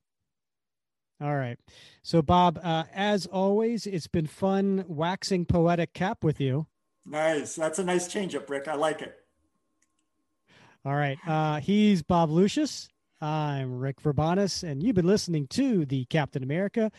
All 1.20 1.36
right. 1.36 1.58
So 2.02 2.22
Bob, 2.22 2.60
uh, 2.62 2.84
as 2.94 3.26
always, 3.26 3.86
it's 3.86 4.06
been 4.06 4.26
fun 4.26 4.84
waxing 4.86 5.44
poetic 5.46 5.92
Cap 5.92 6.22
with 6.22 6.40
you. 6.40 6.66
Nice. 7.04 7.56
That's 7.56 7.78
a 7.78 7.84
nice 7.84 8.06
change 8.08 8.34
up, 8.34 8.48
Rick. 8.48 8.68
I 8.68 8.74
like 8.74 9.02
it. 9.02 9.16
All 10.84 10.94
right. 10.94 11.18
Uh, 11.26 11.60
he's 11.60 12.02
Bob 12.02 12.30
Lucius. 12.30 12.88
I'm 13.20 13.80
Rick 13.80 14.00
Verbanis, 14.00 14.62
and 14.62 14.80
you've 14.80 14.94
been 14.94 15.06
listening 15.06 15.48
to 15.48 15.84
the 15.84 16.04
Captain 16.04 16.44
America 16.44 16.92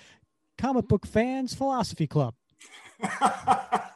Comic 0.58 0.90
Book 0.90 1.06
Fans 1.06 1.54
Philosophy 1.54 2.08
Club. 2.08 2.34